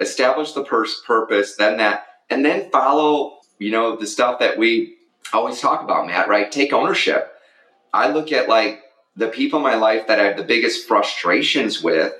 establish 0.00 0.52
the 0.52 0.64
purpose, 0.64 1.54
then 1.56 1.76
that, 1.76 2.06
and 2.28 2.44
then 2.44 2.70
follow, 2.70 3.38
you 3.58 3.70
know, 3.70 3.96
the 3.96 4.06
stuff 4.06 4.40
that 4.40 4.58
we 4.58 4.96
always 5.32 5.60
talk 5.60 5.82
about, 5.82 6.06
Matt, 6.06 6.28
right? 6.28 6.50
Take 6.50 6.72
ownership. 6.72 7.32
I 7.92 8.10
look 8.10 8.32
at 8.32 8.48
like 8.48 8.82
the 9.16 9.28
people 9.28 9.58
in 9.58 9.64
my 9.64 9.76
life 9.76 10.06
that 10.06 10.20
I 10.20 10.24
have 10.24 10.36
the 10.36 10.44
biggest 10.44 10.86
frustrations 10.86 11.82
with 11.82 12.12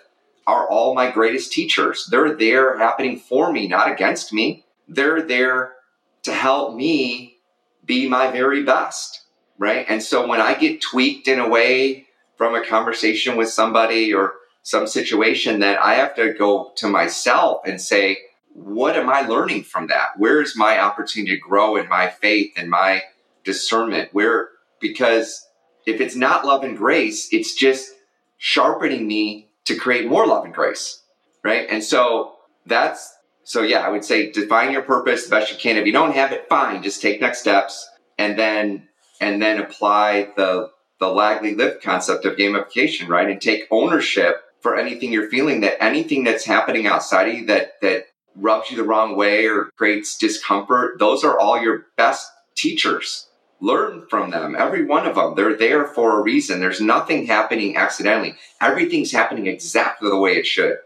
are 0.47 0.69
all 0.69 0.95
my 0.95 1.11
greatest 1.11 1.53
teachers. 1.53 2.07
They're 2.11 2.35
there 2.35 2.79
happening 2.79 3.19
for 3.19 3.53
me, 3.53 3.69
not 3.69 3.91
against 3.91 4.33
me. 4.33 4.65
They're 4.89 5.23
there 5.23 5.75
to 6.23 6.33
help 6.33 6.75
me 6.75 7.39
be 7.85 8.09
my 8.09 8.31
very 8.31 8.63
best 8.63 9.27
right? 9.59 9.87
And 9.89 10.03
so 10.03 10.27
when 10.27 10.41
I 10.41 10.55
get 10.55 10.81
tweaked 10.81 11.29
in 11.29 11.39
a 11.39 11.49
way 11.49 12.07
from 12.37 12.55
a 12.55 12.65
conversation 12.65 13.37
with 13.37 13.49
somebody 13.49 14.13
or 14.13 14.35
some 14.63 14.87
situation, 14.87 15.61
that 15.61 15.81
I 15.81 15.95
have 15.95 16.15
to 16.17 16.35
go 16.35 16.73
to 16.77 16.89
myself 16.89 17.63
and 17.65 17.81
say, 17.81 18.19
what 18.53 18.97
am 18.97 19.09
I 19.09 19.23
learning 19.23 19.65
from 19.65 19.87
that? 19.89 20.19
Where 20.19 20.41
is 20.41 20.57
my 20.57 20.79
opportunity 20.81 21.37
to 21.37 21.41
grow 21.41 21.77
in 21.77 21.89
my 21.89 22.09
faith 22.09 22.53
and 22.57 22.69
my 22.69 23.03
discernment? 23.45 24.11
Where, 24.13 24.49
because 24.81 25.46
if 25.87 26.01
it's 26.01 26.17
not 26.17 26.45
love 26.45 26.65
and 26.65 26.77
grace, 26.77 27.33
it's 27.33 27.55
just 27.55 27.93
sharpening 28.39 29.07
me 29.07 29.49
to 29.65 29.77
create 29.77 30.07
more 30.07 30.27
love 30.27 30.45
and 30.45 30.55
grace, 30.55 31.03
right? 31.43 31.67
And 31.71 31.83
so 31.83 32.35
that's, 32.67 33.15
so 33.45 33.63
yeah, 33.63 33.81
I 33.81 33.89
would 33.89 34.05
say 34.05 34.31
define 34.31 34.73
your 34.73 34.83
purpose 34.83 35.25
the 35.25 35.31
best 35.31 35.53
you 35.53 35.59
can. 35.59 35.77
If 35.77 35.87
you 35.87 35.93
don't 35.93 36.15
have 36.15 36.33
it, 36.33 36.49
fine, 36.49 36.83
just 36.83 37.01
take 37.01 37.21
next 37.21 37.41
steps 37.41 37.89
and 38.19 38.39
then 38.39 38.89
and 39.21 39.41
then 39.41 39.61
apply 39.61 40.31
the 40.37 40.71
the 40.99 41.07
Lagley 41.07 41.57
lift 41.57 41.83
concept 41.83 42.25
of 42.25 42.37
gamification, 42.37 43.09
right? 43.09 43.29
And 43.29 43.41
take 43.41 43.67
ownership 43.71 44.43
for 44.61 44.77
anything 44.77 45.13
you're 45.13 45.29
feeling 45.29 45.61
that 45.61 45.83
anything 45.83 46.25
that's 46.25 46.45
happening 46.45 46.87
outside 46.87 47.29
of 47.29 47.35
you 47.35 47.47
that 47.47 47.81
that 47.83 48.07
rubs 48.35 48.71
you 48.71 48.77
the 48.77 48.85
wrong 48.85 49.17
way 49.17 49.47
or 49.47 49.71
creates 49.77 50.17
discomfort, 50.17 50.99
those 50.99 51.25
are 51.25 51.39
all 51.39 51.61
your 51.61 51.87
best 51.97 52.31
teachers. 52.55 53.29
Learn 53.61 54.07
from 54.11 54.31
them, 54.31 54.55
every 54.55 54.85
one 54.85 55.07
of 55.07 55.15
them. 55.15 55.35
They're 55.35 55.57
there 55.57 55.87
for 55.87 56.19
a 56.19 56.23
reason. 56.23 56.61
There's 56.61 56.81
nothing 56.81 57.27
happening 57.27 57.77
accidentally. 57.77 58.35
Everything's 58.61 59.13
happening 59.13 59.47
exactly 59.47 60.11
the 60.11 60.19
way 60.19 60.37
it 60.37 60.47
should. 60.47 60.77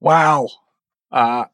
Wow. 0.00 0.48
Uh, 1.10 1.46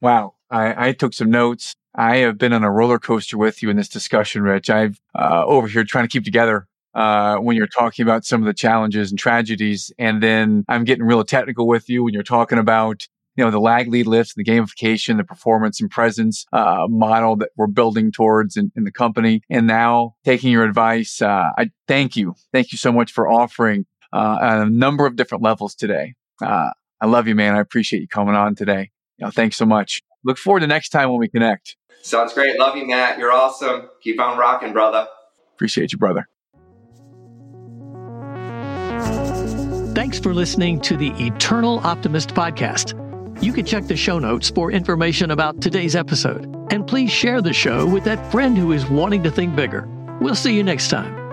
wow. 0.00 0.34
I, 0.50 0.88
I 0.88 0.92
took 0.92 1.12
some 1.12 1.30
notes. 1.30 1.74
I 1.94 2.18
have 2.18 2.38
been 2.38 2.52
on 2.52 2.64
a 2.64 2.70
roller 2.70 2.98
coaster 2.98 3.38
with 3.38 3.62
you 3.62 3.70
in 3.70 3.76
this 3.76 3.88
discussion, 3.88 4.42
Rich. 4.42 4.68
I've 4.68 5.00
uh, 5.14 5.44
over 5.46 5.66
here 5.66 5.84
trying 5.84 6.04
to 6.04 6.08
keep 6.08 6.24
together 6.24 6.66
uh, 6.94 7.36
when 7.36 7.56
you're 7.56 7.66
talking 7.66 8.02
about 8.02 8.24
some 8.24 8.42
of 8.42 8.46
the 8.46 8.54
challenges 8.54 9.10
and 9.10 9.18
tragedies, 9.18 9.92
and 9.98 10.22
then 10.22 10.64
I'm 10.68 10.84
getting 10.84 11.04
real 11.04 11.24
technical 11.24 11.66
with 11.66 11.88
you 11.88 12.04
when 12.04 12.14
you're 12.14 12.22
talking 12.22 12.58
about 12.58 13.06
you 13.36 13.44
know 13.44 13.50
the 13.50 13.60
Lagley 13.60 14.04
lifts, 14.04 14.34
the 14.34 14.44
gamification, 14.44 15.16
the 15.16 15.24
performance 15.24 15.80
and 15.80 15.90
presence 15.90 16.46
uh, 16.52 16.86
model 16.88 17.36
that 17.36 17.50
we're 17.56 17.66
building 17.66 18.10
towards 18.10 18.56
in, 18.56 18.72
in, 18.76 18.84
the 18.84 18.92
company, 18.92 19.42
and 19.50 19.66
now 19.66 20.14
taking 20.24 20.50
your 20.50 20.64
advice. 20.64 21.20
Uh, 21.20 21.50
I 21.56 21.70
thank 21.86 22.16
you, 22.16 22.34
thank 22.52 22.72
you 22.72 22.78
so 22.78 22.92
much 22.92 23.12
for 23.12 23.28
offering 23.28 23.86
uh, 24.12 24.38
a 24.40 24.70
number 24.70 25.06
of 25.06 25.16
different 25.16 25.44
levels 25.44 25.74
today. 25.74 26.14
Uh, 26.42 26.70
I 27.00 27.06
love 27.06 27.28
you, 27.28 27.34
man. 27.34 27.54
I 27.54 27.60
appreciate 27.60 28.00
you 28.00 28.08
coming 28.08 28.34
on 28.34 28.54
today. 28.54 28.90
You 29.18 29.26
know, 29.26 29.30
thanks 29.30 29.56
so 29.56 29.66
much. 29.66 30.02
Look 30.24 30.38
forward 30.38 30.60
to 30.60 30.66
next 30.66 30.90
time 30.90 31.10
when 31.10 31.18
we 31.18 31.28
connect. 31.28 31.76
Sounds 32.02 32.32
great. 32.32 32.58
Love 32.58 32.76
you, 32.76 32.86
Matt. 32.86 33.18
You're 33.18 33.32
awesome. 33.32 33.88
Keep 34.02 34.20
on 34.20 34.38
rocking, 34.38 34.72
brother. 34.72 35.06
Appreciate 35.54 35.92
you, 35.92 35.98
brother. 35.98 36.28
Thanks 39.94 40.18
for 40.18 40.34
listening 40.34 40.80
to 40.82 40.96
the 40.96 41.08
Eternal 41.18 41.78
Optimist 41.80 42.30
podcast. 42.30 43.05
You 43.40 43.52
can 43.52 43.66
check 43.66 43.84
the 43.84 43.96
show 43.96 44.18
notes 44.18 44.50
for 44.50 44.72
information 44.72 45.30
about 45.30 45.60
today's 45.60 45.94
episode. 45.94 46.46
And 46.72 46.86
please 46.86 47.10
share 47.10 47.42
the 47.42 47.52
show 47.52 47.86
with 47.86 48.04
that 48.04 48.32
friend 48.32 48.56
who 48.56 48.72
is 48.72 48.86
wanting 48.86 49.22
to 49.24 49.30
think 49.30 49.54
bigger. 49.54 49.86
We'll 50.20 50.34
see 50.34 50.54
you 50.54 50.64
next 50.64 50.88
time. 50.88 51.25